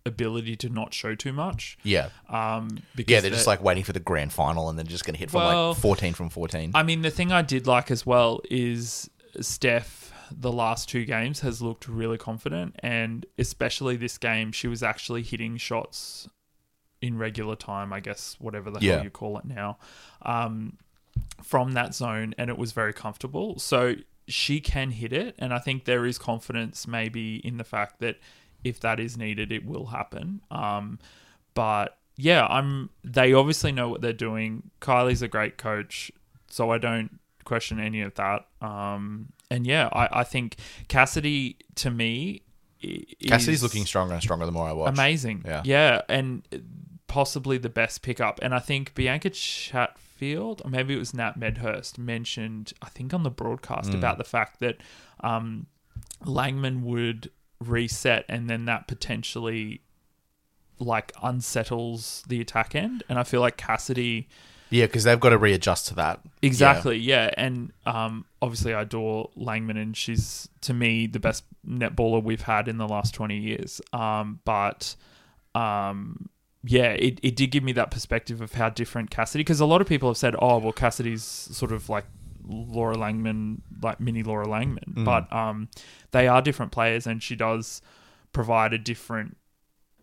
ability 0.05 0.55
to 0.55 0.69
not 0.69 0.93
show 0.93 1.15
too 1.15 1.33
much. 1.33 1.77
Yeah. 1.83 2.09
Um, 2.29 2.79
because 2.95 3.11
Yeah, 3.11 3.19
they're 3.21 3.31
just 3.31 3.47
like 3.47 3.61
waiting 3.61 3.83
for 3.83 3.93
the 3.93 3.99
grand 3.99 4.33
final 4.33 4.69
and 4.69 4.79
then 4.79 4.87
just 4.87 5.05
going 5.05 5.13
to 5.13 5.19
hit 5.19 5.29
from 5.29 5.41
Well, 5.41 5.69
like 5.69 5.77
14 5.77 6.13
from 6.13 6.29
14. 6.29 6.71
I 6.73 6.83
mean, 6.83 7.01
the 7.01 7.11
thing 7.11 7.31
I 7.31 7.41
did 7.41 7.67
like 7.67 7.91
as 7.91 8.05
well 8.05 8.41
is 8.49 9.09
Steph. 9.41 10.13
The 10.29 10.51
last 10.51 10.89
two 10.89 11.05
games 11.05 11.39
has 11.39 11.61
looked 11.61 11.87
really 11.87 12.17
confident, 12.17 12.75
and 12.79 13.25
especially 13.37 13.95
this 13.95 14.17
game, 14.17 14.51
she 14.51 14.67
was 14.67 14.83
actually 14.83 15.23
hitting 15.23 15.55
shots 15.55 16.27
in 17.01 17.17
regular 17.17 17.55
time. 17.55 17.93
I 17.93 17.99
guess 17.99 18.35
whatever 18.39 18.71
the 18.71 18.79
Yeah. 18.79 18.95
hell 18.95 19.03
you 19.03 19.09
call 19.09 19.37
it 19.37 19.45
now, 19.45 19.77
um, 20.23 20.77
from 21.43 21.73
that 21.73 21.93
zone, 21.95 22.33
and 22.37 22.49
it 22.49 22.57
was 22.57 22.71
very 22.71 22.93
comfortable. 22.93 23.59
So 23.59 23.95
she 24.27 24.59
can 24.59 24.91
hit 24.91 25.13
it, 25.13 25.35
and 25.39 25.53
I 25.53 25.59
think 25.59 25.85
there 25.85 26.05
is 26.05 26.17
confidence 26.17 26.87
maybe 26.87 27.37
in 27.37 27.57
the 27.57 27.63
fact 27.63 27.99
that 27.99 28.17
if 28.63 28.79
that 28.81 28.99
is 28.99 29.17
needed, 29.17 29.51
it 29.51 29.65
will 29.65 29.87
happen. 29.87 30.41
Um, 30.51 30.99
but 31.53 31.97
yeah, 32.17 32.45
I'm. 32.47 32.89
They 33.03 33.31
obviously 33.33 33.71
know 33.71 33.89
what 33.89 34.01
they're 34.01 34.11
doing. 34.13 34.71
Kylie's 34.81 35.21
a 35.21 35.27
great 35.27 35.57
coach, 35.57 36.11
so 36.47 36.71
I 36.71 36.77
don't 36.79 37.19
question 37.45 37.79
any 37.79 38.01
of 38.01 38.15
that. 38.15 38.47
Um, 38.61 39.31
and 39.49 39.65
yeah, 39.65 39.87
I, 39.93 40.19
I 40.21 40.23
think 40.23 40.55
Cassidy 40.89 41.57
to 41.75 41.89
me 41.91 42.41
Cassidy's 43.27 43.63
looking 43.63 43.85
stronger 43.85 44.13
and 44.13 44.21
stronger 44.21 44.45
the 44.45 44.51
more 44.51 44.67
I 44.67 44.73
watch. 44.73 44.89
amazing. 44.93 45.43
Yeah. 45.45 45.61
yeah, 45.63 46.01
and 46.09 46.43
possibly 47.07 47.57
the 47.57 47.69
best 47.69 48.01
pickup. 48.01 48.39
And 48.41 48.53
I 48.53 48.59
think 48.59 48.93
Bianca 48.95 49.29
Chatfield, 49.29 50.61
or 50.63 50.69
maybe 50.69 50.93
it 50.93 50.99
was 50.99 51.13
Nat 51.13 51.37
Medhurst, 51.37 51.97
mentioned 51.97 52.73
I 52.81 52.89
think 52.89 53.13
on 53.13 53.23
the 53.23 53.29
broadcast 53.31 53.91
Mm. 53.91 53.95
about 53.95 54.17
the 54.17 54.23
fact 54.23 54.59
that 54.59 54.77
um, 55.21 55.67
Langman 56.23 56.81
would 56.81 57.31
reset, 57.59 58.25
and 58.29 58.49
then 58.49 58.65
that 58.65 58.87
potentially 58.87 59.81
like 60.79 61.11
unsettles 61.23 62.23
the 62.27 62.39
attack 62.41 62.75
end. 62.75 63.03
And 63.09 63.17
I 63.17 63.23
feel 63.23 63.41
like 63.41 63.57
Cassidy. 63.57 64.27
Yeah, 64.69 64.85
because 64.85 65.05
they've 65.05 65.19
got 65.19 65.29
to 65.29 65.37
readjust 65.37 65.87
to 65.87 65.95
that. 65.95 66.19
Exactly, 66.41 66.97
yeah. 66.97 67.31
And 67.37 67.71
um, 67.85 68.25
obviously, 68.41 68.73
I 68.73 68.81
adore 68.81 69.29
Langman, 69.37 69.81
and 69.81 69.95
she's, 69.95 70.49
to 70.61 70.73
me, 70.73 71.07
the 71.07 71.19
best 71.21 71.45
netballer 71.65 72.21
we've 72.21 72.41
had 72.41 72.67
in 72.67 72.77
the 72.77 72.87
last 72.87 73.13
20 73.15 73.37
years. 73.37 73.79
Um, 73.93 74.39
but 74.43 74.95
um, 75.55 76.27
yeah, 76.63 76.91
it, 76.91 77.19
it 77.23 77.35
did 77.35 77.51
give 77.51 77.63
me 77.63 77.71
that 77.73 77.91
perspective 77.91 78.41
of 78.41 78.53
how 78.53 78.69
different 78.69 79.09
Cassidy, 79.09 79.43
because 79.43 79.59
a 79.59 79.65
lot 79.65 79.81
of 79.81 79.87
people 79.87 80.09
have 80.09 80.17
said, 80.17 80.35
oh, 80.39 80.57
well, 80.57 80.73
Cassidy's 80.73 81.23
sort 81.23 81.71
of 81.71 81.89
like 81.89 82.05
Laura 82.47 82.95
Langman, 82.95 83.61
like 83.81 83.99
mini 83.99 84.23
Laura 84.23 84.45
Langman. 84.45 84.93
Mm. 84.93 85.05
But 85.05 85.31
um, 85.33 85.69
they 86.11 86.27
are 86.27 86.41
different 86.41 86.71
players, 86.71 87.05
and 87.07 87.21
she 87.21 87.35
does 87.35 87.81
provide 88.33 88.73
a 88.73 88.77
different 88.77 89.37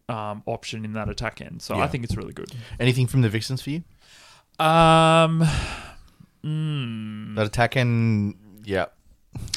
um, 0.09 0.43
option 0.47 0.85
in 0.85 0.93
that 0.93 1.09
attack 1.09 1.41
end. 1.41 1.63
So 1.63 1.77
I 1.77 1.87
think 1.87 2.05
it's 2.05 2.17
really 2.17 2.33
good. 2.33 2.53
Anything 2.79 3.07
from 3.07 3.23
the 3.23 3.29
Vixens 3.29 3.63
for 3.63 3.71
you? 3.71 3.83
Um, 4.59 5.43
mm, 6.45 7.35
That 7.35 7.47
attacking, 7.47 8.39
yeah, 8.65 8.87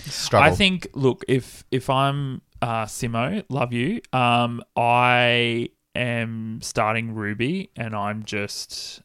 struggle. 0.06 0.52
I 0.52 0.56
think. 0.56 0.88
Look, 0.94 1.24
if 1.28 1.64
if 1.72 1.90
I'm 1.90 2.42
uh, 2.62 2.86
Simo, 2.86 3.44
love 3.50 3.74
you. 3.74 4.02
Um, 4.14 4.64
I 4.76 5.70
am 5.98 6.62
starting 6.62 7.14
Ruby, 7.14 7.70
and 7.76 7.96
I'm 7.96 8.24
just 8.24 9.02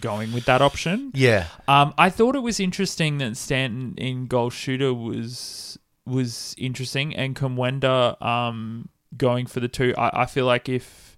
going 0.00 0.32
with 0.32 0.44
that 0.46 0.60
option. 0.60 1.10
yeah, 1.14 1.46
Um, 1.68 1.94
I 1.96 2.10
thought 2.10 2.34
it 2.36 2.40
was 2.40 2.58
interesting 2.60 3.18
that 3.18 3.36
Stanton 3.36 3.94
in 3.96 4.26
goal 4.26 4.50
shooter 4.50 4.92
was 4.92 5.78
was 6.06 6.54
interesting, 6.58 7.14
and 7.14 7.34
Kumwenda 7.34 8.20
um 8.22 8.88
going 9.16 9.46
for 9.46 9.60
the 9.60 9.68
two. 9.68 9.94
I, 9.96 10.22
I 10.22 10.26
feel 10.26 10.46
like 10.46 10.68
if 10.68 11.16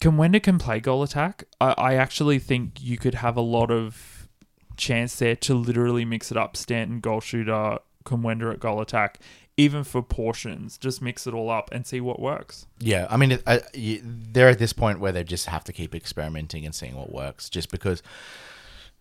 Kumwenda 0.00 0.42
can 0.42 0.58
play 0.58 0.80
goal 0.80 1.02
attack, 1.02 1.44
I, 1.60 1.74
I 1.76 1.94
actually 1.94 2.38
think 2.38 2.80
you 2.80 2.96
could 2.98 3.14
have 3.14 3.36
a 3.36 3.40
lot 3.42 3.70
of 3.70 4.28
chance 4.76 5.16
there 5.16 5.34
to 5.34 5.54
literally 5.54 6.04
mix 6.04 6.30
it 6.30 6.36
up. 6.36 6.56
Stanton 6.56 7.00
goal 7.00 7.20
shooter, 7.20 7.78
Kumwenda 8.04 8.52
at 8.52 8.60
goal 8.60 8.80
attack, 8.80 9.18
even 9.58 9.84
for 9.84 10.00
portions. 10.02 10.78
Just 10.78 11.02
mix 11.02 11.26
it 11.26 11.34
all 11.34 11.50
up 11.50 11.68
and 11.72 11.86
see 11.86 12.00
what 12.00 12.18
works. 12.20 12.66
yeah. 12.78 13.06
I 13.10 13.16
mean, 13.18 13.38
I, 13.46 13.60
you, 13.74 14.00
they're 14.02 14.48
at 14.48 14.58
this 14.58 14.72
point 14.72 15.00
where 15.00 15.12
they 15.12 15.24
just 15.24 15.46
have 15.46 15.64
to 15.64 15.72
keep 15.74 15.94
experimenting 15.94 16.64
and 16.64 16.74
seeing 16.74 16.94
what 16.94 17.12
works. 17.12 17.50
Just 17.50 17.70
because, 17.70 18.02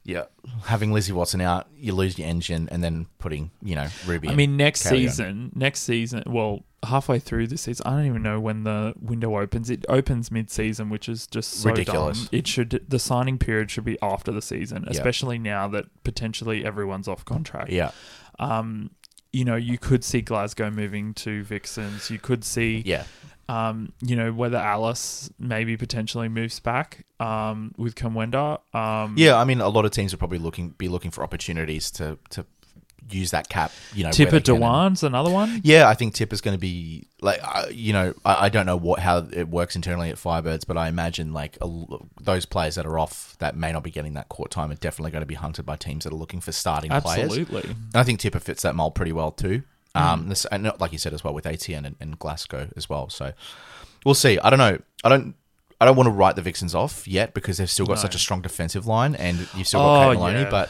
yeah, 0.04 0.24
having 0.66 0.92
Lizzie 0.92 1.14
Watson 1.14 1.40
out, 1.42 1.68
you 1.78 1.94
lose 1.94 2.18
your 2.20 2.28
engine, 2.28 2.68
and 2.72 2.84
then 2.84 3.06
putting 3.20 3.52
you 3.62 3.76
know 3.76 3.88
Ruby. 4.06 4.28
I 4.30 4.36
mean, 4.36 4.58
next 4.58 4.84
carry 4.84 4.98
on. 4.98 5.02
season, 5.10 5.52
next 5.56 5.82
season, 5.82 6.24
well, 6.26 6.64
halfway 6.84 7.20
through 7.20 7.48
the 7.48 7.58
season, 7.58 7.86
I 7.86 7.92
don't 7.92 8.06
even 8.06 8.24
know 8.24 8.40
when 8.40 8.64
the 8.64 8.94
window 9.02 9.38
opens. 9.40 9.70
It 9.70 9.86
opens 9.90 10.32
mid-season, 10.32 10.90
which 10.90 11.10
is 11.10 11.28
just 11.28 11.52
so 11.54 11.70
Ridiculous. 11.70 12.20
dumb. 12.22 12.30
It 12.32 12.48
should 12.48 12.86
the 12.88 13.00
signing 13.00 13.38
period 13.38 13.70
should 13.70 13.84
be 13.86 13.98
after 14.02 14.32
the 14.32 14.42
season, 14.42 14.84
Yeah. 14.86 14.92
especially 14.92 15.38
now 15.40 15.68
that 15.68 15.86
potentially 16.04 16.66
everyone's 16.66 17.08
off 17.08 17.26
contract. 17.26 17.70
yeah, 17.72 17.92
Um, 18.40 18.92
you 19.38 19.46
know, 19.46 19.56
you 19.56 19.78
could 19.78 20.04
see 20.04 20.22
Glasgow 20.22 20.72
moving 20.72 21.14
to 21.14 21.44
Vixens. 21.44 22.10
You 22.10 22.18
could 22.18 22.44
see, 22.44 22.82
yeah, 22.84 23.04
um, 23.48 23.94
you 24.02 24.16
know, 24.16 24.34
whether 24.34 24.58
Alice 24.58 25.30
maybe 25.38 25.78
potentially 25.78 26.28
moves 26.28 26.60
back 26.60 27.06
um, 27.20 27.72
with 27.78 27.94
Kumwenda. 27.94 28.60
Um, 28.74 29.14
yeah. 29.16 29.38
I 29.38 29.44
mean, 29.44 29.62
a 29.62 29.70
lot 29.70 29.86
of 29.86 29.92
teams 29.92 30.12
are 30.12 30.18
probably 30.18 30.40
looking 30.40 30.72
be 30.72 30.88
looking 30.88 31.12
for 31.12 31.24
opportunities 31.24 31.92
to 31.92 32.18
to 32.32 32.48
use 33.10 33.32
that 33.32 33.50
cap. 33.50 33.72
You 33.94 34.04
know, 34.04 34.10
Tippah. 34.10 34.42
Dwan's 34.42 35.04
another 35.04 35.30
one. 35.32 35.62
Yeah, 35.64 35.88
I 35.88 35.94
think 35.94 36.14
Tip 36.14 36.34
is 36.34 36.42
going 36.42 36.56
to 36.56 36.60
be 36.60 37.08
like 37.22 37.40
uh, 37.44 37.66
you 37.72 37.94
know 37.94 38.14
I, 38.26 38.46
I 38.46 38.50
don't 38.50 38.66
know 38.66 38.78
what 38.78 39.00
how 39.00 39.28
it 39.32 39.48
works 39.50 39.76
internally 39.76 40.10
at 40.10 40.18
Firebirds, 40.18 40.66
but 40.68 40.78
I 40.78 40.88
imagine 40.88 41.34
like 41.34 41.58
a 41.62 41.70
those 42.22 42.46
players 42.46 42.76
that 42.76 42.86
are 42.86 43.00
off 43.00 43.36
that 43.40 43.56
may 43.56 43.72
not 43.72 43.84
be 43.84 43.92
getting 43.92 44.14
that 44.16 44.30
court 44.30 44.52
time 44.52 44.72
are 44.72 44.76
definitely 44.76 45.12
going 45.12 45.22
to 45.22 45.26
be 45.28 45.36
hunted 45.36 45.66
by 45.66 45.76
teams 45.76 46.04
that 46.04 46.14
are 46.14 46.18
looking 46.18 46.42
for 46.42 46.52
starting 46.52 46.92
players. 46.92 47.38
Absolutely. 47.38 47.76
I 47.96 48.04
think 48.04 48.20
Tippah 48.20 48.42
fits 48.42 48.64
that 48.64 48.76
mold 48.76 48.96
pretty 48.96 49.12
well 49.14 49.32
too. 49.32 49.64
Um, 49.96 50.30
this, 50.30 50.46
and 50.46 50.72
like 50.80 50.92
you 50.92 51.00
said 51.00 51.14
as 51.14 51.24
well 51.24 51.34
with 51.34 51.46
ATN 51.46 51.84
and, 51.86 51.96
and 52.00 52.20
Glasgow 52.20 52.70
as 52.78 52.88
well. 52.88 53.10
So 53.10 53.32
we'll 54.06 54.14
see. 54.14 54.38
I 54.38 54.50
don't 54.52 54.60
know. 54.60 54.78
I 55.04 55.10
don't. 55.10 55.34
I 55.82 55.86
don't 55.86 55.96
want 55.96 56.08
to 56.08 56.12
write 56.12 56.36
the 56.36 56.42
Vixens 56.42 56.74
off 56.76 57.08
yet 57.08 57.34
because 57.36 57.58
they've 57.58 57.70
still 57.70 57.86
got 57.86 57.94
No. 57.98 58.02
such 58.02 58.16
a 58.16 58.20
strong 58.20 58.42
defensive 58.42 58.86
line, 58.88 59.14
and 59.16 59.38
you've 59.56 59.68
still 59.68 59.80
got 59.80 60.08
Oh, 60.08 60.12
Kate 60.12 60.20
Moloney. 60.20 60.40
yeah. 60.42 60.50
But 60.50 60.70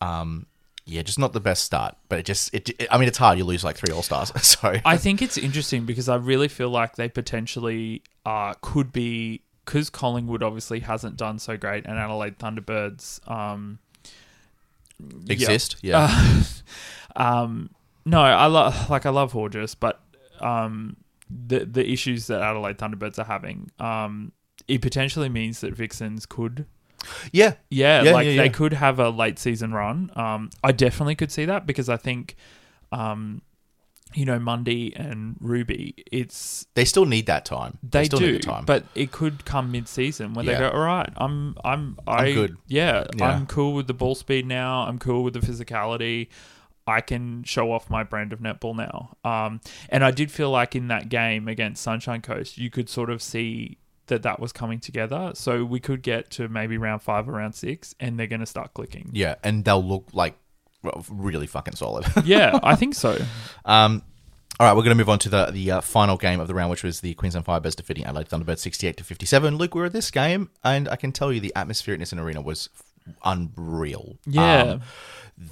um, 0.00 0.46
yeah, 0.88 1.02
just 1.02 1.18
not 1.18 1.34
the 1.34 1.40
best 1.40 1.64
start. 1.64 1.96
But 2.08 2.20
it 2.20 2.26
just 2.26 2.52
it. 2.54 2.70
it- 2.70 2.88
I 2.90 2.98
mean, 2.98 3.08
it's 3.08 3.18
hard. 3.18 3.38
You 3.38 3.44
lose 3.44 3.62
like 3.62 3.76
three 3.76 3.92
All 3.92 4.02
Stars. 4.02 4.32
so 4.42 4.76
I 4.84 4.96
think 4.96 5.20
it's 5.22 5.36
interesting 5.36 5.84
because 5.84 6.08
I 6.08 6.16
really 6.16 6.48
feel 6.48 6.70
like 6.70 6.96
they 6.96 7.08
potentially 7.08 8.02
uh, 8.24 8.54
could 8.62 8.92
be 8.92 9.42
because 9.64 9.90
Collingwood 9.90 10.42
obviously 10.42 10.80
hasn't 10.80 11.16
done 11.16 11.38
so 11.38 11.56
great, 11.56 11.84
and 11.84 11.98
Adelaide 11.98 12.38
Thunderbirds 12.38 13.28
um, 13.30 13.78
exist. 15.28 15.76
Yeah. 15.82 16.08
Uh, 16.10 16.42
um, 17.16 17.70
no, 18.06 18.20
I 18.22 18.46
love 18.46 18.88
like 18.88 19.04
I 19.04 19.10
love 19.10 19.32
Horjus, 19.34 19.76
but 19.78 20.00
um, 20.40 20.96
the 21.28 21.66
the 21.66 21.86
issues 21.86 22.28
that 22.28 22.40
Adelaide 22.40 22.78
Thunderbirds 22.78 23.18
are 23.18 23.24
having, 23.24 23.70
um, 23.78 24.32
it 24.66 24.80
potentially 24.80 25.28
means 25.28 25.60
that 25.60 25.74
Vixens 25.74 26.24
could 26.24 26.64
yeah. 27.32 27.54
yeah, 27.70 28.02
Yeah, 28.02 28.12
like 28.12 28.26
yeah, 28.26 28.36
they 28.36 28.44
yeah. 28.46 28.48
could 28.48 28.72
have 28.72 28.98
a 28.98 29.10
late 29.10 29.38
season 29.38 29.72
run. 29.72 30.10
Um, 30.16 30.50
I 30.62 30.72
definitely 30.72 31.14
could 31.14 31.30
see 31.32 31.44
that 31.46 31.66
because 31.66 31.88
I 31.88 31.96
think, 31.96 32.36
um, 32.92 33.42
you 34.14 34.24
know, 34.24 34.38
Mundy 34.38 34.94
and 34.96 35.36
Ruby, 35.38 35.94
it's 36.10 36.66
They 36.74 36.84
still 36.86 37.04
need 37.04 37.26
that 37.26 37.44
time. 37.44 37.78
they, 37.82 38.04
still 38.06 38.18
do, 38.18 38.32
need 38.32 38.42
the 38.42 38.46
time. 38.46 38.64
but 38.64 38.84
it 38.94 39.12
could 39.12 39.44
come 39.44 39.70
mid 39.70 39.86
season 39.86 40.32
when 40.34 40.46
Yeah. 40.46 40.52
they 40.54 40.58
go, 40.60 40.70
all 40.70 40.80
right, 40.80 41.10
I'm, 41.16 41.54
I'm, 41.64 41.98
I'm 42.06 42.32
good." 42.34 42.56
Yeah, 42.66 43.04
Yeah. 43.16 43.26
I'm 43.26 43.46
cool 43.46 43.74
with 43.74 43.86
the 43.86 43.94
ball 43.94 44.14
speed 44.14 44.46
now. 44.46 44.82
I'm 44.86 44.98
cool 44.98 45.22
with 45.24 45.34
the 45.34 45.40
physicality. 45.40 46.28
I 46.86 47.02
can 47.02 47.44
show 47.44 47.70
off 47.70 47.90
my 47.90 48.02
brand 48.02 48.32
of 48.32 48.40
netball 48.40 48.74
now. 48.74 49.14
Um, 49.22 49.60
and 49.90 50.02
I 50.02 50.10
did 50.10 50.30
feel 50.30 50.50
like 50.50 50.74
in 50.74 50.88
that 50.88 51.10
game 51.10 51.46
against 51.46 51.82
Sunshine 51.82 52.22
Coast, 52.22 52.56
you 52.56 52.70
could 52.70 52.88
sort 52.88 53.10
of 53.10 53.20
see 53.20 53.76
that 54.08 54.22
that 54.24 54.40
was 54.40 54.52
coming 54.52 54.80
together. 54.80 55.32
So 55.34 55.64
we 55.64 55.80
could 55.80 56.02
get 56.02 56.30
to 56.32 56.48
maybe 56.48 56.76
round 56.78 57.02
five 57.02 57.28
or 57.28 57.32
round 57.32 57.54
six, 57.54 57.94
and 58.00 58.18
they're 58.18 58.26
going 58.26 58.40
to 58.40 58.46
start 58.46 58.74
clicking. 58.74 59.10
yeah, 59.12 59.36
and 59.42 59.64
they'll 59.64 59.84
look 59.84 60.08
like 60.12 60.34
well, 60.82 61.04
really 61.10 61.46
fucking 61.46 61.74
solid. 61.76 62.06
yeah, 62.24 62.58
I 62.62 62.74
think 62.76 62.94
so. 62.94 63.18
Um, 63.64 64.02
all 64.60 64.66
right, 64.66 64.72
we're 64.72 64.82
going 64.82 64.96
to 64.96 64.96
move 64.96 65.08
on 65.08 65.18
to 65.20 65.28
the 65.28 65.46
the 65.52 65.70
uh, 65.70 65.80
final 65.80 66.16
game 66.16 66.40
of 66.40 66.48
the 66.48 66.54
round, 66.54 66.70
which 66.70 66.82
was 66.82 67.00
the 67.00 67.14
Queensland 67.14 67.46
Firebirds 67.46 67.76
defeating 67.76 68.04
Adelaide 68.04 68.28
Thunderbirds 68.28 68.58
sixty 68.58 68.86
eight 68.86 68.96
to 68.96 69.04
fifty 69.04 69.26
seven. 69.26 69.56
Luke, 69.56 69.74
we 69.74 69.80
were 69.80 69.86
at 69.86 69.92
this 69.92 70.10
game, 70.10 70.50
and 70.64 70.88
I 70.88 70.96
can 70.96 71.12
tell 71.12 71.32
you 71.32 71.40
the 71.40 71.52
atmosphere 71.54 71.94
in 71.94 72.00
this 72.00 72.12
arena 72.12 72.40
was 72.40 72.68
unreal. 73.24 74.18
Yeah. 74.26 74.62
Um, 74.62 74.82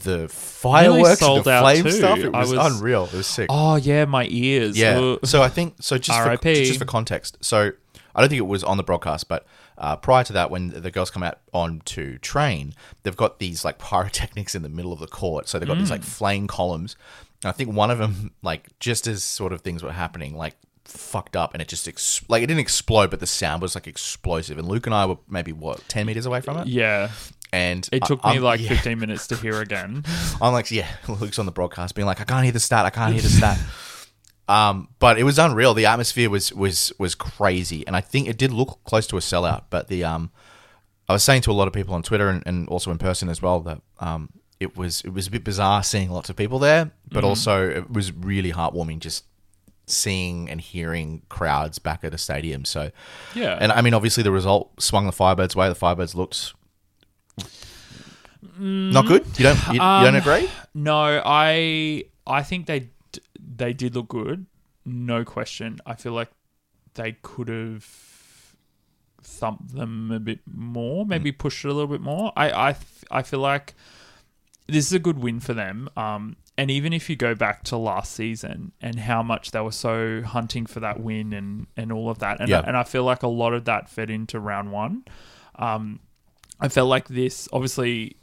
the 0.03 0.29
fireworks, 0.29 1.21
sold 1.21 1.45
the 1.45 1.61
flame 1.61 1.85
too. 1.85 1.90
stuff, 1.92 2.19
it 2.19 2.33
was, 2.33 2.53
was- 2.53 2.73
unreal. 2.73 3.05
It 3.05 3.12
was 3.12 3.27
sick. 3.27 3.47
Oh 3.51 3.77
yeah, 3.77 4.05
my 4.05 4.27
ears. 4.29 4.77
Yeah. 4.77 5.16
So 5.25 5.42
I 5.42 5.49
think 5.49 5.77
so. 5.81 5.97
Just 5.99 6.21
for, 6.21 6.37
just 6.37 6.79
for 6.79 6.85
context, 6.85 7.38
so 7.40 7.71
I 8.17 8.21
don't 8.21 8.29
think 8.31 8.39
it 8.41 8.47
was 8.47 8.65
on 8.65 8.77
the 8.79 8.83
broadcast, 8.83 9.29
but 9.29 9.47
uh, 9.79 9.95
prior 9.97 10.25
to 10.25 10.33
that, 10.33 10.51
when 10.51 10.71
the 10.71 10.91
girls 10.91 11.11
come 11.11 11.23
out 11.23 11.39
on 11.53 11.83
to 11.85 12.19
train, 12.19 12.75
they've 13.03 13.17
got 13.17 13.39
these 13.39 13.65
like 13.65 13.79
pyrotechnics 13.79 14.55
in 14.57 14.63
the 14.63 14.69
middle 14.69 14.93
of 14.93 14.99
the 14.99 15.07
court. 15.07 15.49
So 15.49 15.59
they've 15.59 15.69
got 15.69 15.79
these 15.79 15.91
like 15.91 16.03
flame 16.03 16.47
columns. 16.49 16.97
And 17.45 17.51
I 17.51 17.53
think 17.53 17.73
one 17.75 17.91
of 17.91 17.99
them, 17.99 18.33
like 18.43 18.71
just 18.81 19.07
as 19.07 19.23
sort 19.23 19.53
of 19.53 19.61
things 19.61 19.83
were 19.83 19.93
happening, 19.93 20.35
like 20.37 20.57
fucked 20.87 21.37
up, 21.37 21.53
and 21.53 21.61
it 21.61 21.69
just 21.69 21.87
ex- 21.87 22.23
like 22.29 22.43
it 22.43 22.47
didn't 22.47 22.61
explode, 22.61 23.11
but 23.11 23.21
the 23.21 23.27
sound 23.27 23.61
was 23.61 23.75
like 23.75 23.87
explosive. 23.87 24.57
And 24.59 24.67
Luke 24.67 24.87
and 24.87 24.95
I 24.95 25.05
were 25.05 25.19
maybe 25.29 25.53
what 25.53 25.87
ten 25.89 26.07
meters 26.07 26.25
away 26.27 26.41
from 26.41 26.57
it, 26.57 26.69
Yeah. 26.69 27.11
and 27.53 27.87
It 27.93 28.05
took 28.05 28.21
I- 28.25 28.31
me 28.31 28.35
I'm- 28.37 28.45
like 28.45 28.61
yeah. 28.63 28.69
15 28.71 28.99
minutes 28.99 29.27
to 29.27 29.37
hear 29.37 29.61
again. 29.61 30.05
I'm 30.41 30.55
like, 30.55 30.71
yeah, 30.71 30.89
Luke's 31.09 31.39
on 31.39 31.45
the 31.47 31.53
broadcast 31.53 31.95
being 31.95 32.07
like, 32.07 32.21
I 32.21 32.25
can't 32.25 32.45
hear 32.45 32.53
the 32.53 32.61
stat, 32.61 32.87
I 32.87 32.91
can't 32.91 33.13
hear 33.13 33.23
the 33.23 33.29
stat. 33.29 33.59
um, 34.49 34.89
but 34.99 35.19
it 35.19 35.25
was 35.25 35.39
unreal. 35.39 35.75
The 35.75 35.87
atmosphere 35.87 36.31
was 36.31 36.53
was 36.53 36.93
was 36.99 37.15
crazy, 37.15 37.87
and 37.87 37.97
I 37.97 38.01
think 38.01 38.29
it 38.29 38.39
did 38.39 38.53
look 38.53 38.81
close 38.85 39.07
to 39.09 39.17
a 39.17 39.21
sellout. 39.21 39.65
But 39.71 39.89
the 39.89 40.05
um, 40.05 40.31
I 41.09 41.13
was 41.13 41.25
saying 41.25 41.43
to 41.43 41.51
a 41.51 41.55
lot 41.55 41.67
of 41.69 41.75
people 41.75 41.95
on 41.95 42.03
Twitter 42.03 42.29
and, 42.29 42.43
and 42.47 42.69
also 42.69 42.91
in 42.91 42.99
person 42.99 43.29
as 43.29 43.41
well 43.43 43.61
that 43.61 43.81
um, 44.01 44.31
it 44.61 44.77
was 44.77 45.01
it 45.03 45.13
was 45.13 45.27
a 45.27 45.31
bit 45.31 45.45
bizarre 45.45 45.83
seeing 45.83 46.11
lots 46.11 46.31
of 46.31 46.37
people 46.37 46.59
there, 46.59 46.91
but 47.11 47.25
also 47.25 47.69
it 47.69 47.91
was 47.91 48.13
really 48.13 48.53
heartwarming 48.53 49.01
just 49.01 49.25
seeing 49.89 50.51
and 50.51 50.61
hearing 50.61 51.23
crowds 51.29 51.79
back 51.79 52.03
at 52.03 52.13
a 52.13 52.19
stadium. 52.19 52.65
So, 52.65 52.91
Yeah. 53.37 53.57
and 53.61 53.71
I 53.71 53.83
mean, 53.83 53.95
obviously 53.95 54.25
the 54.25 54.33
result 54.33 54.83
swung 54.83 55.07
the 55.07 55.13
Firebirds' 55.13 55.55
way. 55.55 55.69
The 55.69 55.77
Firebirds 55.77 56.17
looked 56.17 56.55
not 58.59 59.07
good. 59.07 59.25
You 59.39 59.45
don't 59.45 59.67
you, 59.69 59.73
you 59.75 59.79
don't 59.79 60.07
Um, 60.07 60.15
agree? 60.17 60.49
No, 60.75 61.23
I 61.25 62.05
I 62.27 62.43
think 62.43 62.67
they 62.67 62.91
they 63.57 63.73
did 63.73 63.95
look 63.95 64.09
good, 64.09 64.47
no 64.85 65.25
question. 65.25 65.79
I 65.87 65.95
feel 65.95 66.12
like 66.12 66.31
they 66.95 67.12
could 67.23 67.49
have 67.49 67.85
thumped 69.23 69.75
them 69.75 70.11
a 70.12 70.21
bit 70.21 70.40
more, 70.47 71.05
maybe 71.05 71.33
Mm. 71.33 71.38
pushed 71.38 71.64
it 71.64 71.69
a 71.69 71.73
little 71.75 71.88
bit 71.90 72.01
more. 72.01 72.33
I, 72.37 72.51
I, 72.71 72.77
I 73.11 73.23
feel 73.23 73.40
like 73.40 73.75
this 74.66 74.87
is 74.87 74.92
a 74.92 74.99
good 74.99 75.19
win 75.19 75.40
for 75.40 75.53
them. 75.55 75.88
Um, 75.97 76.37
and 76.59 76.71
even 76.71 76.92
if 76.92 77.11
you 77.11 77.16
go 77.16 77.35
back 77.35 77.64
to 77.64 77.77
last 77.77 78.12
season 78.12 78.73
and 78.81 79.01
how 79.01 79.23
much 79.23 79.51
they 79.51 79.61
were 79.61 79.73
so 79.73 80.23
hunting 80.23 80.64
for 80.66 80.81
that 80.81 81.01
win 81.01 81.33
and, 81.33 81.66
and 81.77 81.92
all 81.92 82.09
of 82.09 82.19
that, 82.21 82.40
and, 82.40 82.49
Yeah. 82.49 82.62
and 82.66 82.77
I 82.77 82.85
feel 82.85 83.05
like 83.05 83.23
a 83.23 83.29
lot 83.29 83.53
of 83.53 83.64
that 83.66 83.88
fed 83.88 84.11
into 84.11 84.40
round 84.40 84.73
one. 84.73 85.05
Um, 85.57 86.01
I 86.61 86.69
felt 86.69 86.88
like 86.88 87.09
this, 87.09 87.49
obviously, 87.53 88.16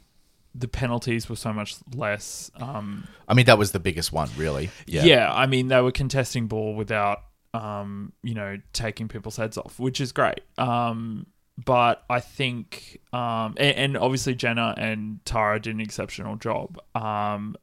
the 0.54 0.68
penalties 0.68 1.28
were 1.28 1.36
so 1.36 1.52
much 1.52 1.76
less. 1.94 2.50
Um, 2.56 3.08
I 3.26 3.34
mean, 3.34 3.46
that 3.46 3.58
was 3.58 3.72
the 3.72 3.80
biggest 3.80 4.12
one, 4.12 4.28
really. 4.36 4.70
yeah. 4.86 5.04
Yeah. 5.04 5.32
I 5.32 5.46
mean, 5.46 5.68
they 5.68 5.80
were 5.80 5.92
contesting 5.92 6.46
ball 6.46 6.74
without, 6.74 7.22
um, 7.52 8.12
you 8.22 8.34
know, 8.34 8.58
taking 8.72 9.08
people's 9.08 9.36
heads 9.36 9.58
off, 9.58 9.78
which 9.78 10.00
is 10.00 10.12
great. 10.12 10.40
Um, 10.56 11.26
but 11.64 12.04
I 12.08 12.20
think, 12.20 13.00
um, 13.12 13.54
and, 13.56 13.76
and 13.76 13.96
obviously 13.96 14.34
Jenner 14.34 14.74
and 14.76 15.24
Tara 15.24 15.60
did 15.60 15.74
an 15.74 15.80
exceptional 15.80 16.36
job. 16.36 16.80
Um, 16.94 17.56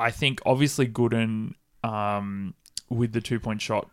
I 0.00 0.10
think 0.10 0.40
obviously 0.44 0.86
Gooden, 0.86 1.54
um, 1.82 2.54
with 2.90 3.12
the 3.12 3.20
two 3.20 3.40
point 3.40 3.60
shot 3.60 3.90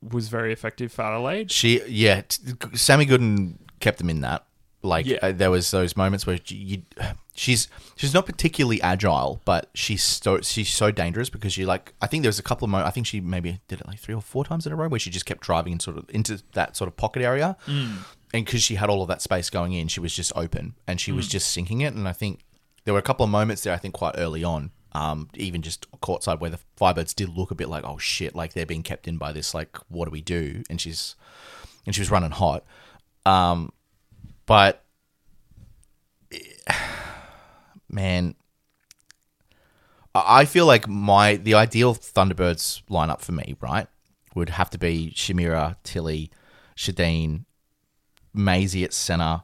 was 0.00 0.28
very 0.28 0.52
effective 0.52 0.92
for 0.92 1.02
Adelaide. 1.02 1.50
She, 1.50 1.82
yeah, 1.86 2.22
t- 2.22 2.42
Sammy 2.74 3.06
Gooden 3.06 3.58
kept 3.80 3.98
them 3.98 4.10
in 4.10 4.20
that. 4.22 4.44
Like 4.82 5.06
Yeah. 5.06 5.18
uh, 5.22 5.32
there 5.32 5.50
was 5.50 5.70
those 5.70 5.96
moments 5.96 6.26
where 6.26 6.38
you, 6.46 6.82
she's 7.34 7.68
she's 7.96 8.14
not 8.14 8.26
particularly 8.26 8.80
agile, 8.82 9.40
but 9.44 9.70
she's 9.74 10.02
so 10.02 10.40
she's 10.40 10.68
so 10.72 10.90
dangerous 10.90 11.30
because 11.30 11.56
you 11.56 11.66
like. 11.66 11.94
I 12.00 12.06
think 12.06 12.22
there 12.22 12.28
was 12.28 12.38
a 12.38 12.42
couple 12.44 12.64
of 12.64 12.70
moments. 12.70 12.88
I 12.88 12.92
think 12.92 13.06
she 13.06 13.20
maybe 13.20 13.60
did 13.68 13.80
it 13.80 13.86
like 13.88 13.98
three 13.98 14.14
or 14.14 14.22
four 14.22 14.44
times 14.44 14.66
in 14.66 14.72
a 14.72 14.76
row 14.76 14.88
where 14.88 15.00
she 15.00 15.10
just 15.10 15.26
kept 15.26 15.40
driving 15.42 15.72
in 15.74 15.80
sort 15.80 15.98
of 15.98 16.04
into 16.10 16.42
that 16.52 16.76
sort 16.76 16.86
of 16.88 16.96
pocket 16.96 17.22
area, 17.22 17.56
and 17.66 18.04
because 18.32 18.62
she 18.62 18.76
had 18.76 18.88
all 18.88 19.02
of 19.02 19.08
that 19.08 19.20
space 19.22 19.50
going 19.50 19.72
in, 19.72 19.88
she 19.88 20.00
was 20.00 20.14
just 20.14 20.32
open 20.36 20.74
and 20.86 21.00
she 21.00 21.10
was 21.12 21.26
just 21.28 21.50
sinking 21.52 21.80
it. 21.80 21.94
And 21.94 22.06
I 22.06 22.12
think 22.12 22.40
there 22.84 22.94
were 22.94 23.00
a 23.00 23.02
couple 23.02 23.24
of 23.24 23.30
moments 23.30 23.62
there. 23.64 23.74
I 23.74 23.78
think 23.78 23.94
quite 23.94 24.14
early 24.16 24.44
on. 24.44 24.70
Um, 24.92 25.28
even 25.34 25.60
just 25.60 25.88
courtside 26.00 26.40
where 26.40 26.50
the 26.50 26.58
Firebirds 26.80 27.14
did 27.14 27.28
look 27.28 27.50
a 27.50 27.54
bit 27.54 27.68
like, 27.68 27.84
oh 27.84 27.98
shit, 27.98 28.34
like 28.34 28.54
they're 28.54 28.64
being 28.66 28.82
kept 28.82 29.06
in 29.06 29.18
by 29.18 29.32
this. 29.32 29.54
Like, 29.54 29.76
what 29.88 30.06
do 30.06 30.10
we 30.10 30.22
do? 30.22 30.62
And 30.70 30.80
she's 30.80 31.14
and 31.84 31.94
she 31.94 32.00
was 32.00 32.10
running 32.10 32.30
hot. 32.30 32.64
Um, 33.26 33.70
but 34.48 34.82
man, 37.90 38.34
I 40.14 40.46
feel 40.46 40.66
like 40.66 40.88
my 40.88 41.36
the 41.36 41.54
ideal 41.54 41.94
Thunderbirds 41.94 42.82
lineup 42.90 43.20
for 43.20 43.32
me, 43.32 43.54
right, 43.60 43.86
would 44.34 44.48
have 44.48 44.70
to 44.70 44.78
be 44.78 45.12
Shamera, 45.14 45.76
Tilly, 45.84 46.32
Shadine, 46.76 47.44
Maisie 48.34 48.84
at 48.84 48.92
center. 48.92 49.42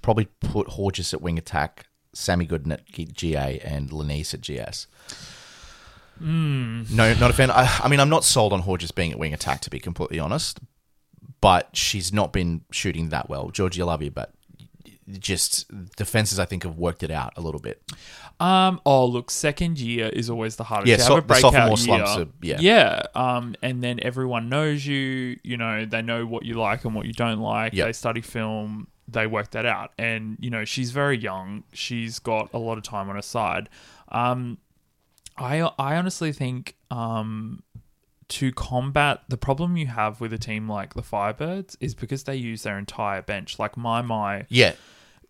Probably 0.00 0.28
put 0.40 0.68
Horjus 0.68 1.12
at 1.12 1.20
wing 1.20 1.36
attack, 1.36 1.88
Sammy 2.14 2.46
Gooden 2.46 2.72
at 2.72 2.86
GA, 2.86 3.60
and 3.62 3.90
Lenize 3.90 4.32
at 4.32 4.40
GS. 4.40 4.86
Hmm. 6.18 6.84
No, 6.90 7.12
not 7.14 7.30
a 7.30 7.34
fan. 7.34 7.50
I, 7.50 7.80
I 7.82 7.88
mean, 7.88 7.98
I'm 7.98 8.08
not 8.08 8.24
sold 8.24 8.52
on 8.52 8.62
Horjus 8.62 8.94
being 8.94 9.10
at 9.10 9.18
wing 9.18 9.34
attack, 9.34 9.60
to 9.62 9.70
be 9.70 9.80
completely 9.80 10.18
honest. 10.18 10.60
But 11.40 11.70
she's 11.74 12.12
not 12.12 12.32
been 12.32 12.62
shooting 12.70 13.08
that 13.10 13.28
well. 13.30 13.50
Georgie, 13.50 13.80
I 13.82 13.84
love 13.86 14.02
you, 14.02 14.10
but 14.10 14.32
just 15.18 15.66
defenses, 15.96 16.38
I 16.38 16.44
think, 16.44 16.62
have 16.64 16.76
worked 16.76 17.02
it 17.02 17.10
out 17.10 17.32
a 17.36 17.40
little 17.40 17.60
bit. 17.60 17.82
Um. 18.38 18.80
Oh, 18.86 19.04
look, 19.06 19.30
second 19.30 19.78
year 19.78 20.06
is 20.08 20.30
always 20.30 20.56
the 20.56 20.64
hardest. 20.64 20.88
Yeah, 20.88 20.96
so- 20.98 21.16
have 21.16 21.18
a 21.18 21.20
the 21.20 21.26
breakout 21.26 21.52
sophomore 21.52 21.68
year. 21.68 22.06
slumps 22.06 22.16
are- 22.16 22.32
yeah. 22.42 22.58
Yeah. 22.60 23.02
Um. 23.14 23.54
And 23.62 23.82
then 23.82 23.98
everyone 24.02 24.48
knows 24.48 24.84
you. 24.86 25.38
You 25.42 25.56
know, 25.56 25.84
they 25.84 26.00
know 26.02 26.24
what 26.26 26.44
you 26.44 26.54
like 26.54 26.84
and 26.84 26.94
what 26.94 27.06
you 27.06 27.12
don't 27.12 27.40
like. 27.40 27.72
Yeah. 27.74 27.86
They 27.86 27.92
study 27.92 28.20
film. 28.20 28.86
They 29.08 29.26
work 29.26 29.50
that 29.50 29.66
out. 29.66 29.92
And 29.98 30.36
you 30.40 30.48
know, 30.50 30.64
she's 30.64 30.90
very 30.92 31.18
young. 31.18 31.64
She's 31.72 32.18
got 32.18 32.50
a 32.54 32.58
lot 32.58 32.78
of 32.78 32.84
time 32.84 33.08
on 33.08 33.16
her 33.16 33.22
side. 33.22 33.68
Um. 34.08 34.58
I 35.36 35.60
I 35.78 35.96
honestly 35.96 36.32
think 36.32 36.76
um 36.90 37.62
to 38.30 38.52
combat 38.52 39.20
the 39.28 39.36
problem 39.36 39.76
you 39.76 39.86
have 39.86 40.20
with 40.20 40.32
a 40.32 40.38
team 40.38 40.68
like 40.68 40.94
the 40.94 41.02
Firebirds 41.02 41.76
is 41.80 41.94
because 41.94 42.24
they 42.24 42.36
use 42.36 42.62
their 42.62 42.78
entire 42.78 43.22
bench. 43.22 43.58
Like 43.58 43.76
my 43.76 44.02
my 44.02 44.46
Yeah, 44.48 44.72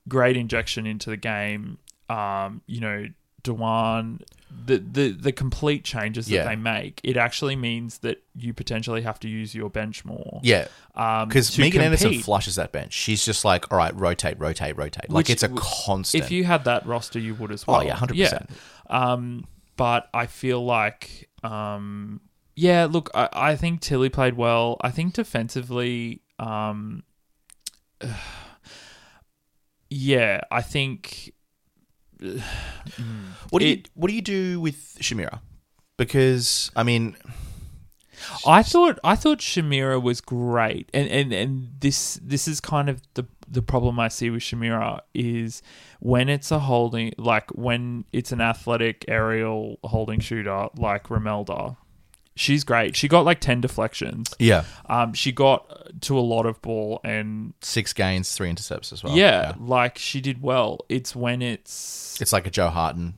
great 0.09 0.37
injection 0.37 0.87
into 0.87 1.11
the 1.11 1.17
game. 1.17 1.79
Um, 2.09 2.63
you 2.67 2.81
know, 2.81 3.07
Dwan, 3.43 4.21
the 4.67 4.79
the 4.79 5.11
the 5.13 5.33
complete 5.33 5.83
changes 5.85 6.27
that 6.27 6.35
Yeah. 6.35 6.45
they 6.49 6.57
make, 6.57 7.01
it 7.05 7.17
actually 7.17 7.57
means 7.57 7.99
that 7.99 8.23
you 8.37 8.53
potentially 8.53 9.01
have 9.03 9.19
to 9.21 9.29
use 9.29 9.55
your 9.55 9.71
bench 9.71 10.05
more. 10.05 10.41
yeah. 10.43 10.69
Um, 10.95 11.29
Because 11.29 11.51
to 11.53 11.61
Megan 11.63 11.81
Anderson 11.81 12.21
flushes 12.21 12.57
that 12.57 12.71
bench. 12.73 12.93
She's 12.93 13.25
just 13.25 13.45
like, 13.45 13.71
all 13.73 13.79
right, 13.79 13.95
rotate, 13.99 14.39
rotate, 14.39 14.77
rotate. 14.77 15.09
Like 15.09 15.31
it's 15.31 15.43
a 15.43 15.49
constant. 15.49 16.23
If 16.25 16.31
you 16.31 16.45
had 16.45 16.65
that 16.65 16.85
roster, 16.87 17.19
you 17.19 17.35
would 17.37 17.51
as 17.53 17.65
oh 17.67 17.73
well. 17.73 17.85
yeah, 17.85 17.95
hundred 17.95 18.19
percent. 18.19 18.51
Um, 18.91 19.47
but 19.77 20.11
I 20.13 20.27
feel 20.27 20.63
like, 20.63 21.31
um, 21.43 22.21
yeah, 22.61 22.87
look, 22.91 23.11
I, 23.15 23.29
I 23.33 23.57
think 23.57 23.81
Tilly 23.81 24.11
played 24.11 24.35
well. 24.37 24.77
I 24.83 24.91
think 24.91 25.15
defensively, 25.15 26.21
um, 26.39 27.03
yeah, 29.91 30.41
I 30.51 30.63
think. 30.63 31.33
What 33.51 33.61
do 33.61 33.67
you 33.67 33.73
It- 33.75 33.91
What 33.95 34.09
do 34.09 34.15
you 34.15 34.23
do 34.23 34.61
with 34.61 34.99
Shamera? 35.01 35.41
Because 35.97 36.71
I 36.77 36.83
mean, 36.83 37.17
I 38.47 38.63
thought 38.63 38.99
I 39.03 39.17
thought 39.17 39.39
Shamera 39.39 40.01
was 40.03 40.21
great, 40.21 40.91
and 40.93 41.09
and 41.09 41.33
and 41.33 41.69
this 41.81 42.21
this 42.23 42.47
is 42.47 42.61
kind 42.61 42.89
of 42.91 43.01
the 43.15 43.25
the 43.49 43.63
problem 43.63 43.99
I 43.99 44.09
see 44.09 44.31
with 44.31 44.43
Shamera 44.43 45.01
is 45.15 45.63
when 46.01 46.29
it's 46.29 46.51
a 46.51 46.59
holding 46.61 47.13
like 47.19 47.51
when 47.51 48.05
it's 48.13 48.33
an 48.33 48.41
athletic 48.41 49.05
aerial 49.09 49.79
holding 49.85 50.21
shooter 50.21 50.69
like 50.77 51.05
Romelda. 51.09 51.77
She's 52.41 52.65
great. 52.65 52.97
She 52.97 53.07
got 53.07 53.27
like 53.27 53.41
ten 53.41 53.61
deflections. 53.61 54.33
yeah, 54.39 54.65
Um, 54.89 55.13
she 55.13 55.31
got 55.31 56.01
to 56.03 56.19
a 56.19 56.21
lot 56.21 56.47
of 56.47 56.63
ball, 56.63 57.01
and 57.05 57.53
six 57.61 57.93
gains, 57.93 58.33
three 58.35 58.49
intercepts 58.49 58.95
as 58.95 59.05
well. 59.05 59.15
yeah, 59.15 59.55
like 59.59 59.99
she 59.99 60.23
did 60.23 60.41
well. 60.41 60.79
It's 60.89 61.15
when 61.15 61.43
it's 61.43 62.19
it's 62.19 62.33
like 62.33 62.47
a 62.47 62.51
Jo 62.51 62.69
Harten. 62.71 63.15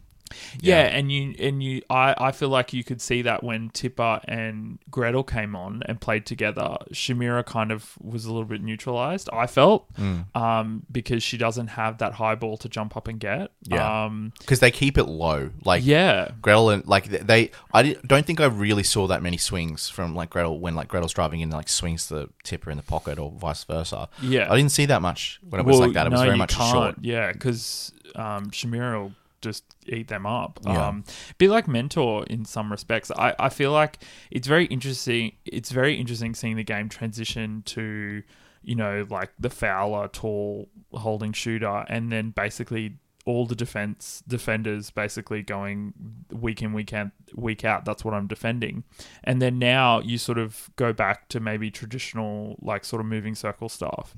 Yeah, 0.60 0.82
and 0.82 1.10
you 1.10 1.34
and 1.38 1.62
you 1.62 1.82
I, 1.90 2.14
I 2.18 2.32
feel 2.32 2.48
like 2.48 2.72
you 2.72 2.84
could 2.84 3.00
see 3.00 3.22
that 3.22 3.42
when 3.42 3.70
Tippah 3.70 4.20
and 4.26 4.78
Gretel 4.90 5.24
came 5.24 5.54
on 5.54 5.82
and 5.86 6.00
played 6.00 6.26
together, 6.26 6.76
Shamera 6.92 7.44
kind 7.44 7.70
of 7.70 7.94
was 8.00 8.24
a 8.24 8.32
little 8.32 8.44
bit 8.46 8.62
neutralized, 8.62 9.28
I 9.32 9.46
felt. 9.46 9.92
Mm. 9.94 10.34
Um, 10.36 10.82
because 10.90 11.22
she 11.22 11.36
doesn't 11.38 11.68
have 11.68 11.98
that 11.98 12.14
high 12.14 12.34
ball 12.34 12.56
to 12.58 12.68
jump 12.68 12.96
up 12.96 13.08
and 13.08 13.18
get. 13.20 13.52
Yeah. 13.62 14.04
Um 14.04 14.32
because 14.40 14.60
they 14.60 14.70
keep 14.70 14.98
it 14.98 15.04
low. 15.04 15.50
Like 15.64 15.84
yeah. 15.84 16.30
Gretel 16.40 16.70
and 16.70 16.86
like 16.86 17.04
they, 17.06 17.50
I 17.72 17.94
don't 18.06 18.26
think 18.26 18.40
I 18.40 18.46
really 18.46 18.82
saw 18.82 19.06
that 19.06 19.22
many 19.22 19.36
swings 19.36 19.88
from 19.88 20.14
like 20.14 20.30
Gretel 20.30 20.58
when 20.58 20.74
like 20.74 20.88
Gretel's 20.88 21.12
driving 21.12 21.40
in 21.40 21.44
and 21.48 21.52
like 21.52 21.68
swings 21.68 22.08
the 22.08 22.28
tipper 22.42 22.70
in 22.70 22.76
the 22.76 22.82
pocket 22.82 23.18
or 23.18 23.30
vice 23.32 23.64
versa. 23.64 24.08
Yeah. 24.20 24.52
I 24.52 24.56
didn't 24.56 24.72
see 24.72 24.86
that 24.86 25.02
much 25.02 25.40
when 25.48 25.60
it 25.60 25.66
was 25.66 25.78
Well, 25.78 25.88
like 25.88 25.94
that. 25.94 26.06
It 26.06 26.10
was 26.10 26.20
no, 26.20 26.26
very 26.26 26.38
much 26.38 26.54
can't. 26.56 26.72
short. 26.72 26.94
Yeah, 27.00 27.32
because 27.32 27.92
um, 28.14 28.50
Shamira 28.50 29.00
will 29.02 29.12
just 29.42 29.64
eat 29.87 30.09
them 30.09 30.24
up. 30.26 30.61
Yeah. 30.64 30.88
Um, 30.88 31.05
bit 31.38 31.50
like 31.50 31.68
Mentor 31.68 32.24
in 32.24 32.44
some 32.44 32.70
respects. 32.70 33.11
I, 33.11 33.35
I 33.38 33.48
feel 33.48 33.72
like 33.72 34.02
it's 34.31 34.46
very 34.46 34.66
interesting. 34.66 35.33
It's 35.44 35.70
very 35.70 35.96
interesting 35.96 36.35
seeing 36.35 36.57
the 36.57 36.64
game 36.64 36.88
transition 36.88 37.62
to, 37.66 38.22
you 38.62 38.74
know, 38.74 39.07
like 39.11 39.33
the 39.38 39.50
Fowler 39.50 40.09
tall 40.09 40.68
holding 40.92 41.33
shooter, 41.33 41.85
and 41.88 42.11
then 42.11 42.31
basically 42.31 42.98
all 43.24 43.46
the 43.46 43.55
defense 43.55 44.20
defenders 44.26 44.90
basically 44.90 45.42
going 45.42 45.94
week 46.33 46.61
in 46.61 46.72
week 46.72 46.92
out 46.92 47.07
week 47.37 47.64
out 47.64 47.85
that's 47.85 48.05
what 48.05 48.12
i'm 48.14 48.26
defending 48.26 48.83
and 49.22 49.40
then 49.40 49.61
now 49.61 50.00
you 50.00 50.18
sort 50.18 50.38
of 50.38 50.68
go 50.74 50.92
back 50.92 51.28
to 51.28 51.38
maybe 51.38 51.70
traditional 51.70 52.57
like 52.61 52.85
sort 52.85 52.98
of 52.98 53.07
moving 53.07 53.37
circle 53.37 53.68
stuff 53.68 54.12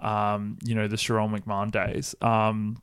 um, 0.00 0.58
you 0.62 0.74
know, 0.74 0.86
the 0.86 0.96
Sharelle 0.96 1.30
McMahon 1.34 1.70
days, 1.70 2.14
um, 2.20 2.82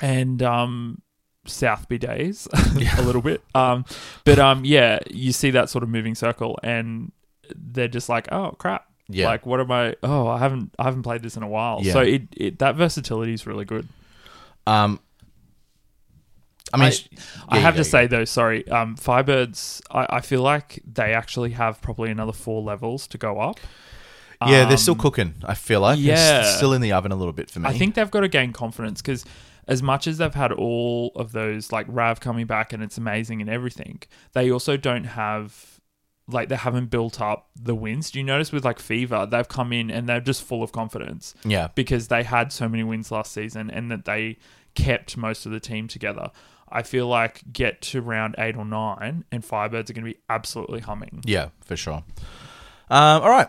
and 0.00 0.42
um, 0.42 1.00
Southby 1.46 1.98
days 1.98 2.46
a 2.98 3.02
little 3.02 3.22
bit. 3.22 3.42
Um, 3.54 3.84
but 4.24 4.38
um, 4.38 4.64
yeah, 4.64 4.98
you 5.10 5.32
see 5.32 5.50
that 5.52 5.70
sort 5.70 5.82
of 5.82 5.88
moving 5.88 6.14
circle, 6.14 6.58
and 6.62 7.12
they're 7.54 7.88
just 7.88 8.08
like, 8.08 8.30
oh 8.32 8.54
crap. 8.58 8.84
Yeah. 9.08 9.26
Like, 9.26 9.46
what 9.46 9.60
am 9.60 9.70
I? 9.70 9.94
Oh, 10.02 10.26
I 10.26 10.38
haven't, 10.38 10.74
I 10.80 10.82
haven't 10.84 11.04
played 11.04 11.22
this 11.22 11.36
in 11.36 11.44
a 11.44 11.48
while. 11.48 11.78
Yeah. 11.80 11.92
So 11.92 12.00
it, 12.00 12.22
it, 12.36 12.58
that 12.58 12.74
versatility 12.74 13.32
is 13.34 13.46
really 13.46 13.64
good. 13.64 13.86
Um, 14.66 14.98
I 16.74 16.78
mean, 16.78 16.86
I- 16.88 16.90
sh- 16.90 17.08
I 17.48 17.58
have 17.60 17.76
to 17.76 17.84
say 17.84 18.08
though, 18.08 18.24
sorry, 18.24 18.66
um, 18.68 18.96
Firebirds. 18.96 19.80
I, 19.90 20.16
I 20.16 20.20
feel 20.20 20.42
like 20.42 20.82
they 20.92 21.14
actually 21.14 21.50
have 21.50 21.80
probably 21.80 22.10
another 22.10 22.32
four 22.32 22.62
levels 22.62 23.06
to 23.08 23.18
go 23.18 23.38
up. 23.38 23.60
yeah, 24.44 24.64
they're 24.64 24.72
Um, 24.72 24.76
still 24.76 24.96
cooking. 24.96 25.34
I 25.44 25.54
feel 25.54 25.80
like 25.80 26.00
yeah. 26.00 26.40
s- 26.42 26.56
still 26.56 26.72
in 26.72 26.80
the 26.82 26.90
oven 26.92 27.12
a 27.12 27.16
little 27.16 27.32
bit 27.32 27.48
for 27.48 27.60
me. 27.60 27.68
I 27.68 27.78
think 27.78 27.94
they've 27.94 28.10
got 28.10 28.20
to 28.20 28.28
gain 28.28 28.52
confidence 28.52 29.00
because 29.00 29.24
as 29.68 29.82
much 29.82 30.06
as 30.06 30.18
they've 30.18 30.34
had 30.34 30.52
all 30.52 31.12
of 31.16 31.32
those 31.32 31.72
like 31.72 31.86
Rav 31.88 32.20
coming 32.20 32.46
back 32.46 32.72
and 32.72 32.82
it's 32.82 32.98
amazing 32.98 33.40
and 33.40 33.50
everything, 33.50 34.02
they 34.32 34.50
also 34.50 34.76
don't 34.76 35.04
have 35.04 35.80
like 36.28 36.48
they 36.48 36.56
haven't 36.56 36.86
built 36.86 37.20
up 37.20 37.50
the 37.54 37.74
wins. 37.74 38.10
Do 38.10 38.18
you 38.18 38.24
notice 38.24 38.52
with 38.52 38.64
like 38.64 38.78
Fever, 38.78 39.26
they've 39.30 39.48
come 39.48 39.72
in 39.72 39.90
and 39.90 40.08
they're 40.08 40.20
just 40.20 40.42
full 40.42 40.62
of 40.62 40.72
confidence 40.72 41.34
yeah, 41.44 41.68
because 41.74 42.08
they 42.08 42.22
had 42.22 42.52
so 42.52 42.68
many 42.68 42.82
wins 42.82 43.10
last 43.10 43.32
season 43.32 43.70
and 43.70 43.90
that 43.90 44.04
they 44.04 44.38
kept 44.74 45.16
most 45.16 45.46
of 45.46 45.52
the 45.52 45.60
team 45.60 45.88
together. 45.88 46.30
I 46.68 46.82
feel 46.82 47.06
like 47.06 47.52
get 47.52 47.80
to 47.82 48.02
round 48.02 48.34
eight 48.38 48.56
or 48.56 48.64
nine 48.64 49.24
and 49.30 49.44
Firebirds 49.44 49.88
are 49.88 49.92
going 49.92 50.04
to 50.04 50.12
be 50.12 50.18
absolutely 50.28 50.80
humming. 50.80 51.22
yeah, 51.24 51.50
for 51.64 51.76
sure. 51.76 52.02
Um, 52.90 53.22
all 53.22 53.30
right. 53.30 53.48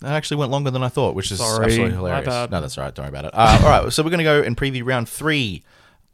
That 0.00 0.12
actually 0.12 0.38
went 0.38 0.50
longer 0.50 0.70
than 0.70 0.82
I 0.82 0.88
thought, 0.88 1.14
which 1.14 1.30
is 1.30 1.38
Sorry, 1.38 1.64
absolutely 1.66 1.90
my 1.90 1.96
hilarious. 1.96 2.26
bad. 2.26 2.50
No, 2.50 2.60
that's 2.60 2.78
all 2.78 2.84
right. 2.84 2.94
Don't 2.94 3.04
worry 3.04 3.10
about 3.10 3.24
it. 3.26 3.30
Uh, 3.34 3.60
all 3.62 3.68
right, 3.84 3.92
so 3.92 4.02
we're 4.02 4.10
going 4.10 4.18
to 4.18 4.24
go 4.24 4.40
and 4.42 4.56
preview 4.56 4.84
round 4.84 5.08
three 5.08 5.62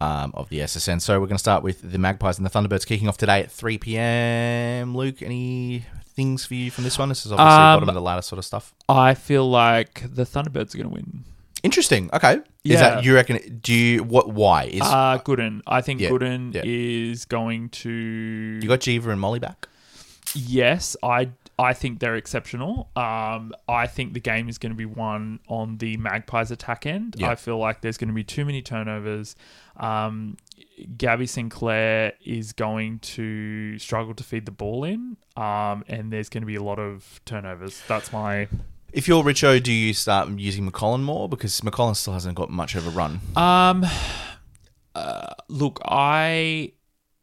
um, 0.00 0.32
of 0.34 0.48
the 0.48 0.58
SSN. 0.58 1.00
So 1.00 1.20
we're 1.20 1.26
going 1.26 1.36
to 1.36 1.40
start 1.42 1.62
with 1.62 1.82
the 1.92 1.98
Magpies 1.98 2.36
and 2.38 2.44
the 2.46 2.50
Thunderbirds 2.50 2.84
kicking 2.84 3.08
off 3.08 3.16
today 3.16 3.40
at 3.40 3.50
3 3.52 3.78
p.m. 3.78 4.96
Luke, 4.96 5.22
any 5.22 5.84
things 6.16 6.44
for 6.44 6.54
you 6.54 6.70
from 6.72 6.82
this 6.84 6.98
one? 6.98 7.08
This 7.10 7.24
is 7.26 7.32
obviously 7.32 7.52
Um, 7.52 7.76
bottom 7.76 7.88
of 7.90 7.94
the 7.94 8.00
ladder 8.02 8.22
sort 8.22 8.38
of 8.38 8.44
stuff. 8.44 8.74
I 8.88 9.14
feel 9.14 9.48
like 9.48 10.02
the 10.12 10.24
Thunderbirds 10.24 10.74
are 10.74 10.78
going 10.78 10.88
to 10.88 10.94
win. 10.94 11.24
Interesting. 11.62 12.10
Okay. 12.12 12.34
Is 12.34 12.42
Yeah. 12.64 12.80
that 12.80 13.04
you 13.04 13.14
reckon? 13.14 13.60
Do 13.62 13.72
you 13.72 14.02
what? 14.02 14.28
Why 14.30 14.64
is 14.64 14.82
Uh, 14.82 15.18
Gooden. 15.24 15.62
I 15.66 15.80
think 15.80 16.00
Yeah, 16.00 16.10
Gooden 16.10 16.54
yeah. 16.54 16.62
is 16.64 17.24
going 17.24 17.68
to. 17.70 17.88
you 17.88 18.68
got 18.68 18.80
Geva 18.80 19.10
and 19.10 19.20
Molly 19.20 19.38
back? 19.38 19.68
yes, 20.34 20.96
I 21.02 21.30
I 21.58 21.72
think 21.72 22.00
they're 22.00 22.16
exceptional. 22.16 22.90
Um, 22.96 23.54
I 23.66 23.86
think 23.86 24.12
the 24.12 24.20
game 24.20 24.48
is 24.48 24.58
going 24.58 24.72
to 24.72 24.76
be 24.76 24.84
won 24.84 25.40
on 25.48 25.78
the 25.78 25.96
Magpies 25.96 26.50
attack 26.50 26.84
end. 26.84 27.16
Yeah. 27.18 27.30
I 27.30 27.34
feel 27.34 27.56
like 27.56 27.80
there's 27.80 27.96
going 27.96 28.08
to 28.08 28.14
be 28.14 28.24
too 28.24 28.44
many 28.44 28.60
turnovers. 28.60 29.36
Um, 29.78 30.36
Gabby 30.98 31.26
Sinclair 31.26 32.12
is 32.24 32.52
going 32.52 32.98
to 33.00 33.78
struggle 33.78 34.12
to 34.14 34.22
feed 34.22 34.44
the 34.44 34.52
ball 34.52 34.84
in, 34.84 35.16
um, 35.36 35.82
and 35.88 36.12
there's 36.12 36.28
going 36.28 36.42
to 36.42 36.46
be 36.46 36.56
a 36.56 36.62
lot 36.62 36.78
of 36.78 37.20
turnovers. 37.24 37.82
That's 37.88 38.12
my. 38.12 38.48
If 38.92 39.08
you're 39.08 39.24
Richo, 39.24 39.62
do 39.62 39.72
you 39.72 39.94
start 39.94 40.28
using 40.28 40.70
McCollum 40.70 41.02
more 41.02 41.26
because 41.26 41.62
McCollum 41.62 41.96
still 41.96 42.12
hasn't 42.12 42.34
got 42.34 42.50
much 42.50 42.74
of 42.74 42.86
a 42.86 42.90
run? 42.90 43.20
Um, 43.34 43.86
uh, 44.94 45.34
look, 45.48 45.80
I 45.86 46.72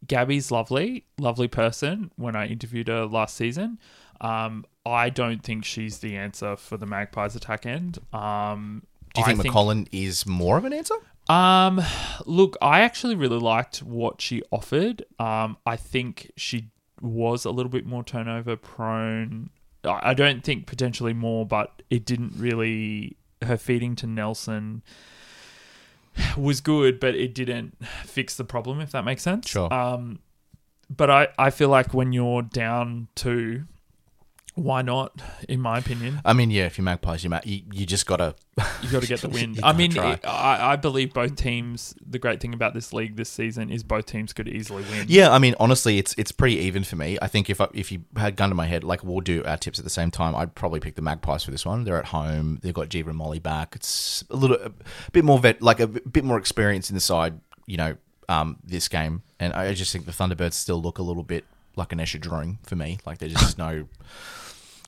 Gabby's 0.08 0.52
lovely, 0.52 1.06
lovely 1.20 1.48
person. 1.48 2.12
When 2.16 2.36
I 2.36 2.48
interviewed 2.48 2.88
her 2.88 3.06
last 3.06 3.36
season, 3.36 3.80
um, 4.24 4.66
I 4.86 5.10
don't 5.10 5.44
think 5.44 5.66
she's 5.66 6.00
the 6.00 6.16
answer 6.16 6.56
for 6.56 6.78
the 6.78 6.86
Magpies 6.86 7.36
attack 7.36 7.66
end. 7.66 8.00
Um, 8.12 8.84
Do 9.14 9.22
you 9.22 9.26
I 9.26 9.36
think 9.36 9.44
McCollum 9.46 9.88
is 9.92 10.26
more 10.26 10.58
of 10.58 10.66
an 10.66 10.74
answer? 10.74 10.96
Um, 11.30 11.82
look, 12.26 12.58
I 12.62 12.82
actually 12.82 13.16
really 13.16 13.40
liked 13.40 13.84
what 13.84 14.22
she 14.22 14.42
offered. 14.52 15.06
Um, 15.20 15.58
I 15.66 15.76
think 15.76 16.32
she 16.36 16.70
was 17.02 17.46
a 17.46 17.52
little 17.52 17.70
bit 17.70 17.86
more 17.86 18.04
turnover 18.04 18.56
prone. 18.56 19.50
I 19.84 20.00
I 20.12 20.14
don't 20.14 20.44
think 20.44 20.68
potentially 20.68 21.14
more, 21.14 21.46
but 21.46 21.82
it 21.90 22.06
didn't 22.06 22.34
really. 22.38 23.18
Her 23.42 23.58
feeding 23.58 23.96
to 23.98 24.08
Nelson 24.08 24.84
was 26.38 26.62
good, 26.62 27.00
but 27.00 27.16
it 27.16 27.34
didn't 27.36 27.78
fix 28.04 28.36
the 28.36 28.46
problem. 28.46 28.80
If 28.80 28.92
that 28.92 29.04
makes 29.04 29.22
sense. 29.22 29.50
Sure. 29.50 29.74
Um, 29.74 30.20
but 30.90 31.10
I 31.10 31.28
I 31.38 31.50
feel 31.50 31.70
like 31.70 31.94
when 31.94 32.14
you're 32.14 32.42
down 32.42 33.08
two, 33.16 33.64
why 34.56 34.82
not? 34.84 35.20
In 35.50 35.60
my 35.62 35.80
opinion, 35.80 36.22
I 36.24 36.34
mean, 36.34 36.52
yeah, 36.52 36.66
if 36.66 36.78
you're 36.78 36.86
Magpies, 36.86 37.24
you 37.24 37.30
ma- 37.30 37.40
you, 37.44 37.62
you 37.72 37.86
just 37.86 38.06
gotta. 38.06 38.36
you 38.84 38.90
got 38.92 39.02
to 39.02 39.08
get 39.08 39.22
the 39.22 39.30
win. 39.38 39.58
I 39.64 39.74
mean, 39.74 39.96
it- 39.98 40.26
I, 40.26 40.74
I 40.74 40.76
believe 40.76 41.12
both 41.14 41.36
teams. 41.36 41.96
The 42.08 42.20
great 42.20 42.40
thing 42.40 42.54
about 42.54 42.74
this 42.74 42.94
league 42.94 43.16
this 43.16 43.30
season 43.30 43.72
is 43.72 43.84
both 43.84 44.06
teams 44.06 44.32
could 44.32 44.48
easily 44.48 44.84
win. 44.92 45.06
Yeah, 45.08 45.32
I 45.32 45.40
mean, 45.40 45.56
honestly, 45.60 45.98
it's 45.98 46.14
it's 46.18 46.32
pretty 46.32 46.58
even 46.60 46.84
for 46.84 46.96
me. 46.96 47.18
I 47.22 47.28
think 47.28 47.50
if 47.50 47.60
I, 47.60 47.68
if 47.74 47.92
you 47.92 48.04
had 48.16 48.36
gun 48.36 48.50
to 48.50 48.56
my 48.56 48.68
head, 48.68 48.84
like 48.84 49.04
we'll 49.04 49.22
do 49.22 49.44
our 49.46 49.58
tips 49.58 49.80
at 49.80 49.86
the 49.86 49.90
same 49.90 50.12
time, 50.12 50.36
I'd 50.36 50.54
probably 50.54 50.80
pick 50.80 50.96
the 50.96 51.02
Magpies 51.02 51.44
for 51.44 51.52
this 51.52 51.66
one. 51.66 51.84
They're 51.84 51.98
at 51.98 52.06
home. 52.06 52.60
They've 52.62 52.74
got 52.74 52.90
Geva 52.90 53.10
and 53.10 53.18
Molly 53.18 53.40
back. 53.40 53.76
It's 53.76 54.24
a 54.30 54.36
little 54.36 54.58
a 54.58 54.72
bit 55.12 55.24
more 55.26 55.40
vet, 55.40 55.62
like 55.64 55.80
a 55.80 55.88
bit 55.88 56.24
more 56.24 56.38
experience 56.38 56.90
in 56.90 56.94
the 56.96 57.02
side. 57.02 57.40
You 57.66 57.78
know, 57.78 57.96
um, 58.30 58.58
this 58.64 58.88
game, 58.88 59.24
and 59.40 59.52
I 59.54 59.74
just 59.74 59.92
think 59.92 60.06
the 60.06 60.12
Thunderbirds 60.12 60.54
still 60.54 60.82
look 60.82 61.00
a 61.00 61.04
little 61.04 61.24
bit 61.24 61.46
like 61.76 61.92
an 61.92 61.98
Escher 61.98 62.20
drawing 62.22 62.60
for 62.62 62.76
me. 62.76 63.00
Like 63.04 63.18
there's 63.18 63.34
just 63.34 63.58
no, 63.58 63.88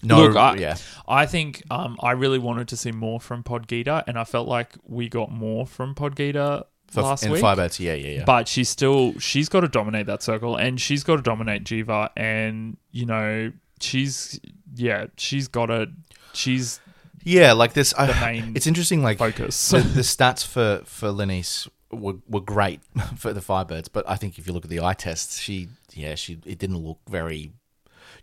no, 0.04 0.28
Look, 0.28 0.36
I, 0.36 0.56
yeah, 0.56 0.78
I 1.08 1.26
think 1.26 1.64
um, 1.72 1.98
I 2.02 2.12
really 2.12 2.40
wanted 2.40 2.68
to 2.70 2.78
see 2.78 2.92
more 2.92 3.20
from 3.20 3.44
Potgieter, 3.44 4.04
and 4.08 4.18
I 4.18 4.24
felt 4.24 4.48
like 4.48 4.76
we 4.86 5.10
got 5.10 5.32
more 5.32 5.66
from 5.66 5.96
Potgieter 5.96 6.64
for, 6.88 7.02
last 7.02 7.24
in 7.24 7.32
week. 7.32 7.44
Firebirds, 7.44 7.80
yeah, 7.80 7.94
yeah, 7.94 8.20
yeah. 8.20 8.24
But 8.26 8.48
she's 8.48 8.70
still 8.70 9.18
she's 9.20 9.50
got 9.50 9.62
to 9.62 9.68
dominate 9.68 10.06
that 10.08 10.24
circle, 10.24 10.56
and 10.56 10.80
she's 10.80 11.04
got 11.04 11.18
to 11.18 11.22
dominate 11.22 11.64
Geva, 11.64 12.12
and 12.16 12.78
you 12.92 13.06
know 13.06 13.52
she's 13.80 14.40
yeah 14.76 15.08
she's 15.18 15.48
got 15.48 15.68
to 15.68 15.88
she's 16.34 16.80
yeah, 17.24 17.54
like 17.54 17.74
this. 17.74 17.94
I, 17.98 18.06
the 18.06 18.14
main 18.14 18.56
it's 18.56 18.68
interesting, 18.68 19.02
like 19.02 19.18
focus. 19.18 19.70
the, 19.70 19.80
the 19.96 20.02
stats 20.02 20.46
for 20.46 20.82
for 20.86 21.08
Lenize 21.10 21.68
were, 21.92 22.16
were 22.28 22.42
great 22.42 22.82
for 23.18 23.34
the 23.34 23.42
Firebirds, 23.42 23.90
but 23.92 24.08
I 24.08 24.16
think 24.16 24.38
if 24.38 24.48
you 24.48 24.54
look 24.54 24.64
at 24.64 24.70
the 24.70 24.80
eye 24.80 24.94
tests, 24.94 25.40
she 25.40 25.70
yeah 25.94 26.16
she 26.16 26.40
it 26.46 26.60
didn't 26.60 26.78
look 26.78 27.00
very. 27.10 27.52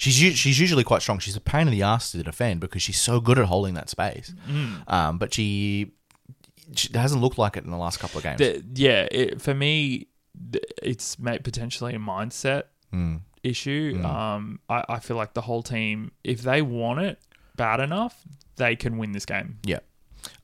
She's 0.03 0.37
she's 0.37 0.59
usually 0.59 0.83
quite 0.83 1.01
strong. 1.01 1.21
She's 1.21 1.37
a 1.37 1.41
pain 1.41 1.69
in 1.69 1.73
the 1.73 1.83
ass 1.83 2.11
to 2.11 2.23
defend 2.25 2.59
because 2.61 2.83
she's 2.83 3.01
so 3.01 3.21
good 3.21 3.39
at 3.39 3.45
holding 3.45 3.75
that 3.75 3.89
space. 3.89 4.35
Mm. 4.51 4.91
Um, 4.93 5.19
but 5.19 5.33
she, 5.33 5.93
she 6.75 6.89
hasn't 6.93 7.23
looked 7.23 7.39
like 7.39 7.57
it 7.57 7.65
in 7.65 7.71
the 7.71 7.77
last 7.77 8.01
couple 8.01 8.19
of 8.19 8.25
games. 8.25 8.39
The- 8.39 8.65
yeah, 8.75 9.07
it, 9.13 9.41
for 9.41 9.55
me, 9.55 10.09
it's 10.83 11.15
potentially 11.17 11.95
a 11.95 11.99
mindset 11.99 12.65
Mm. 12.93 13.21
issue. 13.45 13.99
Mm. 14.01 14.05
Um, 14.05 14.59
I, 14.69 14.85
I 14.89 14.99
feel 14.99 15.17
like 15.17 15.35
the 15.35 15.41
whole 15.41 15.63
team, 15.63 16.11
if 16.25 16.43
they 16.43 16.63
want 16.63 16.99
it 17.01 17.19
bad 17.57 17.79
enough, 17.79 18.21
they 18.57 18.75
can 18.75 18.99
win 18.99 19.13
this 19.13 19.25
game. 19.25 19.59
Yeah. 19.65 19.79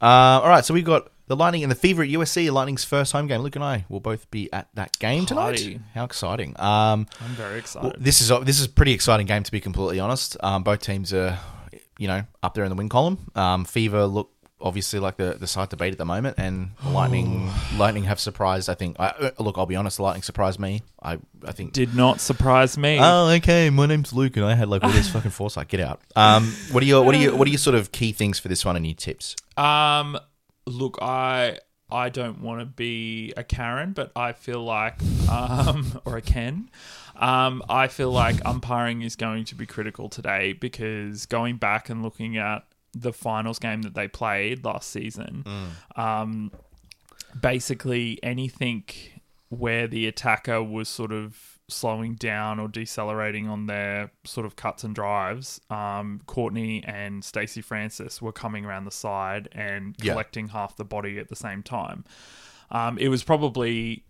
Uh, 0.01 0.38
all 0.42 0.49
right, 0.49 0.64
so 0.64 0.73
we've 0.73 0.85
got 0.85 1.11
the 1.29 1.37
Lightning 1.37 1.62
and 1.62 1.71
the 1.71 1.77
Fever 1.77 2.03
at 2.03 2.09
USC. 2.09 2.51
Lightning's 2.51 2.85
first 2.85 3.12
home 3.12 3.27
game. 3.29 3.41
Luke 3.43 3.55
and 3.55 3.64
I 3.64 3.85
will 3.88 4.01
both 4.01 4.31
be 4.31 4.53
at 4.53 4.69
that 4.75 4.99
game 4.99 5.27
tonight. 5.27 5.45
Party. 5.59 5.81
How 5.95 6.05
exciting! 6.05 6.59
Um, 6.59 7.07
I'm 7.21 7.31
very 7.37 7.51
Well, 7.51 7.59
excited. 7.59 7.95
this 7.99 8.21
is 8.21 8.31
a, 8.31 8.41
this 8.41 8.59
is 8.59 8.67
a 8.67 8.71
pretty 8.71 8.93
exciting 8.93 9.27
game 9.27 9.43
to 9.45 9.53
be 9.53 9.61
completely 9.61 10.01
honest. 10.01 10.37
Um, 10.41 10.62
both 10.64 10.81
teams 10.81 11.12
are, 11.12 11.38
you 11.99 12.09
know, 12.09 12.23
up 12.43 12.55
there 12.55 12.64
in 12.64 12.71
the 12.71 12.77
win 12.77 12.88
column. 12.88 13.31
Um, 13.37 13.64
Fever 13.64 14.07
look 14.07 14.31
obviously 14.61 14.99
like 14.99 15.17
the 15.17 15.37
the 15.38 15.47
side 15.47 15.71
to 15.71 15.77
beat 15.77 15.93
at 15.93 15.99
the 15.99 16.05
moment, 16.05 16.37
and 16.38 16.71
the 16.83 16.88
Lightning 16.91 17.49
Lightning 17.77 18.05
have 18.05 18.19
surprised. 18.19 18.69
I 18.69 18.75
think. 18.75 18.97
I, 18.99 19.09
uh, 19.09 19.31
look, 19.38 19.57
I'll 19.59 19.67
be 19.67 19.77
honest. 19.77 19.99
The 19.99 20.03
Lightning 20.03 20.23
surprised 20.23 20.59
me. 20.59 20.83
I 21.03 21.19
I 21.47 21.53
think. 21.53 21.73
Did 21.75 21.95
not 21.95 22.21
surprise 22.21 22.77
me. 22.77 22.99
Oh, 23.01 23.29
okay. 23.37 23.71
My 23.71 23.87
name's 23.87 24.12
Luke, 24.12 24.37
and 24.37 24.45
I 24.45 24.55
had 24.55 24.69
like 24.69 24.83
all 24.83 24.91
this 24.91 25.09
fucking 25.12 25.31
foresight. 25.31 25.69
Get 25.69 25.81
out. 25.81 26.01
Um, 26.17 26.53
what 26.73 26.83
are 26.83 26.87
your 26.87 27.05
what 27.05 27.14
are 27.14 27.19
your 27.19 27.37
what 27.37 27.47
are 27.47 27.51
your 27.51 27.59
sort 27.59 27.77
of 27.77 27.93
key 27.93 28.12
things 28.12 28.38
for 28.41 28.49
this 28.49 28.64
one 28.64 28.75
and 28.77 28.85
your 28.87 28.97
tips? 28.97 29.37
Um, 29.57 30.19
look, 30.68 30.98
I 31.00 31.59
I 31.90 32.11
don't 32.11 32.42
want 32.42 32.61
to 32.61 32.66
be 32.66 33.33
a 33.37 33.44
Karen, 33.44 33.92
but 33.92 34.12
I 34.14 34.33
feel 34.33 34.62
like 34.62 35.00
um 35.31 36.00
or 36.04 36.16
a 36.16 36.22
Ken. 36.22 36.70
Um, 37.16 37.62
I 37.68 37.88
feel 37.88 38.12
like 38.12 38.44
umpiring 38.44 39.02
is 39.02 39.16
going 39.16 39.44
to 39.46 39.57
be 39.57 39.66
critical 39.66 40.09
today 40.09 40.52
because 40.52 41.26
going 41.26 41.57
back 41.57 41.88
and 41.90 42.00
looking 42.00 42.37
at 42.37 42.64
the 42.94 43.12
finals 43.12 43.59
game 43.59 43.83
that 43.83 43.94
they 43.94 44.07
played 44.07 44.64
last 44.64 44.90
season, 44.90 45.42
um, 45.96 46.52
basically 47.40 48.20
anything 48.22 48.85
where 49.48 49.88
the 49.88 50.07
attacker 50.07 50.62
was 50.62 50.88
sort 50.88 51.11
of 51.11 51.58
slowing 51.68 52.14
down 52.14 52.59
or 52.59 52.66
decelerating 52.68 53.46
on 53.46 53.66
their 53.66 54.11
sort 54.24 54.46
of 54.46 54.57
cuts 54.57 54.85
and 54.85 54.94
drives, 54.94 55.61
um, 55.70 56.20
Courtney 56.26 56.83
and 56.85 57.22
Stacey 57.22 57.61
Francis 57.61 58.22
were 58.22 58.33
coming 58.33 58.64
around 58.64 58.85
the 58.87 58.90
side 58.90 59.48
and 59.52 59.94
Yeah. 60.02 60.12
collecting 60.12 60.48
half 60.48 60.76
the 60.76 60.85
body 60.85 61.18
at 61.18 61.28
the 61.28 61.37
same 61.37 61.62
time. 61.62 62.04
Um, 62.70 62.96
it 62.98 63.09
was 63.09 63.22
probably, 63.22 64.04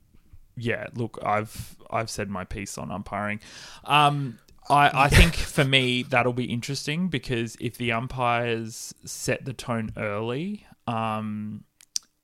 yeah. 0.56 0.86
Look, 0.94 1.18
I've 1.24 1.76
I've 1.90 2.10
said 2.10 2.28
my 2.30 2.44
piece 2.44 2.78
on 2.78 2.90
umpiring. 2.90 3.40
Um, 3.84 4.38
I, 4.70 5.04
I 5.04 5.08
think 5.18 5.34
for 5.34 5.64
me 5.64 6.02
that'll 6.02 6.32
be 6.32 6.44
interesting 6.44 7.08
because 7.08 7.56
if 7.60 7.76
the 7.78 7.92
umpires 7.92 8.94
set 9.04 9.44
the 9.44 9.52
tone 9.52 9.92
early, 9.96 10.66
um, 10.86 11.64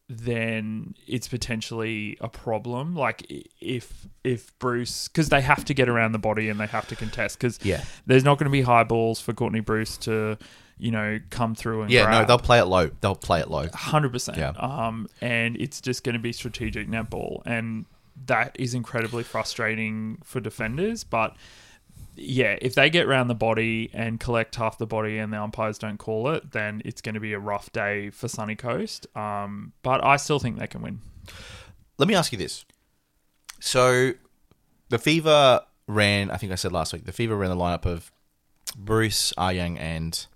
then 0.08 0.94
it's 1.06 1.28
potentially 1.28 2.16
a 2.20 2.28
problem. 2.28 2.94
Like 2.94 3.26
if 3.60 4.06
if 4.22 4.56
Bruce, 4.58 5.08
because 5.08 5.30
they 5.30 5.40
have 5.40 5.64
to 5.66 5.74
get 5.74 5.88
around 5.88 6.12
the 6.12 6.18
body 6.18 6.48
and 6.48 6.60
they 6.60 6.66
have 6.66 6.86
to 6.88 6.96
contest, 6.96 7.38
because 7.38 7.58
Yeah. 7.62 7.82
there's 8.06 8.24
not 8.24 8.38
going 8.38 8.44
to 8.46 8.50
be 8.50 8.62
high 8.62 8.84
balls 8.84 9.20
for 9.20 9.32
Courtney 9.32 9.60
Bruce 9.60 9.96
to, 9.98 10.36
you 10.78 10.90
know, 10.90 11.20
come 11.30 11.54
through 11.54 11.82
and 11.82 11.90
Yeah, 11.90 12.10
no, 12.10 12.24
they'll 12.26 12.38
play 12.38 12.58
it 12.58 12.66
low. 12.66 12.90
They'll 13.00 13.14
play 13.14 13.40
it 13.40 13.48
low. 13.48 13.68
Hundred 13.72 14.12
percent. 14.12 14.36
Yeah. 14.38 14.50
Um, 14.58 15.08
and 15.20 15.56
it's 15.56 15.80
just 15.80 16.04
going 16.04 16.14
to 16.14 16.18
be 16.18 16.32
strategic 16.32 16.86
netball, 16.88 17.42
and 17.46 17.86
that 18.26 18.54
is 18.60 18.74
incredibly 18.74 19.22
frustrating 19.22 20.18
for 20.22 20.38
defenders. 20.40 21.02
But 21.02 21.34
yeah, 22.16 22.56
if 22.60 22.74
they 22.74 22.90
get 22.90 23.08
round 23.08 23.28
the 23.28 23.34
body 23.34 23.90
and 23.92 24.20
collect 24.20 24.54
half 24.56 24.78
the 24.78 24.86
body, 24.86 25.18
and 25.18 25.32
the 25.32 25.40
umpires 25.40 25.78
don't 25.78 25.98
call 25.98 26.30
it, 26.30 26.52
then 26.52 26.82
it's 26.84 27.00
going 27.00 27.14
to 27.14 27.20
be 27.20 27.32
a 27.32 27.38
rough 27.38 27.72
day 27.72 28.10
for 28.10 28.28
Sunny 28.28 28.56
Coast. 28.56 29.06
Um, 29.16 29.72
but 29.82 30.04
I 30.04 30.16
still 30.16 30.38
think 30.38 30.58
they 30.58 30.66
can 30.66 30.82
win. 30.82 31.00
Let 31.98 32.08
me 32.08 32.14
ask 32.14 32.32
you 32.32 32.38
this. 32.38 32.64
So, 33.60 34.12
the 34.88 34.98
Fever 34.98 35.62
ran, 35.86 36.30
I 36.30 36.36
think 36.36 36.52
I 36.52 36.56
said 36.56 36.72
last 36.72 36.92
week, 36.92 37.04
the 37.04 37.12
Fever 37.12 37.36
ran 37.36 37.50
the 37.50 37.56
lineup 37.56 37.86
of 37.86 38.12
Bruce, 38.76 39.32
Aryang, 39.38 39.78
and 39.78 40.26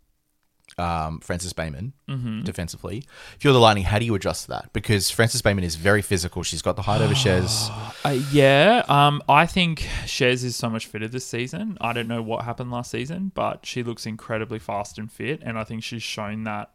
um, 0.79 1.21
Francis 1.21 1.53
Bayman 1.53 1.93
Mm-hmm. 2.09 2.43
defensively. 2.45 3.05
If 3.37 3.45
you're 3.45 3.53
the 3.53 3.59
Lightning, 3.61 3.85
how 3.85 3.99
do 3.99 4.05
you 4.07 4.15
adjust 4.15 4.45
to 4.45 4.49
that? 4.53 4.73
Because 4.73 5.11
Francis 5.11 5.43
Bayman 5.43 5.63
is 5.63 5.77
very 5.77 6.01
physical. 6.01 6.43
She's 6.43 6.63
got 6.63 6.77
the 6.77 6.83
height 6.83 7.01
over 7.03 7.15
Shez. 7.15 7.71
Uh, 8.05 8.11
yeah, 8.33 8.85
um, 8.89 9.21
I 9.29 9.45
think 9.45 9.81
Shez 10.07 10.45
is 10.45 10.55
so 10.57 10.71
much 10.71 10.87
fitter 10.87 11.09
this 11.09 11.27
season. 11.27 11.77
I 11.81 11.93
don't 11.93 12.07
know 12.09 12.23
what 12.23 12.45
happened 12.45 12.71
last 12.71 12.91
season, 12.93 13.33
but 13.35 13.67
she 13.67 13.83
looks 13.83 14.07
incredibly 14.07 14.59
fast 14.61 14.99
and 14.99 15.11
fit, 15.13 15.43
and 15.43 15.59
I 15.59 15.65
think 15.65 15.83
she's 15.83 16.03
shown 16.03 16.45
that 16.45 16.71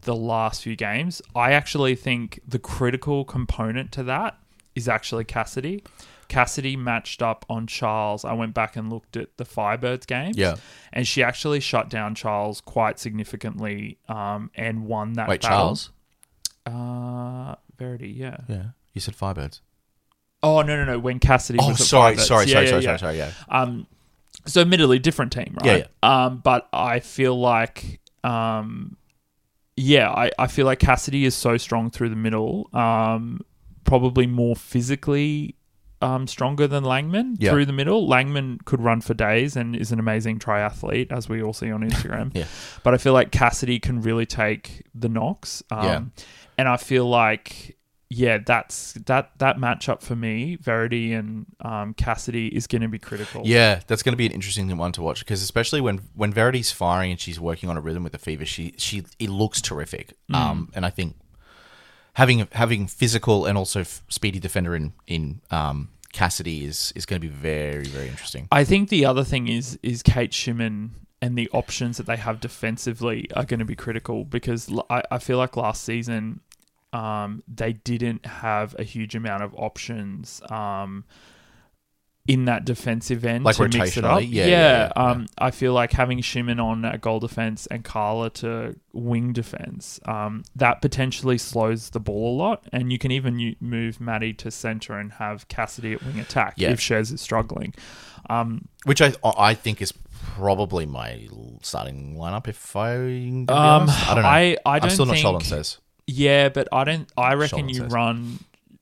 the 0.00 0.16
last 0.16 0.62
few 0.62 0.74
games. 0.74 1.20
I 1.36 1.52
actually 1.52 1.94
think 1.94 2.40
the 2.48 2.58
critical 2.58 3.24
component 3.24 3.92
to 3.92 4.02
that 4.04 4.38
is 4.74 4.88
actually 4.88 5.24
Cassidy. 5.24 5.84
Cassidy 6.28 6.76
matched 6.76 7.22
up 7.22 7.44
on 7.48 7.66
Charles. 7.66 8.24
I 8.24 8.32
went 8.32 8.54
back 8.54 8.76
and 8.76 8.90
looked 8.90 9.16
at 9.16 9.36
the 9.36 9.44
Firebirds 9.44 10.06
games. 10.06 10.36
Yeah. 10.36 10.56
And 10.92 11.06
she 11.06 11.22
actually 11.22 11.60
shut 11.60 11.88
down 11.88 12.14
Charles 12.14 12.60
quite 12.60 12.98
significantly 12.98 13.98
um, 14.08 14.50
and 14.54 14.86
won 14.86 15.14
that 15.14 15.28
Wait, 15.28 15.42
battle. 15.42 15.58
Charles? 15.58 15.90
Uh, 16.66 17.54
Verity, 17.78 18.08
yeah. 18.10 18.38
Yeah. 18.48 18.64
You 18.92 19.00
said 19.00 19.16
Firebirds. 19.16 19.60
Oh, 20.42 20.62
no, 20.62 20.76
no, 20.76 20.84
no. 20.84 20.98
When 20.98 21.18
Cassidy 21.18 21.58
Oh, 21.60 21.68
was 21.68 21.80
at 21.80 21.86
sorry, 21.86 22.14
Firebirds. 22.16 22.20
sorry, 22.26 22.46
Yeah, 22.46 22.52
sorry, 22.52 22.64
yeah, 22.64 22.70
sorry, 22.70 22.84
yeah. 22.84 22.96
sorry, 22.96 22.98
sorry, 22.98 23.16
yeah. 23.18 23.32
Um, 23.48 23.86
So, 24.46 24.60
admittedly, 24.60 24.98
different 24.98 25.32
team, 25.32 25.56
Yeah, 25.64 25.72
right? 25.72 25.86
Um, 26.02 26.38
but 26.44 26.68
I 26.72 27.00
feel 27.00 27.38
like, 27.38 28.00
um, 28.22 28.96
yeah, 29.76 30.10
I, 30.10 30.30
I 30.38 30.46
feel 30.46 30.66
like 30.66 30.78
Cassidy 30.78 31.24
is 31.24 31.34
so 31.34 31.56
strong 31.56 31.90
through 31.90 32.10
the 32.10 32.16
middle. 32.16 32.68
Um, 32.72 33.40
probably 33.84 34.26
more 34.26 34.54
physically 34.56 35.56
um, 36.04 36.26
stronger 36.26 36.66
than 36.66 36.84
Langman 36.84 37.36
Yeah. 37.38 37.50
through 37.50 37.66
the 37.66 37.72
middle. 37.72 38.08
Langman 38.08 38.64
could 38.64 38.80
run 38.80 39.00
for 39.00 39.14
days 39.14 39.56
and 39.56 39.74
is 39.74 39.90
an 39.92 39.98
amazing 39.98 40.38
triathlete, 40.38 41.10
as 41.12 41.28
we 41.28 41.42
all 41.42 41.52
see 41.52 41.70
on 41.72 41.80
Instagram. 41.82 42.30
Yeah. 42.34 42.44
But 42.82 42.94
I 42.94 42.98
feel 42.98 43.12
like 43.12 43.30
Cassidy 43.30 43.78
can 43.80 44.00
really 44.02 44.26
take 44.26 44.82
the 44.94 45.08
knocks. 45.08 45.62
Um, 45.70 45.84
Yeah. 45.84 46.00
And 46.58 46.68
I 46.68 46.76
feel 46.76 47.08
like, 47.08 47.76
yeah, 48.10 48.38
that's 48.46 48.92
that 49.06 49.32
that 49.38 49.56
matchup 49.56 50.00
for 50.02 50.14
me, 50.14 50.54
Verity 50.56 51.12
and 51.14 51.46
um, 51.60 51.94
Cassidy, 51.94 52.46
is 52.46 52.68
going 52.68 52.82
to 52.82 52.88
be 52.88 52.98
critical. 52.98 53.42
Yeah, 53.44 53.80
that's 53.88 54.04
going 54.04 54.12
to 54.12 54.16
be 54.16 54.26
an 54.26 54.30
interesting 54.32 54.76
one 54.76 54.92
to 54.92 55.02
watch 55.02 55.18
because 55.20 55.42
especially 55.42 55.80
when 55.80 55.98
when 56.14 56.32
Verity's 56.32 56.70
firing 56.70 57.10
and 57.10 57.18
she's 57.18 57.40
working 57.40 57.68
on 57.70 57.76
a 57.76 57.80
rhythm 57.80 58.04
with 58.04 58.12
the 58.12 58.18
fever, 58.18 58.44
she 58.44 58.74
she 58.78 59.02
it 59.18 59.30
looks 59.30 59.60
terrific. 59.60 60.14
Mm. 60.30 60.34
Um, 60.36 60.70
and 60.74 60.86
I 60.86 60.90
think 60.90 61.16
having 62.12 62.46
having 62.52 62.86
physical 62.86 63.46
and 63.46 63.58
also 63.58 63.80
f- 63.80 64.02
speedy 64.08 64.38
defender 64.38 64.76
in 64.76 64.92
in 65.08 65.40
um 65.50 65.88
Cassidy 66.14 66.64
is 66.64 66.92
is 66.96 67.04
going 67.04 67.20
to 67.20 67.28
be 67.28 67.32
very 67.32 67.84
very 67.84 68.08
interesting. 68.08 68.48
I 68.50 68.64
think 68.64 68.88
the 68.88 69.04
other 69.04 69.24
thing 69.24 69.48
is 69.48 69.78
is 69.82 70.02
Kate 70.02 70.30
Shimmin 70.30 70.90
and 71.20 71.36
the 71.36 71.50
options 71.52 71.96
that 71.96 72.06
they 72.06 72.16
have 72.16 72.40
defensively 72.40 73.28
are 73.34 73.44
going 73.44 73.58
to 73.58 73.66
be 73.66 73.74
critical 73.74 74.24
because 74.24 74.72
I 74.90 75.18
feel 75.18 75.38
like 75.38 75.56
last 75.56 75.82
season 75.84 76.40
um, 76.92 77.42
they 77.48 77.72
didn't 77.72 78.24
have 78.24 78.76
a 78.78 78.84
huge 78.84 79.14
amount 79.14 79.42
of 79.42 79.54
options 79.56 80.40
um, 80.50 81.04
in 82.26 82.46
that 82.46 82.64
defensive 82.64 83.22
end 83.24 83.44
Like 83.44 83.56
to 83.56 83.68
mix 83.68 83.98
it 83.98 84.04
up. 84.04 84.18
rotationally? 84.20 84.28
Yeah, 84.32 84.46
yeah, 84.46 84.48
yeah, 84.48 84.92
um, 84.96 85.26
I 85.36 85.50
feel 85.50 85.74
like 85.74 85.92
having 85.92 86.20
Shimmin 86.20 86.58
on 86.58 86.82
at 86.86 87.02
goal 87.02 87.20
defense 87.20 87.66
and 87.66 87.84
Karla 87.84 88.30
to 88.30 88.76
wing 88.94 89.34
defense 89.34 90.00
um, 90.06 90.42
that 90.56 90.80
potentially 90.80 91.36
slows 91.36 91.90
the 91.90 92.00
ball 92.00 92.34
a 92.34 92.36
lot, 92.36 92.64
and 92.72 92.90
you 92.90 92.98
can 92.98 93.10
even 93.10 93.54
move 93.60 94.00
Maddie 94.00 94.32
to 94.34 94.50
center 94.50 94.98
and 94.98 95.12
have 95.12 95.48
Cassidy 95.48 95.92
at 95.92 96.02
wing 96.02 96.18
attack 96.18 96.54
Yeah. 96.56 96.70
if 96.70 96.80
Shez 96.80 97.12
is 97.12 97.20
struggling. 97.20 97.74
Um, 98.30 98.68
Which 98.84 99.02
I 99.02 99.12
I 99.22 99.52
think 99.52 99.82
is 99.82 99.92
probably 100.36 100.86
my 100.86 101.28
starting 101.60 102.16
lineup 102.16 102.48
if 102.48 102.74
I 102.74 102.94
Um. 102.96 103.46
I 103.48 104.12
don't 104.14 104.22
know. 104.22 104.28
I, 104.28 104.56
I 104.64 104.78
don't 104.78 104.88
am 104.88 104.94
still 104.94 105.04
think, 105.04 105.16
not 105.16 105.20
Sheldon 105.20 105.40
says. 105.42 105.76
Yeah, 106.06 106.48
but 106.48 106.68
I 106.72 106.84
don't. 106.84 107.06
I 107.18 107.34
reckon 107.34 107.58
Sheldon 107.58 107.68
you 107.68 107.74
says. 107.82 107.92
run 107.92 108.38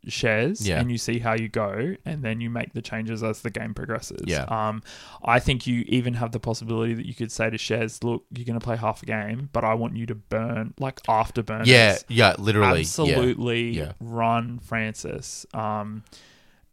shares 0.09 0.67
Yeah. 0.67 0.81
and 0.81 0.91
you 0.91 0.99
see 0.99 1.19
how 1.21 1.35
you 1.35 1.49
go, 1.49 1.95
and 2.05 2.23
then 2.23 2.41
you 2.41 2.51
make 2.51 2.73
the 2.73 2.83
changes 2.83 3.23
as 3.23 3.43
the 3.43 3.51
game 3.51 3.75
progresses. 3.75 4.23
Yeah. 4.27 4.45
Um, 4.45 4.83
I 5.25 5.39
think 5.39 5.67
you 5.67 5.85
even 5.89 6.15
have 6.15 6.33
the 6.33 6.41
possibility 6.41 6.95
that 6.95 7.07
you 7.07 7.15
could 7.15 7.31
say 7.33 7.51
to 7.51 7.59
shares, 7.59 8.03
"Look, 8.03 8.25
you're 8.35 8.45
going 8.45 8.59
to 8.59 8.65
play 8.65 8.77
half 8.77 9.03
a 9.03 9.07
game, 9.07 9.49
but 9.53 9.65
I 9.65 9.75
want 9.75 9.97
you 9.97 10.07
to 10.07 10.15
burn 10.15 10.75
like 10.79 11.01
after 11.09 11.43
burn. 11.43 11.63
Yeah, 11.67 11.99
yeah, 12.09 12.35
literally. 12.39 12.81
absolutely 12.81 13.71
Yeah. 13.79 13.93
run 14.01 14.59
Francis. 14.59 15.47
Um, 15.55 16.03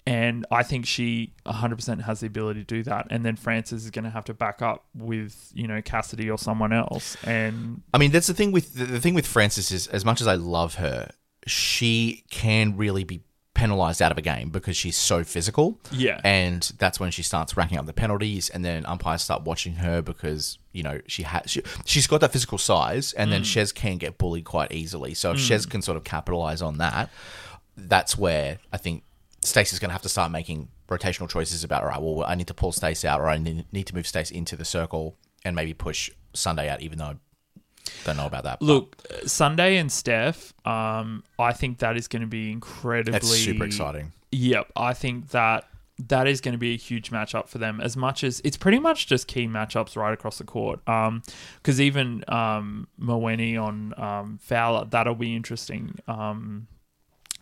and 0.07 0.45
I 0.49 0.63
think 0.63 0.87
she 0.87 1.33
100% 1.45 2.01
has 2.03 2.21
the 2.21 2.27
ability 2.27 2.61
to 2.61 2.65
do 2.65 2.81
that. 2.83 3.07
And 3.11 3.23
then 3.23 3.35
Francis 3.35 3.83
is 3.83 3.91
going 3.91 4.05
to 4.05 4.09
have 4.09 4.25
to 4.25 4.33
back 4.33 4.61
up 4.61 4.85
with, 4.95 5.51
you 5.53 5.67
know, 5.67 5.81
Cassidy 5.83 6.31
or 6.31 6.37
someone 6.39 6.73
else. 6.73 7.15
And 7.25 7.83
I 7.93 7.99
mean, 7.99 8.09
that's 8.11 8.25
the 8.25 8.33
thing 8.33 8.51
with 8.51 8.73
the, 8.73 8.85
the 8.85 8.99
thing 8.99 9.13
with 9.13 9.27
Francis 9.27 9.71
is 9.71 9.85
as 9.87 10.03
much 10.05 10.19
as 10.19 10.25
I 10.25 10.33
love 10.33 10.75
her, 10.75 11.11
she 11.49 12.23
can 12.29 12.77
really 12.77 13.03
be 13.03 13.21
penalized 13.53 14.01
out 14.01 14.09
of 14.11 14.17
a 14.17 14.21
game 14.21 14.49
because 14.49 14.77
she's 14.77 14.95
so 14.95 15.23
physical. 15.23 15.77
yeah. 15.91 16.21
And 16.23 16.61
that's 16.77 16.97
when 16.99 17.11
she 17.11 17.23
starts 17.23 17.57
racking 17.57 17.77
up 17.77 17.85
the 17.85 17.93
penalties, 17.93 18.49
and 18.49 18.63
then 18.63 18.85
umpires 18.85 19.21
start 19.21 19.43
watching 19.43 19.73
her 19.75 20.01
because 20.01 20.57
you 20.71 20.83
know 20.83 21.01
she 21.07 21.23
has 21.23 21.41
she, 21.51 21.61
she's 21.85 22.07
got 22.07 22.21
that 22.21 22.31
physical 22.31 22.57
size, 22.57 23.11
and 23.13 23.29
Mm. 23.29 23.31
then 23.33 23.41
Shez 23.43 23.73
can 23.73 23.97
get 23.97 24.17
bullied 24.17 24.45
quite 24.45 24.71
easily. 24.71 25.13
So 25.13 25.31
if 25.31 25.37
Shez 25.39 25.69
can 25.69 25.81
sort 25.81 25.97
of 25.97 26.03
capitalize 26.05 26.61
on 26.61 26.77
that, 26.77 27.09
that's 27.75 28.17
where 28.17 28.59
I 28.71 28.77
think 28.77 29.03
Stacey's 29.43 29.79
going 29.79 29.89
to 29.89 29.93
have 29.93 30.01
to 30.03 30.09
start 30.09 30.31
making 30.31 30.69
rotational 30.87 31.29
choices 31.29 31.63
about. 31.63 31.83
All 31.83 31.89
right, 31.89 32.01
well, 32.01 32.23
I 32.25 32.35
need 32.35 32.47
to 32.47 32.53
pull 32.53 32.71
Stace 32.71 33.03
out, 33.03 33.19
or 33.19 33.27
I 33.27 33.37
need, 33.37 33.87
to 33.87 33.95
move 33.95 34.07
Stace 34.07 34.31
into 34.31 34.55
the 34.55 34.65
circle, 34.65 35.17
and 35.43 35.55
maybe 35.55 35.73
push 35.73 36.09
Sunday 36.33 36.69
out, 36.69 36.81
even 36.81 36.97
though 36.99 37.17
don't 38.05 38.17
know 38.17 38.25
about 38.25 38.43
that. 38.43 38.61
Look, 38.61 38.95
Sunday 39.25 39.77
and 39.77 39.91
Steph, 39.91 40.53
um, 40.65 41.23
I 41.37 41.53
think 41.53 41.79
that 41.79 41.97
is 41.97 42.07
going 42.07 42.21
to 42.21 42.27
be 42.27 42.51
incredibly 42.51 43.11
that's 43.13 43.27
super 43.29 43.65
exciting. 43.65 44.11
Yep, 44.31 44.71
I 44.75 44.93
think 44.93 45.29
that 45.29 45.65
that 46.07 46.27
is 46.27 46.39
going 46.39 46.53
to 46.53 46.57
be 46.57 46.73
a 46.73 46.77
huge 46.77 47.11
matchup 47.11 47.49
for 47.49 47.57
them. 47.57 47.81
As 47.81 47.97
much 47.97 48.23
as 48.23 48.41
it's 48.45 48.55
pretty 48.57 48.79
much 48.79 49.07
just 49.07 49.27
key 49.27 49.47
matchups 49.47 49.95
right 49.97 50.13
across 50.13 50.37
the 50.37 50.45
court. 50.45 50.79
Because 50.85 51.81
even 51.81 52.23
um, 52.27 52.87
Moweni 53.01 53.61
on 53.61 53.93
um, 54.01 54.39
Fowler, 54.41 54.85
that'll 54.85 55.15
be 55.15 55.35
interesting 55.35 55.99
um, 56.07 56.67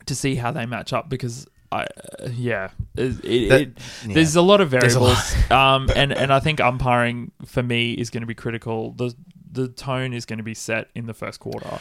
to 0.08 0.16
see 0.16 0.36
how 0.36 0.52
they 0.52 0.66
match 0.66 0.92
up. 0.92 1.08
Because 1.08 1.46
I, 1.72 1.84
uh, 1.84 2.30
yeah, 2.34 2.70
it, 2.96 3.24
it, 3.26 3.50
That- 3.50 3.62
it- 3.62 3.78
yeah. 4.08 4.14
there's 4.16 4.36
a 4.36 4.42
lot 4.42 4.62
of 4.62 4.70
variables. 4.70 5.36
um, 5.52 5.90
and 5.96 6.12
and 6.12 6.34
I 6.34 6.40
think 6.40 6.60
umpiring 6.60 7.32
for 7.46 7.62
me 7.62 7.92
is 7.92 8.10
going 8.10 8.22
to 8.22 8.28
be 8.28 8.34
critical. 8.36 8.94
The 8.94 9.14
the 9.52 9.68
tone 9.68 10.14
is 10.14 10.26
going 10.26 10.38
to 10.38 10.44
be 10.44 10.54
set 10.54 10.90
in 10.96 11.06
the 11.06 11.14
first 11.14 11.40
quarter. 11.40 11.80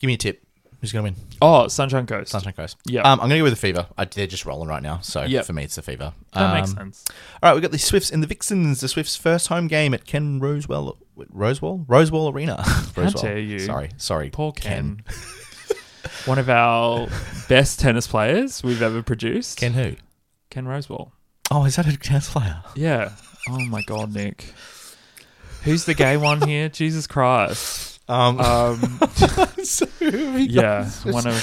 Give 0.00 0.08
me 0.08 0.14
a 0.14 0.18
tip. 0.18 0.42
Who's 0.80 0.92
going 0.92 1.06
to 1.06 1.10
win? 1.20 1.26
Oh, 1.42 1.66
Sunshine 1.66 2.06
Coast. 2.06 2.30
Sunshine 2.30 2.52
Coast. 2.52 2.76
Yeah. 2.86 3.00
Um, 3.00 3.14
I'm 3.20 3.28
going 3.28 3.30
to 3.30 3.36
go 3.38 3.42
with 3.44 3.52
the 3.54 3.56
Fever. 3.56 3.88
I, 3.98 4.04
they're 4.04 4.28
just 4.28 4.46
rolling 4.46 4.68
right 4.68 4.82
now, 4.82 5.00
so 5.00 5.24
Yep. 5.24 5.44
for 5.46 5.52
me, 5.52 5.64
it's 5.64 5.74
the 5.74 5.82
Fever. 5.82 6.12
that 6.34 6.54
makes 6.54 6.70
Um, 6.70 6.76
sense. 6.76 7.04
All 7.42 7.48
right, 7.50 7.52
we've 7.54 7.62
got 7.62 7.72
the 7.72 7.78
Swifts 7.80 8.10
and 8.10 8.22
the 8.22 8.28
Vixens. 8.28 8.80
The 8.80 8.86
Swifts' 8.86 9.16
first 9.16 9.48
home 9.48 9.66
game 9.66 9.92
at 9.92 10.04
Ken 10.04 10.38
Rosewall, 10.40 10.96
Rosewall, 11.16 11.84
Rosewall 11.86 12.32
Arena. 12.32 12.58
Rosewall. 12.94 13.20
dare 13.22 13.38
you. 13.40 13.58
Sorry, 13.58 13.90
sorry. 13.96 14.30
Poor 14.30 14.52
Ken. 14.52 15.02
One 16.26 16.38
of 16.38 16.48
our 16.48 17.08
best 17.48 17.80
tennis 17.80 18.06
players 18.06 18.62
we've 18.62 18.80
ever 18.82 19.02
produced. 19.02 19.58
Ken 19.58 19.72
who? 19.72 19.96
Ken 20.48 20.64
Rosewall. 20.64 21.10
Oh, 21.50 21.64
is 21.64 21.74
that 21.74 21.88
a 21.88 21.96
tennis 21.96 22.30
player? 22.30 22.62
Yeah. 22.76 23.10
Oh 23.48 23.58
my 23.64 23.82
god, 23.82 24.12
Nick. 24.14 24.52
Who's 25.64 25.84
the 25.84 25.94
gay 25.94 26.16
one 26.16 26.40
here? 26.46 26.68
Jesus 26.80 27.06
Christ. 27.06 28.00
Um, 28.08 28.40
Um, 28.40 28.80
so 29.64 29.86
yeah, 30.00 30.88
one 31.04 31.26
of 31.26 31.34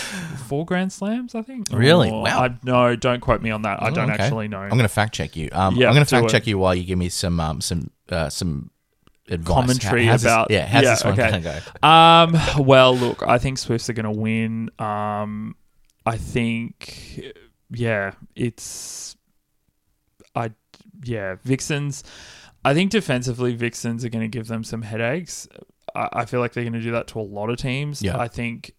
four 0.47 0.65
Grand 0.65 0.91
Slams, 0.91 1.36
I 1.36 1.43
think. 1.43 1.67
Really? 1.71 2.10
Or- 2.10 2.23
Wow. 2.23 2.43
I, 2.45 2.58
no, 2.63 2.95
don't 2.95 3.19
quote 3.19 3.41
me 3.41 3.51
on 3.51 3.62
that. 3.63 3.84
I 3.84 3.89
Oh, 3.89 3.93
don't 3.93 4.10
okay. 4.10 4.23
actually 4.23 4.47
know. 4.47 4.60
I'm 4.60 4.69
going 4.69 4.82
to 4.82 4.88
fact 4.88 5.13
check 5.13 5.36
you. 5.36 5.49
Um, 5.51 5.75
Yeah, 5.75 5.88
I'm 5.89 5.93
going 5.93 6.06
to 6.06 6.10
fact 6.10 6.25
it. 6.25 6.32
check 6.32 6.47
you 6.47 6.58
while 6.58 6.73
you 6.73 6.84
give 6.84 6.97
me 6.97 7.10
some 7.10 7.39
um, 7.39 7.62
some 7.62 7.91
uh, 8.10 8.30
some 8.30 8.71
advice. 9.30 9.54
Commentary 9.54 10.06
How- 10.06 10.12
how's 10.13 10.21
this- 10.23 10.32
about- 10.32 10.49
yeah. 10.51 10.65
How's 10.65 10.84
yeah, 10.84 10.89
this 10.91 11.04
one 11.04 11.13
okay. 11.13 11.30
going 11.30 11.43
to 11.43 11.62
go? 11.82 11.88
Um, 11.88 12.65
well, 12.65 12.95
look, 12.97 13.21
I 13.28 13.38
think 13.38 13.60
Swifts 13.60 13.88
are 13.89 13.93
going 13.93 14.12
to 14.12 14.19
win. 14.19 14.71
Um, 14.80 15.56
I 16.08 16.17
think, 16.17 17.32
yeah, 17.71 18.12
it's, 18.36 19.15
I, 20.36 20.51
yeah, 21.04 21.36
Vixens. 21.43 22.04
I 22.65 22.73
think 22.73 22.91
defensively, 22.91 23.56
Vixens 23.56 24.04
are 24.04 24.10
going 24.10 24.23
to 24.23 24.28
give 24.38 24.47
them 24.47 24.63
some 24.63 24.82
headaches. 24.82 25.47
I, 25.95 26.10
I 26.12 26.25
feel 26.25 26.39
like 26.39 26.54
they're 26.54 26.63
going 26.63 26.73
to 26.73 26.82
do 26.82 26.91
that 26.91 27.08
to 27.10 27.19
a 27.19 27.21
lot 27.21 27.49
of 27.49 27.58
teams. 27.58 28.01
Yeah. 28.01 28.17
I 28.17 28.28
think 28.28 28.73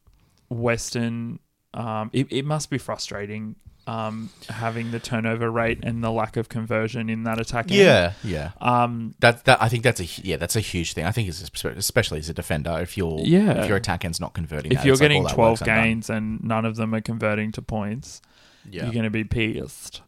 Western, 0.50 1.38
um, 1.74 2.10
it, 2.12 2.26
it 2.30 2.44
must 2.44 2.70
be 2.70 2.78
frustrating. 2.78 3.56
Um, 3.88 4.30
having 4.48 4.90
the 4.90 4.98
turnover 4.98 5.48
rate 5.48 5.78
and 5.84 6.02
the 6.02 6.10
lack 6.10 6.36
of 6.36 6.48
conversion 6.48 7.08
in 7.08 7.22
that 7.22 7.40
attack. 7.40 7.66
end. 7.66 7.74
Yeah, 7.78 8.14
yeah. 8.24 8.50
Um, 8.60 9.14
That 9.20 9.44
that 9.44 9.62
I 9.62 9.68
think 9.68 9.84
that's 9.84 10.00
a 10.00 10.04
yeah 10.26 10.38
that's 10.38 10.56
a 10.56 10.60
huge 10.60 10.94
thing. 10.94 11.04
I 11.04 11.12
think 11.12 11.28
it's 11.28 11.40
especially 11.40 12.18
as 12.18 12.28
a 12.28 12.34
defender 12.34 12.80
if 12.80 12.96
your 12.98 13.20
Yeah. 13.22 13.62
if 13.62 13.68
your 13.68 13.76
attack 13.76 14.04
end's 14.04 14.20
not 14.20 14.34
converting. 14.34 14.72
if 14.72 14.78
that, 14.78 14.86
you're 14.86 14.96
like 14.96 15.00
getting 15.02 15.22
12 15.22 15.38
work's 15.38 15.60
undone. 15.60 15.84
gains 15.84 16.10
and 16.10 16.42
none 16.42 16.64
of 16.64 16.74
them 16.74 16.96
are 16.96 17.00
converting 17.00 17.52
to 17.52 17.62
points, 17.62 18.22
yeah. 18.68 18.82
you're 18.82 18.92
going 18.92 19.04
to 19.04 19.10
be 19.10 19.22
pissed. 19.22 20.02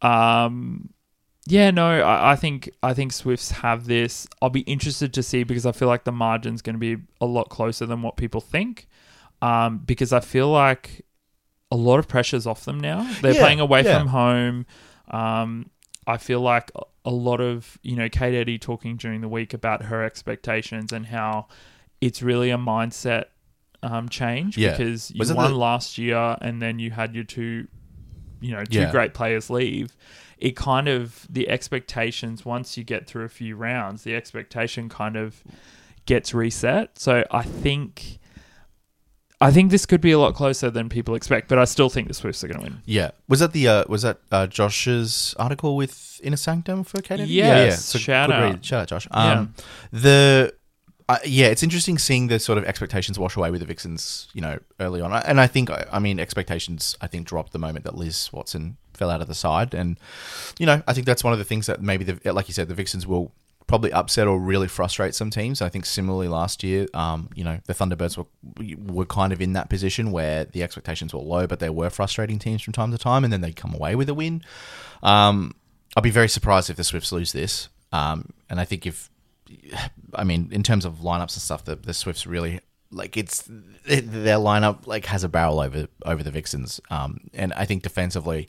Um, 0.00 0.90
yeah, 1.46 1.70
no, 1.70 2.00
I, 2.00 2.32
I 2.32 2.36
think 2.36 2.70
I 2.82 2.94
think 2.94 3.12
Swifts 3.12 3.50
have 3.50 3.86
this. 3.86 4.26
I'll 4.40 4.50
be 4.50 4.60
interested 4.60 5.12
to 5.14 5.22
see 5.22 5.44
because 5.44 5.66
I 5.66 5.72
feel 5.72 5.88
like 5.88 6.04
the 6.04 6.12
margin's 6.12 6.62
going 6.62 6.74
to 6.74 6.80
be 6.80 7.02
a 7.20 7.26
lot 7.26 7.48
closer 7.50 7.86
than 7.86 8.02
what 8.02 8.16
people 8.16 8.40
think. 8.40 8.88
Um, 9.42 9.78
because 9.78 10.12
I 10.12 10.20
feel 10.20 10.48
like 10.50 11.04
a 11.70 11.76
lot 11.76 11.98
of 11.98 12.08
pressure's 12.08 12.46
off 12.46 12.64
them 12.64 12.80
now. 12.80 13.02
They're 13.20 13.34
Yeah, 13.34 13.40
playing 13.40 13.60
away 13.60 13.82
yeah. 13.84 13.98
from 13.98 14.08
home. 14.08 14.66
Um, 15.10 15.70
I 16.06 16.16
feel 16.16 16.40
like 16.40 16.70
a- 16.74 17.10
lot 17.10 17.40
of 17.42 17.76
you 17.82 17.94
know 17.96 18.08
Kate 18.08 18.34
Eddy 18.34 18.58
talking 18.58 18.96
during 18.96 19.20
the 19.20 19.28
week 19.28 19.52
about 19.52 19.82
her 19.84 20.02
expectations 20.02 20.90
and 20.92 21.04
how 21.06 21.46
it's 22.00 22.22
really 22.22 22.50
a 22.50 22.56
mindset 22.56 23.26
um, 23.82 24.08
change 24.08 24.56
Yeah. 24.56 24.70
because 24.70 25.10
you 25.10 25.18
Was 25.18 25.30
won 25.34 25.50
the- 25.50 25.58
last 25.58 25.98
year 25.98 26.38
and 26.40 26.62
then 26.62 26.78
you 26.78 26.90
had 26.92 27.14
your 27.14 27.24
two 27.24 27.68
you 28.40 28.52
know 28.52 28.64
two 28.64 28.80
Yeah. 28.80 28.90
great 28.90 29.14
players 29.14 29.50
leave 29.50 29.94
it 30.38 30.56
kind 30.56 30.88
of 30.88 31.26
the 31.30 31.48
expectations 31.48 32.44
once 32.44 32.76
you 32.76 32.84
get 32.84 33.06
through 33.06 33.24
a 33.24 33.28
few 33.28 33.56
rounds 33.56 34.02
the 34.04 34.14
expectation 34.14 34.88
kind 34.88 35.16
of 35.16 35.42
gets 36.06 36.34
reset 36.34 36.98
so 36.98 37.24
i 37.30 37.42
think 37.42 38.18
I 39.40 39.50
think 39.50 39.70
this 39.70 39.84
could 39.84 40.00
be 40.00 40.12
a 40.12 40.18
lot 40.18 40.34
closer 40.34 40.70
than 40.70 40.88
people 40.88 41.14
expect, 41.16 41.48
but 41.48 41.58
I 41.58 41.64
still 41.64 41.90
think 41.90 42.08
the 42.08 42.14
Swifts 42.14 42.42
are 42.44 42.48
going 42.48 42.60
to 42.60 42.64
win. 42.64 42.82
Yeah. 42.86 43.10
Was 43.28 43.40
that 43.40 43.52
the 43.52 43.68
uh, 43.68 43.84
was 43.88 44.00
that 44.02 44.18
uh, 44.32 44.46
Josh's 44.46 45.34
article 45.38 45.76
with 45.76 46.18
Inner 46.22 46.36
Sanctum 46.36 46.82
for 46.84 47.02
Katie? 47.02 47.24
Yes, 47.24 47.84
So 47.84 47.98
shout 47.98 48.30
out. 48.30 48.42
read. 48.42 48.64
Shout 48.64 48.82
out, 48.82 48.88
Josh. 48.88 49.08
Um, 49.10 49.52
The 49.92 50.54
uh, 51.08 51.18
yeah, 51.24 51.46
it's 51.46 51.62
interesting 51.62 51.98
seeing 51.98 52.28
the 52.28 52.38
sort 52.38 52.58
of 52.58 52.64
expectations 52.64 53.18
wash 53.18 53.36
away 53.36 53.50
with 53.50 53.60
the 53.60 53.66
Vixens, 53.66 54.28
you 54.32 54.40
know, 54.40 54.58
early 54.80 55.00
on. 55.00 55.12
And 55.12 55.40
I 55.40 55.46
think, 55.46 55.70
I 55.70 55.98
mean, 55.98 56.18
expectations, 56.18 56.96
I 57.00 57.06
think, 57.06 57.26
dropped 57.26 57.52
the 57.52 57.58
moment 57.58 57.84
that 57.84 57.96
Liz 57.96 58.30
Watson 58.32 58.76
fell 58.94 59.10
out 59.10 59.20
of 59.20 59.28
the 59.28 59.34
side. 59.34 59.74
And, 59.74 59.98
you 60.58 60.66
know, 60.66 60.82
I 60.86 60.94
think 60.94 61.06
that's 61.06 61.22
one 61.22 61.32
of 61.32 61.38
the 61.38 61.44
things 61.44 61.66
that 61.66 61.82
maybe, 61.82 62.04
the, 62.04 62.32
like 62.32 62.48
you 62.48 62.54
said, 62.54 62.68
the 62.68 62.74
Vixens 62.74 63.06
will 63.06 63.32
probably 63.66 63.92
upset 63.92 64.26
or 64.26 64.38
really 64.38 64.68
frustrate 64.68 65.14
some 65.14 65.30
teams. 65.30 65.62
I 65.62 65.68
think 65.68 65.86
similarly 65.86 66.28
last 66.28 66.62
year, 66.62 66.86
um, 66.94 67.30
you 67.34 67.44
know, 67.44 67.60
the 67.66 67.74
Thunderbirds 67.74 68.16
were 68.16 68.26
were 68.92 69.06
kind 69.06 69.32
of 69.32 69.40
in 69.40 69.54
that 69.54 69.68
position 69.70 70.10
where 70.10 70.44
the 70.44 70.62
expectations 70.62 71.14
were 71.14 71.20
low, 71.20 71.46
but 71.46 71.60
they 71.60 71.70
were 71.70 71.90
frustrating 71.90 72.38
teams 72.38 72.62
from 72.62 72.72
time 72.72 72.90
to 72.92 72.98
time, 72.98 73.24
and 73.24 73.32
then 73.32 73.40
they'd 73.40 73.56
come 73.56 73.74
away 73.74 73.94
with 73.94 74.08
a 74.08 74.14
win. 74.14 74.42
Um, 75.02 75.54
I'd 75.96 76.02
be 76.02 76.10
very 76.10 76.28
surprised 76.28 76.70
if 76.70 76.76
the 76.76 76.84
Swifts 76.84 77.12
lose 77.12 77.32
this. 77.32 77.68
Um, 77.92 78.30
and 78.50 78.58
I 78.58 78.64
think 78.64 78.86
if, 78.86 79.08
I 80.14 80.24
mean, 80.24 80.48
in 80.52 80.62
terms 80.62 80.84
of 80.84 80.94
lineups 80.96 81.34
and 81.34 81.42
stuff, 81.42 81.64
the, 81.64 81.76
the 81.76 81.94
Swifts 81.94 82.26
really 82.26 82.60
like 82.90 83.16
it's 83.16 83.42
their 83.86 84.36
lineup 84.38 84.86
like 84.86 85.06
has 85.06 85.24
a 85.24 85.28
barrel 85.28 85.60
over 85.60 85.88
over 86.04 86.22
the 86.22 86.30
Vixens. 86.30 86.80
Um, 86.90 87.28
and 87.32 87.52
I 87.54 87.64
think 87.64 87.82
defensively, 87.82 88.48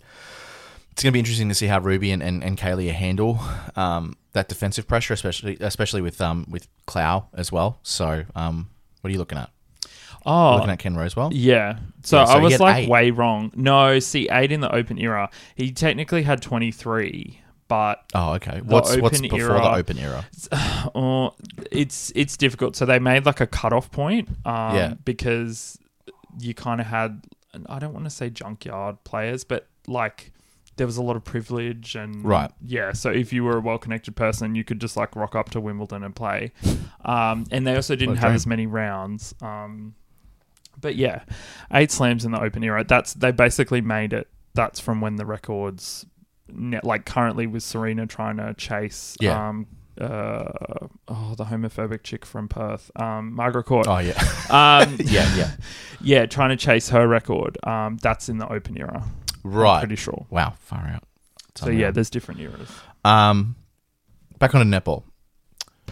it's 0.91 1.03
going 1.03 1.11
to 1.11 1.13
be 1.13 1.19
interesting 1.19 1.49
to 1.49 1.55
see 1.55 1.67
how 1.67 1.79
Ruby 1.79 2.11
and, 2.11 2.21
and, 2.23 2.43
and 2.43 2.57
Kaylee 2.57 2.91
handle 2.91 3.39
um, 3.75 4.15
that 4.33 4.47
defensive 4.47 4.87
pressure, 4.87 5.13
especially 5.13 5.57
especially 5.59 6.01
with 6.01 6.21
um, 6.21 6.45
with 6.49 6.67
Klau 6.87 7.25
as 7.33 7.51
well. 7.51 7.79
So, 7.83 8.25
um, 8.35 8.69
what 9.01 9.09
are 9.09 9.11
you 9.11 9.19
looking 9.19 9.37
at? 9.37 9.49
Oh, 10.25 10.55
looking 10.55 10.71
at 10.71 10.79
Ken 10.79 10.95
Rosewall. 10.95 11.31
Yeah. 11.33 11.77
So, 12.01 12.17
Yeah, 12.17 12.25
so 12.25 12.33
I 12.33 12.39
was 12.39 12.59
like 12.59 12.83
eight. 12.83 12.89
way 12.89 13.11
wrong. 13.11 13.51
No, 13.55 13.99
see, 13.99 14.27
eight 14.31 14.51
in 14.51 14.59
the 14.59 14.73
open 14.73 14.97
era. 14.97 15.29
He 15.55 15.71
technically 15.71 16.23
had 16.23 16.41
23, 16.41 17.41
but 17.67 18.03
Oh, 18.13 18.33
okay. 18.33 18.61
What's 18.63 18.95
what's 18.97 19.21
before 19.21 19.39
era- 19.39 19.61
the 19.61 19.71
open 19.75 19.97
era? 19.97 20.25
oh, 20.95 21.33
it's 21.71 22.11
it's 22.15 22.37
difficult. 22.37 22.75
So 22.75 22.85
they 22.85 22.99
made 22.99 23.25
like 23.25 23.41
a 23.41 23.47
cutoff 23.47 23.91
point 23.91 24.29
um, 24.45 24.75
Yeah. 24.75 24.93
because 25.03 25.77
you 26.39 26.53
kind 26.53 26.79
of 26.81 26.87
had, 26.87 27.23
I 27.67 27.79
don't 27.79 27.93
want 27.93 28.05
to 28.05 28.09
say 28.09 28.29
junkyard 28.29 29.03
players, 29.03 29.43
but 29.43 29.67
like 29.87 30.31
there 30.77 30.85
was 30.85 30.97
a 30.97 31.01
lot 31.01 31.15
of 31.15 31.23
privilege 31.23 31.95
and 31.95 32.25
Right. 32.25 32.51
yeah 32.61 32.91
so 32.91 33.09
if 33.09 33.31
you 33.31 33.45
were 33.45 33.55
a 33.55 33.61
well-connected 33.61 34.13
person 34.17 34.55
you 34.55 34.65
could 34.65 34.81
just 34.81 34.97
like 34.97 35.15
rock 35.15 35.33
up 35.33 35.49
to 35.51 35.61
wimbledon 35.61 36.03
and 36.03 36.13
play 36.13 36.51
um, 37.05 37.45
and 37.49 37.65
they 37.65 37.75
also 37.77 37.95
didn't 37.95 38.17
have 38.17 38.33
as 38.33 38.45
many 38.45 38.65
rounds 38.67 39.33
um, 39.41 39.95
but 40.81 40.95
yeah 40.97 41.23
eight 41.73 41.91
slams 41.91 42.25
in 42.25 42.31
the 42.33 42.41
open 42.41 42.61
era 42.61 42.83
that's 42.83 43.13
they 43.13 43.31
basically 43.31 43.79
made 43.79 44.11
it 44.11 44.27
that's 44.53 44.81
from 44.81 44.99
when 44.99 45.15
the 45.15 45.25
records 45.25 46.05
like 46.83 47.05
currently 47.05 47.47
with 47.47 47.63
serena 47.63 48.05
trying 48.05 48.37
to 48.37 48.53
chase 48.55 49.15
Yeah. 49.19 49.49
um, 49.49 49.67
uh, 49.99 50.51
oh 51.07 51.33
the 51.37 51.45
homophobic 51.45 52.03
chick 52.03 52.25
from 52.25 52.47
perth 52.49 52.91
um, 52.97 53.33
margaret 53.33 53.63
court 53.63 53.87
Oh, 53.87 53.99
yeah. 53.99 54.11
um, 54.49 54.97
yeah, 55.05 55.35
yeah. 55.35 55.51
yeah 56.01 56.25
trying 56.25 56.49
to 56.49 56.57
chase 56.57 56.89
her 56.89 57.07
record 57.07 57.57
um, 57.65 57.97
that's 58.01 58.27
in 58.29 58.37
the 58.37 58.51
open 58.51 58.77
era 58.77 59.03
I'm 59.45 59.51
Right. 59.51 59.79
pretty 59.79 59.95
sure 59.95 60.25
Wow, 60.29 60.55
far 60.59 60.79
out. 60.87 61.03
so 61.55 61.69
yeah 61.69 61.91
there's 61.91 62.09
different 62.09 62.41
eras 62.41 62.69
Um, 63.05 63.55
back 64.39 64.53
on 64.53 64.69
to 64.69 64.81
netball. 64.81 65.03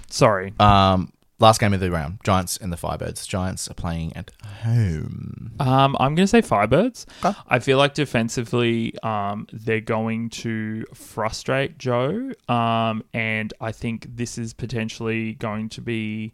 sorry 0.09 0.53
Um, 0.59 1.12
last 1.43 1.59
game 1.59 1.73
of 1.73 1.79
the 1.79 1.91
round, 1.91 2.19
Giants 2.23 2.57
and 2.57 2.71
the 2.71 2.77
Firebirds. 2.77 3.27
Giants 3.27 3.69
are 3.69 3.73
playing 3.73 4.15
at 4.15 4.31
home. 4.63 5.51
Um, 5.59 5.95
I'm 5.99 6.15
going 6.15 6.25
to 6.25 6.27
say 6.27 6.41
Firebirds. 6.41 7.05
Okay. 7.23 7.37
I 7.47 7.59
feel 7.59 7.77
like 7.77 7.93
defensively, 7.93 8.97
um, 9.03 9.47
they're 9.51 9.81
going 9.81 10.29
to 10.29 10.85
frustrate 10.93 11.77
Jo. 11.77 12.31
Um, 12.47 13.03
and 13.13 13.53
I 13.59 13.73
think 13.73 14.07
this 14.15 14.37
is 14.37 14.53
potentially 14.53 15.33
going 15.33 15.69
to 15.69 15.81
be 15.81 16.33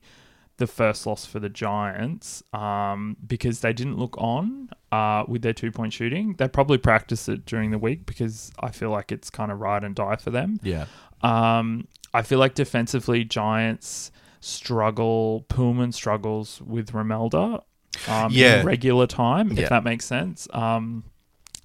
the 0.57 0.68
first 0.68 1.07
loss 1.07 1.26
for 1.26 1.39
the 1.39 1.49
Giants 1.49 2.43
um, 2.53 3.18
because 3.26 3.62
they 3.62 3.74
didn't 3.74 3.97
look 3.97 4.16
on 4.20 4.70
uh, 4.91 5.24
with 5.28 5.41
their 5.41 5.53
two 5.53 5.72
point 5.72 5.91
shooting. 5.91 6.36
They 6.38 6.47
probably 6.47 6.78
practiced 6.78 7.28
it 7.28 7.45
during 7.45 7.72
the 7.72 7.80
week 7.80 8.05
because 8.05 8.51
I 8.60 8.70
feel 8.70 8.91
like 8.91 9.12
it's 9.12 9.30
kind 9.32 9.51
of 9.51 9.60
ride 9.60 9.84
and 9.84 9.95
die 9.95 10.18
for 10.18 10.30
them. 10.30 10.60
Yeah. 10.62 10.86
Um, 11.22 11.88
I 12.14 12.22
feel 12.22 12.39
like 12.39 12.53
defensively, 12.53 13.24
Giants 13.24 14.12
struggle. 14.39 15.45
Poolman 15.49 15.93
struggles 15.93 16.61
with 16.61 16.91
Romelda. 16.91 17.63
Um, 18.07 18.31
Yeah. 18.31 18.59
in 18.61 18.65
regular 18.65 19.07
time, 19.07 19.51
Yeah. 19.51 19.63
if 19.63 19.69
that 19.69 19.83
makes 19.83 20.05
sense. 20.05 20.47
Um, 20.53 21.03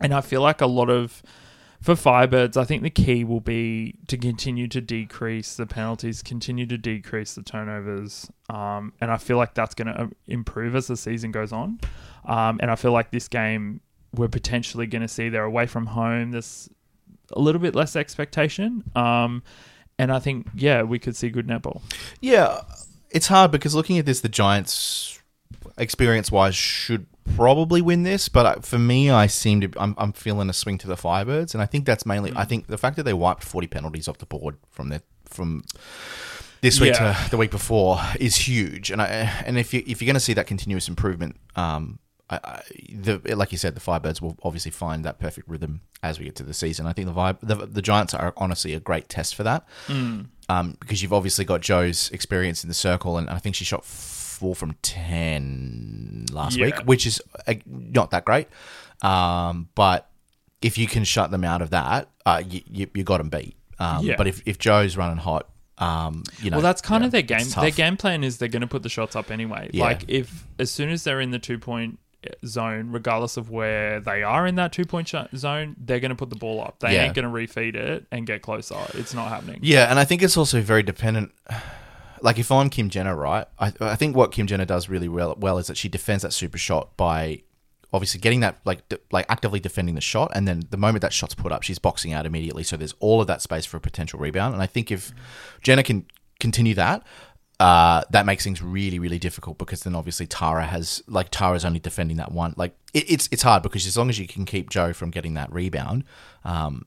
and 0.01 0.13
I 0.15 0.21
feel 0.21 0.41
like 0.41 0.61
a 0.61 0.67
lot 0.67 0.91
of 0.91 1.23
for 1.81 1.95
Firebirds, 1.95 2.57
I 2.57 2.65
think 2.65 2.83
the 2.83 2.89
key 2.89 3.25
will 3.25 3.43
be 3.43 3.97
to 4.09 4.17
continue 4.17 4.67
to 4.69 4.81
decrease 4.81 5.55
the 5.57 5.67
penalties, 5.67 6.23
continue 6.23 6.65
to 6.65 6.79
decrease 6.79 7.35
the 7.35 7.43
turnovers, 7.43 8.31
um, 8.49 8.95
and 9.03 9.11
I 9.11 9.19
feel 9.19 9.37
like 9.37 9.53
that's 9.53 9.75
going 9.75 9.89
to 9.89 10.11
improve 10.27 10.75
as 10.77 10.87
the 10.87 10.97
season 10.97 11.31
goes 11.31 11.53
on. 11.53 11.79
Um, 12.25 12.59
and 12.63 12.71
I 12.71 12.77
feel 12.77 12.93
like 12.93 13.11
this 13.11 13.29
game 13.29 13.81
we're 14.17 14.29
potentially 14.29 14.87
going 14.87 15.03
to 15.03 15.09
see 15.09 15.29
they're 15.29 15.45
away 15.45 15.67
from 15.67 15.87
home. 15.87 16.31
There's 16.31 16.71
a 17.33 17.39
little 17.41 17.61
bit 17.61 17.75
less 17.75 17.97
expectation. 17.97 18.85
Um, 18.97 19.43
and 19.99 20.13
I 20.13 20.19
think, 20.19 20.49
yeah, 20.55 20.83
we 20.83 20.99
could 20.99 21.17
see 21.17 21.29
good 21.31 21.47
netball. 21.47 21.83
Yeah, 22.21 22.61
it's 23.11 23.27
hard 23.29 23.51
because 23.51 23.75
looking 23.75 23.99
at 23.99 24.07
this, 24.07 24.21
the 24.21 24.29
Giants, 24.29 25.21
experience 25.79 26.31
wise, 26.33 26.55
should 26.57 27.07
probably 27.37 27.81
win 27.81 28.03
this. 28.03 28.29
But 28.29 28.65
for 28.65 28.79
me, 28.79 29.11
I 29.11 29.27
seem 29.27 29.61
to, 29.63 29.71
I'm, 29.77 29.95
I'm 29.99 30.13
feeling 30.13 30.49
a 30.51 30.53
swing 30.53 30.79
to 30.79 30.87
the 30.87 30.97
Firebirds, 30.97 31.55
and 31.55 31.63
I 31.63 31.67
think 31.67 31.87
that's 31.87 32.05
mainly, 32.05 32.33
I 32.37 32.45
think 32.45 32.67
the 32.67 32.79
fact 32.79 32.97
that 32.97 33.05
they 33.05 33.15
wiped 33.15 33.45
40 33.45 33.67
penalties 33.69 34.09
off 34.09 34.19
the 34.19 34.27
board 34.27 34.57
from 34.71 34.89
their 34.89 35.03
from 35.25 35.65
this 36.61 36.81
week 36.81 36.95
Yeah. 36.95 37.15
to 37.15 37.31
the 37.31 37.37
week 37.37 37.51
before 37.51 37.99
is 38.21 38.37
huge. 38.37 38.91
And 38.91 39.01
I, 39.03 39.07
and 39.45 39.59
if 39.59 39.75
you 39.75 39.83
if 39.87 40.01
you're 40.01 40.07
going 40.07 40.15
to 40.15 40.21
see 40.21 40.35
that 40.35 40.47
continuous 40.47 40.89
improvement, 40.89 41.37
um. 41.57 41.99
I, 42.45 42.49
I, 42.49 42.63
the 42.93 43.35
like 43.37 43.53
you 43.53 43.59
said, 43.59 43.75
the 43.75 43.81
Firebirds 43.81 44.21
will 44.21 44.37
obviously 44.43 44.71
find 44.71 45.05
that 45.05 45.19
perfect 45.19 45.49
rhythm 45.49 45.81
as 46.03 46.19
we 46.19 46.25
get 46.27 46.37
to 46.37 46.43
the 46.43 46.55
season. 46.55 46.87
I 46.87 46.93
think 46.93 47.07
the 47.09 47.15
vibe, 47.15 47.39
the, 47.43 47.55
the 47.67 47.83
Giants 47.83 48.15
are 48.15 48.33
honestly 48.37 48.75
a 48.75 48.81
great 48.81 49.09
test 49.09 49.35
for 49.35 49.43
that 49.43 49.67
um, 49.89 50.77
because 50.81 51.03
you've 51.03 51.13
obviously 51.13 51.45
got 51.45 51.61
Jo's 51.61 52.11
experience 52.11 52.63
in 52.65 52.69
the 52.69 52.75
circle, 52.75 53.17
and 53.19 53.29
I 53.31 53.39
think 53.39 53.55
she 53.55 53.65
shot 53.65 53.85
four 53.85 54.55
from 54.55 54.75
ten 54.83 56.27
last 56.33 56.57
Yeah. 56.57 56.67
week, 56.67 56.77
which 56.85 57.07
is 57.07 57.23
uh, 57.47 57.55
not 57.67 58.11
that 58.11 58.25
great. 58.25 58.49
Um, 59.03 59.69
but 59.75 60.09
if 60.63 60.79
you 60.79 60.87
can 60.87 61.05
shut 61.05 61.31
them 61.31 61.45
out 61.45 61.63
of 61.63 61.71
that, 61.71 62.09
uh, 62.25 62.43
you, 62.47 62.63
you, 62.71 62.87
you 62.95 63.05
got 63.05 63.19
them 63.19 63.29
beat. 63.29 63.57
Um, 63.79 64.05
Yeah. 64.05 64.15
But 64.17 64.27
if, 64.27 64.43
if 64.47 64.59
Jo's 64.59 64.97
running 64.97 65.19
hot, 65.19 65.49
um, 65.79 66.23
you 66.41 66.51
know, 66.51 66.59
Well, 66.59 66.63
that's 66.63 66.81
kind 66.81 67.03
yeah, 67.03 67.07
of 67.07 67.13
their 67.13 67.23
game. 67.23 67.47
Their 67.49 67.71
game 67.71 67.97
plan 67.97 68.23
is 68.25 68.39
they're 68.39 68.49
going 68.49 68.63
to 68.63 68.69
put 68.69 68.83
the 68.83 68.89
shots 68.89 69.17
up 69.17 69.31
anyway. 69.31 69.71
Yeah. 69.73 69.85
Like 69.85 70.05
if 70.09 70.47
as 70.59 70.71
soon 70.71 70.89
as 70.91 71.03
they're 71.05 71.21
in 71.21 71.33
the 71.33 71.39
two 71.41 71.59
point 71.59 71.99
zone, 72.47 72.91
regardless 72.91 73.37
of 73.37 73.51
where 73.51 74.01
they 74.01 74.23
are 74.23 74.47
in 74.47 74.55
that 74.57 74.73
two 74.73 74.85
point 74.85 75.09
sh- 75.09 75.15
zone, 75.37 75.77
they're 75.79 76.01
going 76.01 76.11
to 76.11 76.15
put 76.17 76.31
the 76.31 76.37
ball 76.37 76.61
up. 76.61 76.79
They 76.81 76.95
Yeah. 76.95 77.05
ain't 77.05 77.15
going 77.15 77.25
to 77.25 77.31
refeed 77.31 77.75
it 77.75 78.07
and 78.11 78.27
get 78.27 78.43
closer. 78.43 78.77
It's 78.95 79.15
not 79.15 79.29
happening. 79.29 79.61
Yeah, 79.63 79.91
and 79.91 79.99
I 79.99 80.05
think 80.05 80.23
it's 80.23 80.37
also 80.37 80.61
very 80.61 80.83
dependent. 80.83 81.33
Like 82.21 82.39
if 82.39 82.51
I'm 82.51 82.71
Kim 82.71 82.89
Jenner, 82.91 83.15
right? 83.15 83.47
I, 83.59 83.73
I 83.81 83.97
think 83.97 84.17
what 84.17 84.33
Kim 84.33 84.47
Jenner 84.47 84.65
does 84.65 84.89
really 84.89 85.09
well, 85.09 85.37
well 85.39 85.59
is 85.59 85.67
that 85.67 85.77
she 85.77 85.89
defends 85.89 86.23
that 86.23 86.33
super 86.33 86.57
shot 86.59 86.97
by 86.97 87.43
obviously 87.93 88.19
getting 88.19 88.41
that 88.41 88.59
like 88.65 88.89
de- 88.89 88.99
like 89.13 89.27
actively 89.29 89.61
defending 89.61 89.95
the 89.95 90.01
shot, 90.01 90.31
and 90.35 90.49
then 90.49 90.63
the 90.71 90.77
moment 90.79 91.03
that 91.03 91.13
shot's 91.13 91.35
put 91.35 91.53
up, 91.53 91.63
she's 91.63 91.79
boxing 91.79 92.13
out 92.13 92.25
immediately. 92.27 92.63
So 92.63 92.77
there's 92.77 92.95
all 92.99 93.21
of 93.21 93.27
that 93.27 93.43
space 93.43 93.67
for 93.67 93.77
a 93.77 93.81
potential 93.81 94.19
rebound. 94.19 94.55
And 94.55 94.63
I 94.63 94.67
think 94.67 94.91
if 94.91 95.13
Jenner 95.63 95.83
can 95.83 96.07
continue 96.41 96.75
that. 96.75 97.03
Uh, 97.61 98.03
that 98.11 98.27
makes 98.27 98.43
things 98.43 98.61
really, 98.61 98.99
really 98.99 99.19
difficult 99.19 99.59
because 99.59 99.83
then 99.85 99.95
obviously 99.95 100.27
Tara 100.27 100.67
has 100.67 101.03
like 101.07 101.29
Tara's 101.31 101.65
only 101.65 101.79
defending 101.79 102.17
that 102.17 102.33
one. 102.33 102.53
Like 102.57 102.75
it, 102.93 103.09
it's 103.09 103.29
it's 103.31 103.43
hard 103.43 103.63
because 103.63 103.87
as 103.87 103.97
long 103.97 104.09
as 104.09 104.19
you 104.19 104.27
can 104.27 104.45
keep 104.45 104.71
Jo 104.71 104.93
from 104.93 105.11
getting 105.11 105.35
that 105.35 105.53
rebound, 105.53 106.03
um, 106.45 106.85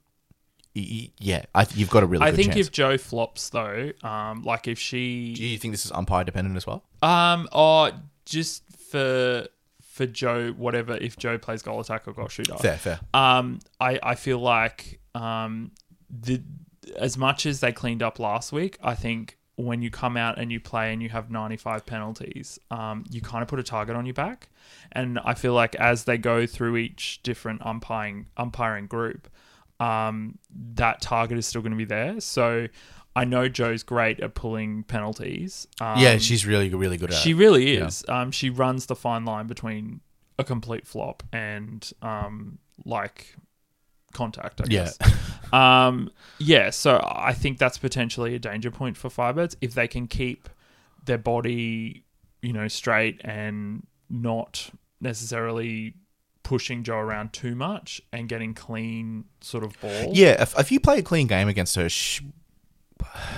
y- 0.76 1.10
yeah, 1.20 1.46
I, 1.56 1.66
you've 1.74 1.90
got 1.90 2.04
a 2.04 2.06
really. 2.06 2.26
I 2.26 2.32
think 2.34 2.54
chance. 2.54 2.68
if 2.68 2.72
Jo 2.74 2.98
flops 2.98 3.50
though, 3.50 3.94
um, 4.04 4.44
like 4.44 4.68
if 4.68 4.78
she 4.78 5.34
Do 5.36 5.46
you 5.46 5.58
think 5.58 5.74
this 5.74 5.86
is 5.86 5.92
umpire 5.94 6.26
dependent 6.26 6.58
as 6.58 6.68
well? 6.68 6.84
Um, 7.02 7.48
or 7.54 7.92
just 8.26 8.64
for 8.78 9.48
for 9.82 10.06
Jo, 10.06 10.52
whatever. 10.52 10.98
If 10.98 11.18
Jo 11.18 11.38
plays 11.38 11.62
goal 11.62 11.80
attack 11.80 12.10
or 12.10 12.14
goal 12.14 12.28
shooter, 12.28 12.58
Fair, 12.58 12.78
fair. 12.78 13.00
Um, 13.14 13.60
I 13.80 14.00
I 14.04 14.16
feel 14.16 14.40
like 14.40 15.00
um 15.16 15.72
the 16.10 16.42
as 16.98 17.18
much 17.18 17.46
as 17.46 17.62
they 17.62 17.72
cleaned 17.72 18.04
up 18.04 18.20
last 18.20 18.52
week, 18.52 18.78
I 18.84 18.96
think 18.96 19.37
when 19.58 19.82
you 19.82 19.90
come 19.90 20.16
out 20.16 20.38
and 20.38 20.52
you 20.52 20.60
play 20.60 20.94
and 20.94 21.02
you 21.02 21.10
have 21.10 21.32
95 21.32 21.86
penalties, 21.86 22.60
um, 22.70 23.04
you 23.10 23.22
kind 23.22 23.42
of 23.42 23.48
put 23.48 23.60
a 23.60 23.64
target 23.64 23.96
on 23.96 24.06
your 24.06 24.14
back. 24.14 24.50
And 24.92 25.20
I 25.26 25.34
feel 25.34 25.54
like 25.54 25.76
as 25.76 26.06
they 26.06 26.18
go 26.18 26.46
through 26.46 26.78
each 26.78 27.22
different 27.24 27.66
umpiring 27.66 28.28
umpiring 28.38 28.86
group, 28.86 29.28
um, 29.80 30.38
that 30.76 31.02
target 31.02 31.38
is 31.38 31.48
still 31.48 31.62
going 31.62 31.72
to 31.72 31.78
be 31.78 31.86
there. 31.86 32.20
So 32.22 32.68
I 33.16 33.26
know 33.26 33.50
Jo's 33.50 33.82
great 33.82 34.20
at 34.20 34.36
pulling 34.36 34.84
penalties. 34.84 35.68
Um, 35.82 36.00
yeah, 36.00 36.20
she's 36.20 36.46
really, 36.46 36.70
really 36.70 36.98
good 36.98 37.10
at 37.10 37.18
it. 37.18 37.20
she 37.20 37.32
it. 37.32 37.38
really 37.38 37.76
is. 37.76 38.06
Um, 38.08 38.32
she 38.32 38.52
runs 38.52 38.86
the 38.86 38.96
fine 38.96 39.26
line 39.26 39.48
between 39.48 40.02
a 40.38 40.44
complete 40.44 40.86
flop 40.86 41.24
and 41.34 41.92
um, 42.04 42.60
like 42.86 43.36
contact. 44.18 44.60
I 44.62 44.66
Yeah. 44.70 44.90
guess. 45.00 45.54
um, 45.54 46.12
yeah. 46.40 46.70
So 46.72 47.00
I 47.06 47.34
think 47.34 47.58
that's 47.58 47.78
potentially 47.78 48.36
a 48.36 48.40
danger 48.40 48.72
point 48.72 48.98
for 48.98 49.10
Firebirds 49.10 49.56
if 49.62 49.74
they 49.74 49.88
can 49.88 50.08
keep 50.08 50.50
their 51.06 51.18
body, 51.18 52.04
you 52.42 52.52
know, 52.54 52.68
straight 52.68 53.22
and 53.24 53.86
not 54.10 54.70
necessarily 55.00 55.94
pushing 56.44 56.84
Jo 56.84 56.96
around 56.96 57.34
too 57.34 57.56
much 57.56 58.02
and 58.14 58.28
getting 58.30 58.54
clean 58.54 59.26
sort 59.42 59.64
of 59.64 59.80
ball. 59.82 60.12
Yeah, 60.14 60.42
if, 60.42 60.58
if 60.58 60.72
you 60.72 60.80
play 60.80 61.00
a 61.00 61.04
clean 61.04 61.28
game 61.28 61.48
against 61.50 61.76
her, 61.76 61.90
sh- 61.90 62.22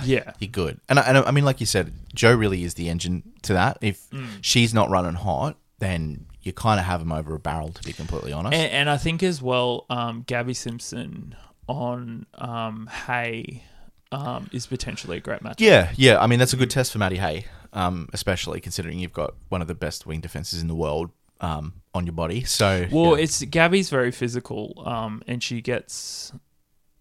Yeah. 0.04 0.32
you're 0.38 0.50
good. 0.50 0.80
And 0.88 0.98
I, 0.98 1.02
and 1.02 1.18
I 1.18 1.30
mean, 1.32 1.44
like 1.44 1.60
you 1.60 1.66
said, 1.66 1.92
Jo 2.14 2.32
really 2.34 2.62
is 2.64 2.74
the 2.74 2.88
engine 2.88 3.22
to 3.42 3.52
that. 3.54 3.78
If 3.80 4.08
Mm. 4.10 4.26
she's 4.40 4.72
not 4.72 4.90
running 4.90 5.14
hot, 5.14 5.56
then 5.80 6.26
you 6.50 6.54
kind 6.54 6.80
of 6.80 6.86
have 6.86 7.00
him 7.00 7.12
over 7.12 7.34
a 7.34 7.38
barrel, 7.38 7.70
to 7.70 7.82
be 7.84 7.92
completely 7.92 8.32
honest. 8.32 8.54
And, 8.54 8.72
and 8.72 8.90
I 8.90 8.96
think 8.96 9.22
as 9.22 9.40
well, 9.40 9.86
um, 9.88 10.24
Gabby 10.26 10.54
Simpson 10.54 11.36
on 11.68 12.26
um, 12.34 12.88
Hay 13.06 13.62
um, 14.10 14.50
is 14.52 14.66
potentially 14.66 15.18
a 15.18 15.20
great 15.20 15.42
match. 15.42 15.60
yeah, 15.60 15.92
yeah. 15.96 16.20
I 16.20 16.26
mean, 16.26 16.40
that's 16.40 16.52
a 16.52 16.56
good 16.56 16.70
test 16.70 16.90
for 16.90 16.98
Maddie 16.98 17.18
Hay, 17.18 17.46
um, 17.72 18.08
especially 18.12 18.60
considering 18.60 18.98
you've 18.98 19.12
got 19.12 19.34
one 19.48 19.62
of 19.62 19.68
the 19.68 19.74
best 19.74 20.06
wing 20.06 20.20
defenses 20.20 20.60
in 20.60 20.66
the 20.66 20.74
world 20.74 21.10
um, 21.40 21.74
on 21.94 22.04
your 22.04 22.14
body. 22.14 22.42
So, 22.42 22.88
Well, 22.90 23.16
yeah. 23.16 23.22
it's 23.22 23.44
Gabby's 23.44 23.88
very 23.90 24.10
physical, 24.10 24.82
um, 24.84 25.22
and 25.28 25.40
she 25.40 25.60
gets 25.60 26.32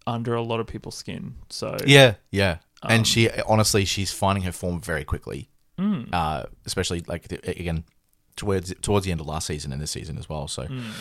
under 0.06 0.36
a 0.36 0.44
lot 0.44 0.60
of 0.60 0.68
people's 0.68 0.96
skin. 0.96 1.36
So 1.50 1.76
yeah, 1.86 2.16
yeah. 2.30 2.58
And 2.84 3.06
she 3.08 3.30
honestly, 3.48 3.84
she's 3.86 4.12
finding 4.14 4.44
her 4.44 4.52
form 4.52 4.80
very 4.80 5.04
quickly. 5.04 5.50
Mm. 5.80 6.10
uh, 6.12 6.44
especially 6.66 7.02
like 7.08 7.30
the, 7.30 7.40
again 7.50 7.86
towards 8.40 8.74
towards 8.82 9.06
the 9.06 9.12
end 9.12 9.22
of 9.22 9.28
last 9.28 9.46
season 9.48 9.72
and 9.72 9.80
this 9.82 9.92
season 9.92 10.18
as 10.18 10.28
well. 10.28 10.48
So 10.48 10.64
Mm. 10.64 10.92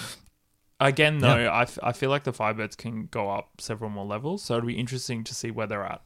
Again, 0.80 1.18
though, 1.18 1.28
I, 1.46 1.62
f- 1.62 1.78
I 1.82 1.90
feel 1.92 2.08
like 2.08 2.22
the 2.22 2.32
Firebirds 2.32 2.76
can 2.76 3.06
go 3.10 3.30
up 3.30 3.60
several 3.60 3.90
more 3.90 4.04
levels, 4.06 4.44
so 4.44 4.56
it'll 4.56 4.66
be 4.68 4.78
interesting 4.78 5.24
to 5.24 5.34
see 5.34 5.50
where 5.50 5.66
they're 5.66 5.84
at. 5.84 6.02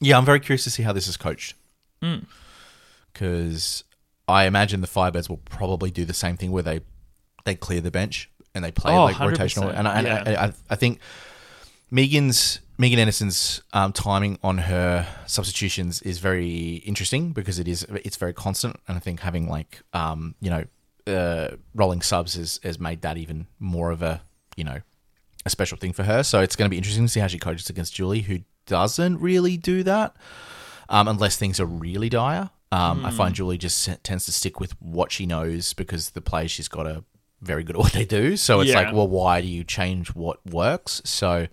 yeah, 0.00 0.16
I'm 0.16 0.24
very 0.24 0.38
curious 0.38 0.62
to 0.64 0.70
see 0.70 0.84
how 0.84 0.92
this 0.92 1.08
is 1.08 1.16
coached 1.16 1.54
Mm. 2.00 2.26
because 3.12 3.82
I 4.28 4.44
imagine 4.46 4.80
the 4.82 4.86
Firebirds 4.86 5.28
will 5.28 5.38
probably 5.38 5.90
do 5.90 6.04
the 6.04 6.14
same 6.14 6.36
thing 6.36 6.52
where 6.52 6.62
they 6.62 6.80
they 7.44 7.56
clear 7.56 7.80
the 7.80 7.90
bench 7.90 8.30
and 8.54 8.64
they 8.64 8.70
play 8.70 8.92
Oh, 8.94 9.04
like 9.04 9.16
rotational. 9.16 9.72
100%, 9.74 9.78
And, 9.78 9.88
I, 9.88 9.98
and 9.98 10.06
yeah. 10.06 10.40
I, 10.40 10.44
I, 10.46 10.52
I 10.70 10.76
think 10.76 11.00
Megan's 11.90 12.60
Megan 12.78 12.98
Anderson's 12.98 13.62
um, 13.72 13.92
timing 13.92 14.38
on 14.42 14.58
her 14.58 15.06
substitutions 15.26 16.02
is 16.02 16.18
very 16.18 16.76
interesting 16.86 17.32
because 17.32 17.58
it 17.58 17.68
is 17.68 17.84
it's 18.04 18.16
very 18.16 18.32
constant, 18.32 18.80
and 18.88 18.96
I 18.96 19.00
think 19.00 19.20
having 19.20 19.48
like 19.48 19.82
um, 19.92 20.34
you 20.40 20.50
know 20.50 20.64
uh, 21.06 21.56
rolling 21.74 22.02
subs 22.02 22.34
has, 22.34 22.58
has 22.62 22.78
made 22.80 23.02
that 23.02 23.16
even 23.18 23.46
more 23.58 23.90
of 23.90 24.02
a 24.02 24.22
you 24.56 24.64
know 24.64 24.80
a 25.44 25.50
special 25.50 25.76
thing 25.76 25.92
for 25.92 26.04
her. 26.04 26.22
So 26.22 26.40
it's 26.40 26.56
going 26.56 26.66
to 26.66 26.70
be 26.70 26.76
interesting 26.78 27.04
to 27.04 27.12
see 27.12 27.20
how 27.20 27.26
she 27.26 27.38
coaches 27.38 27.68
against 27.68 27.94
Julie, 27.94 28.20
who 28.22 28.40
doesn't 28.66 29.18
really 29.20 29.56
do 29.56 29.82
that 29.82 30.14
um, 30.88 31.08
unless 31.08 31.36
things 31.36 31.60
are 31.60 31.66
really 31.66 32.08
dire. 32.08 32.50
Um, 32.70 33.04
I 33.04 33.10
find 33.10 33.34
Julie 33.34 33.58
just 33.58 33.86
tends 34.02 34.24
to 34.24 34.32
stick 34.32 34.58
with 34.58 34.80
what 34.80 35.12
she 35.12 35.26
knows 35.26 35.74
because 35.74 36.10
the 36.10 36.22
players 36.22 36.50
she's 36.52 36.68
got 36.68 36.86
are 36.86 37.04
very 37.42 37.64
good 37.64 37.76
at 37.76 37.80
what 37.80 37.92
they 37.92 38.06
do. 38.06 38.36
So 38.36 38.60
it's 38.60 38.70
Yeah. 38.70 38.80
like, 38.80 38.94
well, 38.94 39.08
why 39.08 39.42
do 39.42 39.46
you 39.46 39.62
change 39.62 40.08
what 40.14 40.38
works? 40.46 41.02
So 41.04 41.48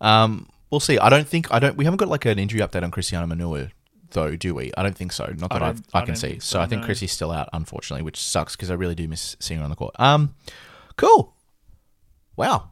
um, 0.00 0.48
we'll 0.72 0.80
see. 0.80 0.98
I 0.98 1.08
don't 1.08 1.28
think 1.28 1.52
I 1.52 1.60
don't. 1.60 1.76
We 1.76 1.84
haven't 1.84 1.98
got 1.98 2.08
like 2.08 2.24
an 2.24 2.40
injury 2.40 2.60
update 2.60 2.82
on 2.82 2.90
Kristiana 2.90 3.30
Manu'a 3.32 3.70
though, 4.10 4.34
do 4.34 4.54
we? 4.54 4.72
I 4.76 4.82
don't 4.82 4.96
think 4.96 5.12
so. 5.12 5.24
Not 5.38 5.50
that 5.50 5.62
I, 5.62 5.66
don't- 5.72 5.86
I, 5.94 6.00
I 6.00 6.04
can 6.04 6.16
see. 6.16 6.38
so, 6.40 6.60
I 6.60 6.66
think. 6.66 6.84
Chrissy's 6.84 7.12
still 7.12 7.30
out, 7.30 7.48
unfortunately, 7.52 8.02
which 8.02 8.20
sucks 8.20 8.56
because 8.56 8.70
I 8.70 8.74
really 8.74 8.94
do 8.96 9.06
miss 9.06 9.36
seeing 9.38 9.58
her 9.60 9.64
on 9.64 9.70
the 9.70 9.76
court. 9.76 9.94
Um, 10.00 10.34
cool. 10.96 11.34
Wow. 12.36 12.70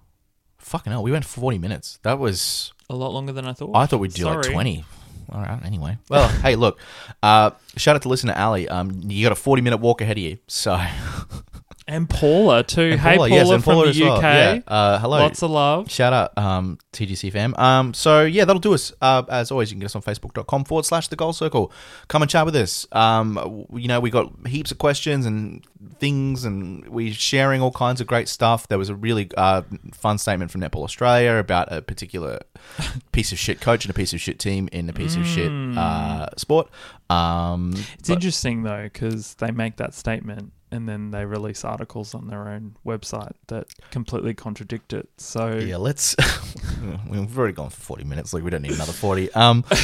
Fucking 0.58 0.90
hell, 0.92 1.02
we 1.02 1.12
went 1.12 1.24
for 1.24 1.40
forty 1.40 1.58
minutes. 1.58 1.98
That 2.02 2.18
was 2.18 2.72
A 2.90 2.94
lot 2.96 3.12
longer 3.12 3.32
than 3.32 3.46
I 3.46 3.52
thought. 3.52 3.70
I 3.74 3.86
thought 3.86 4.00
we'd 4.00 4.12
do 4.12 4.24
like 4.26 4.42
20. 4.42 4.84
All 5.32 5.40
right, 5.40 5.64
anyway. 5.64 5.96
Well, 6.08 6.28
hey, 6.40 6.56
look. 6.56 6.78
Uh, 7.22 7.52
shout 7.76 7.94
out 7.94 8.02
to 8.02 8.08
listener 8.08 8.34
Ali. 8.36 8.68
Um, 8.68 9.00
you 9.04 9.22
got 9.24 9.30
a 9.32 9.36
40 9.36 9.62
minute 9.62 9.76
walk 9.78 10.00
ahead 10.00 10.18
of 10.18 10.22
you. 10.24 10.38
So, 10.48 10.72
And 11.90 12.08
Paula, 12.08 12.62
too. 12.62 12.90
And 12.92 13.00
hey, 13.00 13.16
Paula, 13.16 13.28
yes, 13.28 13.50
and 13.50 13.64
from 13.64 13.72
Paula 13.74 13.84
the 13.86 13.90
as 13.90 14.00
well. 14.00 14.16
UK. 14.18 14.22
Yeah. 14.22 14.60
Uh, 14.68 14.98
hello. 15.00 15.18
Lots 15.18 15.42
of 15.42 15.50
love. 15.50 15.90
Shout 15.90 16.12
out 16.12 16.38
um, 16.38 16.78
TGC 16.92 17.32
fam. 17.32 17.52
Um, 17.56 17.94
so 17.94 18.24
yeah, 18.24 18.44
that'll 18.44 18.60
do 18.60 18.74
us. 18.74 18.92
Uh, 19.02 19.24
as 19.28 19.50
always, 19.50 19.70
you 19.70 19.74
can 19.74 19.80
get 19.80 19.86
us 19.86 19.96
on 19.96 20.02
facebook.com 20.02 20.66
forward 20.66 20.84
slash 20.84 21.08
the 21.08 21.16
goal 21.16 21.32
circle. 21.32 21.72
Come 22.06 22.22
and 22.22 22.30
chat 22.30 22.46
with 22.46 22.54
us. 22.54 22.86
Um, 22.92 23.66
you 23.74 23.88
know, 23.88 23.98
we 23.98 24.08
got 24.10 24.32
heaps 24.46 24.70
of 24.70 24.78
questions 24.78 25.26
and 25.26 25.66
things, 25.98 26.44
and 26.44 26.86
we're 26.88 27.12
sharing 27.12 27.60
all 27.60 27.72
kinds 27.72 28.00
of 28.00 28.06
great 28.06 28.28
stuff. 28.28 28.68
There 28.68 28.78
was 28.78 28.88
a 28.88 28.94
really 28.94 29.28
uh, 29.36 29.62
fun 29.92 30.18
statement 30.18 30.52
from 30.52 30.60
Netball 30.60 30.84
Australia 30.84 31.34
about 31.38 31.72
a 31.72 31.82
particular 31.82 32.38
piece 33.12 33.32
of 33.32 33.38
shit 33.40 33.60
coach 33.60 33.84
and 33.84 33.90
a 33.90 33.94
piece 33.94 34.12
of 34.12 34.20
shit 34.20 34.38
team 34.38 34.68
in 34.70 34.88
a 34.88 34.92
piece 34.92 35.16
of 35.16 35.26
shit 35.26 35.50
uh, 35.76 36.28
sport. 36.36 36.68
Um, 37.10 37.72
It's 37.98 38.08
but- 38.08 38.14
interesting, 38.14 38.62
though, 38.62 38.84
because 38.84 39.34
they 39.34 39.50
make 39.50 39.78
that 39.78 39.92
statement 39.92 40.52
and 40.70 40.88
then 40.88 41.10
they 41.10 41.24
release 41.24 41.64
articles 41.64 42.14
on 42.14 42.28
their 42.28 42.48
own 42.48 42.76
website 42.86 43.32
that 43.48 43.66
completely 43.90 44.34
contradict 44.34 44.92
it. 44.92 45.08
So, 45.16 45.56
Yeah, 45.56 45.76
let's. 45.76 46.14
we've 47.08 47.36
already 47.38 47.54
gone 47.54 47.70
for 47.70 47.80
forty 47.80 48.04
minutes. 48.04 48.32
Like 48.32 48.42
we 48.42 48.50
don't 48.50 48.62
need 48.62 48.72
another 48.72 48.92
forty. 48.92 49.30
Um. 49.32 49.64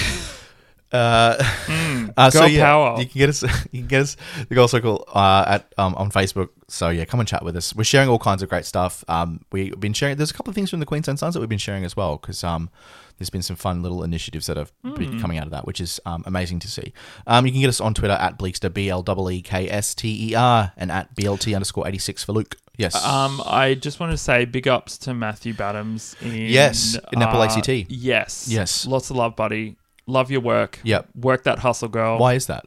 Uh, 0.93 1.37
uh, 2.17 2.31
so 2.31 2.45
yeah, 2.45 2.65
power. 2.65 2.99
you 3.01 3.07
can 3.07 3.19
get 3.19 3.29
us. 3.29 3.43
You 3.73 3.81
can 3.81 3.89
get 3.89 4.03
us 4.03 4.17
the 4.49 4.55
Goal 4.55 4.69
Circle 4.69 5.05
uh, 5.13 5.45
at 5.47 5.73
um, 5.77 5.95
on 5.97 6.11
Facebook. 6.11 6.51
So 6.69 6.89
yeah, 6.89 7.05
come 7.05 7.21
and 7.21 7.29
chat 7.29 7.45
with 7.45 7.57
us. 7.57 7.75
We're 7.75 7.85
sharing 7.85 8.09
all 8.09 8.19
kinds 8.19 8.43
of 8.43 8.49
great 8.49 8.65
stuff. 8.65 9.05
Um, 9.09 9.41
we've 9.53 9.79
been 9.79 9.93
sharing. 9.93 10.17
There's 10.17 10.31
a 10.31 10.35
couple 10.35 10.51
of 10.51 10.55
things 10.55 10.71
from 10.71 10.81
the 10.81 10.87
Queensland 10.87 11.19
Suns 11.19 11.35
that 11.35 11.41
we've 11.41 11.49
been 11.49 11.59
sharing 11.59 11.85
as 11.85 11.97
well 11.97 12.17
because 12.17 12.43
um, 12.45 12.71
there's 13.19 13.31
been 13.31 13.43
some 13.43 13.57
fun 13.57 13.83
little 13.83 14.03
initiatives 14.03 14.47
that 14.47 14.57
have 14.57 14.73
been 14.95 15.21
coming 15.21 15.39
out 15.39 15.45
of 15.45 15.51
that, 15.51 15.67
which 15.67 15.81
is 15.81 16.01
um, 16.07 16.23
amazing 16.27 16.59
to 16.61 16.69
see. 16.69 16.93
Um, 17.27 17.47
you 17.47 17.53
can 17.53 17.61
get 17.61 17.69
us 17.69 17.81
on 17.81 17.95
Twitter 17.95 18.15
at 18.15 18.39
Bleekster 18.39 18.73
B 18.73 18.89
L 18.89 19.05
E 19.31 19.37
E 19.37 19.43
K 19.43 19.69
S 19.69 19.95
T 19.95 20.31
E 20.31 20.35
R 20.35 20.73
and 20.77 20.91
at 20.93 21.15
BLT 21.15 21.55
underscore 21.55 21.89
eighty 21.89 21.99
six 21.99 22.23
for 22.25 22.33
Luke. 22.33 22.57
Yes. 22.77 23.03
Um, 23.05 23.41
I 23.47 23.75
just 23.75 24.01
want 24.01 24.13
to 24.13 24.19
say 24.19 24.45
big 24.45 24.69
ups 24.69 24.99
to 24.99 25.15
Matthew 25.15 25.55
Badams 25.55 26.21
in 26.23 26.35
Yes, 26.35 26.97
in 27.13 27.23
Apple 27.23 27.41
uh, 27.41 27.47
ACT. 27.47 27.69
Yes, 27.89 28.49
Yes. 28.49 28.87
lots 28.87 29.11
of 29.11 29.17
love, 29.17 29.35
buddy. 29.35 29.77
Love 30.07 30.31
your 30.31 30.41
work. 30.41 30.79
Yep. 30.85 31.09
work 31.17 31.45
that 31.45 31.59
hustle, 31.61 31.89
girl. 31.89 32.19
Why 32.19 32.35
is 32.35 32.47
that? 32.47 32.65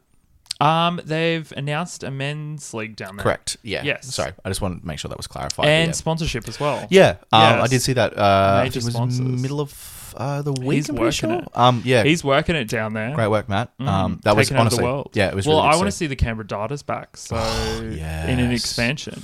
Um, 0.60 1.00
they've 1.02 1.50
announced 1.56 2.02
a 2.02 2.10
men's 2.10 2.74
league 2.74 2.94
down 2.94 3.16
there, 3.16 3.22
Correct. 3.22 3.56
Yeah. 3.62 3.82
Yes. 3.82 4.14
Sorry, 4.14 4.32
I 4.44 4.50
just 4.50 4.60
wanted 4.60 4.80
to 4.82 4.86
make 4.86 4.98
sure 4.98 5.08
that 5.08 5.16
was 5.16 5.26
clarified. 5.26 5.66
and 5.66 5.88
yeah. 5.88 5.92
sponsorship 5.92 6.46
as 6.48 6.60
well. 6.60 6.86
Yeah, 6.90 7.16
um, 7.32 7.40
Yes. 7.40 7.62
I 7.62 7.66
did 7.68 7.80
see 7.82 7.92
that. 7.94 8.18
Uh, 8.18 8.60
Major 8.64 8.80
was 8.84 8.92
sponsors. 8.92 9.20
middle 9.40 9.60
of 9.62 10.14
uh, 10.18 10.42
the 10.42 10.52
week. 10.52 10.72
He's 10.76 10.88
I'm 10.90 10.96
working 10.96 11.12
sure. 11.12 11.38
it. 11.38 11.48
Um, 11.54 11.80
yeah, 11.86 12.02
He's 12.02 12.22
working 12.22 12.56
it 12.56 12.68
down 12.68 12.92
there. 12.92 13.14
great 13.14 13.28
work, 13.28 13.48
Matt. 13.48 13.70
Mm, 13.78 13.88
Um, 13.88 14.20
that 14.24 14.36
was 14.36 14.48
taking 14.48 14.56
over 14.58 14.60
honestly, 14.60 14.78
the 14.78 14.84
world. 14.84 15.10
yeah, 15.14 15.28
it 15.28 15.34
was. 15.34 15.46
well, 15.46 15.62
really 15.62 15.68
I 15.70 15.76
want 15.76 15.86
to 15.86 15.92
see. 15.92 16.06
the 16.08 16.16
Canberra 16.16 16.46
Darters 16.46 16.82
back. 16.82 17.16
So 17.16 17.36
in 17.36 18.38
an 18.38 18.50
expansion, 18.50 19.22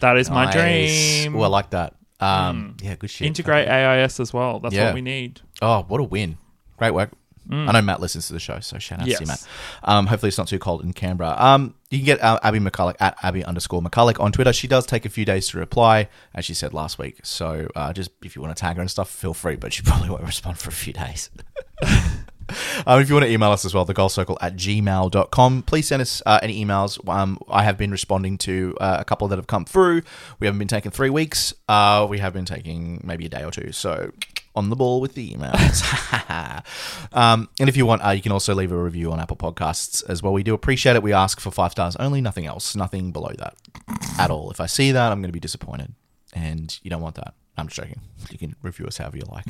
that 0.00 0.16
is 0.16 0.30
my 0.30 0.50
dream. 0.50 1.34
Well, 1.34 1.44
I 1.44 1.48
like 1.48 1.70
that. 1.70 1.96
Um, 2.18 2.76
yeah, 2.80 2.94
good 2.94 3.10
shit. 3.10 3.26
Integrate 3.26 3.68
AIS 3.68 4.20
as 4.20 4.32
well. 4.32 4.60
That's 4.60 4.74
Yeah. 4.74 4.86
what 4.86 4.94
we 4.94 5.02
need. 5.02 5.42
Oh, 5.60 5.82
what 5.88 6.00
a 6.00 6.04
win! 6.04 6.38
Great 6.78 6.92
work. 6.94 7.10
Mm. 7.48 7.68
I 7.68 7.72
know 7.72 7.82
Matt 7.82 8.00
listens 8.00 8.28
to 8.28 8.32
the 8.32 8.38
show, 8.38 8.60
so 8.60 8.78
shout 8.78 9.00
out 9.00 9.06
Yes. 9.06 9.18
to 9.18 9.24
you, 9.24 9.28
Matt. 9.28 9.46
Um, 9.82 10.06
hopefully 10.06 10.28
it's 10.28 10.38
not 10.38 10.46
too 10.48 10.58
cold 10.58 10.82
in 10.84 10.92
Canberra. 10.92 11.34
Um, 11.36 11.74
you 11.90 11.98
can 11.98 12.06
get 12.06 12.22
uh, 12.22 12.38
Abby 12.42 12.60
McCulloch 12.60 12.94
at 13.00 13.16
Abby 13.22 13.44
underscore 13.44 13.82
McCulloch 13.82 14.20
on 14.20 14.30
Twitter. 14.32 14.52
She 14.52 14.68
does 14.68 14.86
take 14.86 15.04
a 15.04 15.08
few 15.08 15.24
days 15.24 15.48
to 15.48 15.58
reply, 15.58 16.08
as 16.34 16.44
she 16.44 16.54
said 16.54 16.72
last 16.72 16.98
week. 16.98 17.18
So 17.24 17.68
uh, 17.74 17.92
just 17.92 18.10
if 18.22 18.36
you 18.36 18.42
want 18.42 18.56
to 18.56 18.60
tag 18.60 18.76
her 18.76 18.80
and 18.80 18.90
stuff, 18.90 19.10
feel 19.10 19.34
free, 19.34 19.56
but 19.56 19.72
she 19.72 19.82
probably 19.84 20.08
won't 20.10 20.22
respond 20.22 20.58
for 20.58 20.68
a 20.68 20.72
few 20.72 20.92
days. 20.92 21.30
Um, 22.86 23.00
if 23.00 23.08
you 23.08 23.14
want 23.14 23.24
to 23.24 23.32
email 23.32 23.50
us 23.50 23.64
as 23.64 23.72
well, 23.72 23.86
thegoalcircle 23.86 24.36
at 24.42 24.56
gmail.com. 24.56 25.62
Please 25.62 25.88
send 25.88 26.02
us 26.02 26.20
uh, 26.26 26.38
any 26.42 26.62
emails. 26.62 26.98
Um, 27.08 27.38
I 27.48 27.62
have 27.62 27.78
been 27.78 27.90
responding 27.90 28.36
to 28.38 28.76
uh, 28.80 28.96
a 29.00 29.04
couple 29.04 29.26
that 29.28 29.36
have 29.36 29.46
come 29.46 29.64
through. 29.64 30.02
We 30.38 30.46
haven't 30.46 30.58
been 30.58 30.68
taking 30.68 30.90
three 30.90 31.08
weeks. 31.08 31.54
Uh, 31.68 32.06
we 32.10 32.18
have 32.18 32.34
been 32.34 32.44
taking 32.44 33.00
maybe 33.04 33.24
a 33.24 33.28
day 33.30 33.42
or 33.44 33.50
two. 33.52 33.72
So 33.72 34.10
on 34.54 34.68
the 34.70 34.76
ball 34.76 35.00
with 35.00 35.14
the 35.14 35.30
emails. 35.30 35.82
um, 37.12 37.48
and 37.58 37.68
if 37.68 37.76
you 37.76 37.86
want, 37.86 38.04
uh, 38.04 38.10
you 38.10 38.22
can 38.22 38.32
also 38.32 38.54
leave 38.54 38.72
a 38.72 38.76
review 38.76 39.12
on 39.12 39.20
Apple 39.20 39.36
Podcasts 39.36 40.02
as 40.08 40.22
well. 40.22 40.32
We 40.32 40.42
do 40.42 40.54
appreciate 40.54 40.96
it. 40.96 41.02
We 41.02 41.12
ask 41.12 41.40
for 41.40 41.50
five 41.50 41.72
stars 41.72 41.96
only, 41.96 42.20
nothing 42.20 42.46
else, 42.46 42.76
nothing 42.76 43.12
below 43.12 43.32
that 43.38 43.56
at 44.18 44.30
all. 44.30 44.50
If 44.50 44.60
I 44.60 44.66
see 44.66 44.92
that, 44.92 45.12
I'm 45.12 45.20
going 45.20 45.28
to 45.28 45.32
be 45.32 45.40
disappointed. 45.40 45.94
And 46.34 46.78
you 46.82 46.90
don't 46.90 47.02
want 47.02 47.16
that. 47.16 47.34
I'm 47.56 47.68
just 47.68 47.76
joking. 47.76 48.00
You 48.30 48.38
can 48.38 48.56
review 48.62 48.86
us 48.86 48.96
however 48.96 49.18
you 49.18 49.24
like. 49.30 49.46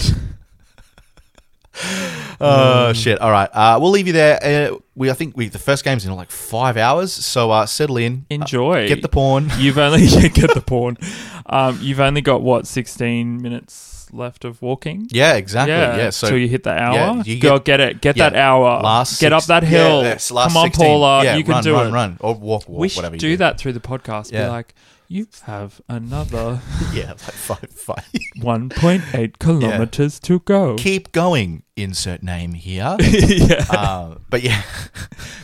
Oh 2.41 2.93
shit! 2.95 3.21
All 3.21 3.31
right, 3.31 3.49
uh, 3.53 3.79
we'll 3.81 3.93
leave 3.93 4.07
you 4.07 4.13
there. 4.13 4.73
Uh, 4.73 4.77
we 4.95 5.11
I 5.11 5.15
think 5.15 5.37
we 5.37 5.49
the 5.49 5.59
first 5.59 5.85
game's 5.85 6.05
in 6.05 6.13
like 6.15 6.31
five 6.31 6.77
hours, 6.77 7.13
so 7.13 7.51
uh, 7.51 7.65
settle 7.67 7.97
in, 7.97 8.27
Enjoy. 8.29 8.89
get 8.89 9.01
the 9.01 9.09
porn. 9.09 9.51
You've 9.57 9.79
only 9.79 10.05
yeah, 10.05 10.29
get 10.35 10.53
the 10.53 10.61
porn. 10.61 10.99
Um, 11.47 11.79
you've 11.81 12.01
only 12.01 12.21
got 12.21 12.43
what 12.43 12.67
sixteen 12.67 13.41
minutes 13.41 13.92
left 14.13 14.45
of 14.45 14.61
walking. 14.63 15.09
Yeah, 15.11 15.35
exactly. 15.35 15.73
Yeah, 15.75 15.97
Yeah. 15.97 16.11
So 16.11 16.29
till 16.29 16.39
you 16.39 16.49
hit 16.49 16.63
the 16.63 16.71
hour. 16.73 16.95
yeah, 16.95 17.23
you 17.25 17.41
Go 17.41 17.59
get- 17.59 17.65
get 17.65 17.81
it. 17.81 18.01
Get 18.01 18.17
yeah, 18.17 18.31
that 18.31 18.39
hour. 18.39 18.81
last 18.83 19.21
get 19.21 19.33
up 19.33 19.45
that 19.47 19.63
hill. 19.63 20.03
last 20.03 20.29
Come 20.31 20.57
on, 20.57 20.67
16. 20.67 20.87
Paula. 20.87 21.25
Yeah, 21.25 21.37
you 21.37 21.45
can 21.45 21.53
run, 21.55 21.65
do 21.65 21.73
run, 21.75 21.87
it. 21.89 21.91
Run 21.93 22.17
or 22.21 22.35
walk, 22.35 22.69
walk 22.69 22.81
we 22.81 22.89
whatever 22.91 23.15
should 23.17 23.23
you 23.23 23.31
do 23.31 23.37
that 23.39 23.59
through 23.59 23.73
the 23.73 23.81
podcast. 23.81 24.33
Yeah. 24.33 24.45
Be 24.47 24.51
like, 24.51 24.75
you 25.09 25.27
have 25.43 25.81
another 25.91 26.61
Yeah, 26.95 27.09
like 27.11 27.19
five, 27.19 27.71
five. 27.71 28.09
1.8 28.39 29.39
kilometers 29.39 30.19
to 30.21 30.39
go. 30.41 30.77
Keep 30.77 31.13
going. 31.13 31.63
Insert 31.77 32.23
name 32.23 32.53
here. 32.55 32.97
yeah. 33.01 33.65
uh, 33.71 34.15
but 34.31 34.43
yeah, 34.43 34.63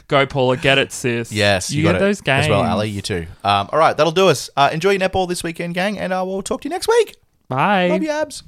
Go, 0.08 0.24
Paula. 0.26 0.56
Get 0.56 0.78
it, 0.78 0.90
sis. 0.92 1.30
yes, 1.32 1.70
You, 1.70 1.82
got 1.82 1.92
get 1.92 1.98
those 1.98 2.20
games. 2.22 2.46
as 2.46 2.50
well, 2.50 2.62
Ali. 2.62 2.88
You 2.88 3.02
too. 3.02 3.26
Um, 3.44 3.68
all 3.72 3.78
right, 3.78 3.94
that'll 3.96 4.12
do 4.12 4.28
us. 4.28 4.48
Uh, 4.56 4.70
enjoy 4.72 4.90
your 4.92 5.00
netball 5.00 5.28
this 5.28 5.42
weekend, 5.42 5.74
gang, 5.74 5.98
and 5.98 6.12
uh, 6.14 6.22
we'll 6.26 6.42
talk 6.42 6.62
to 6.62 6.68
you 6.68 6.70
next 6.70 6.88
week. 6.88 7.16
Bye. 7.48 7.88
Love 7.88 8.02
you, 8.02 8.10
abs. 8.10 8.42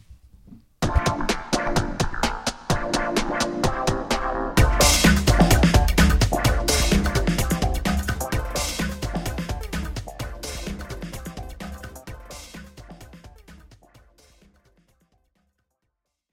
Wow. 0.82 1.19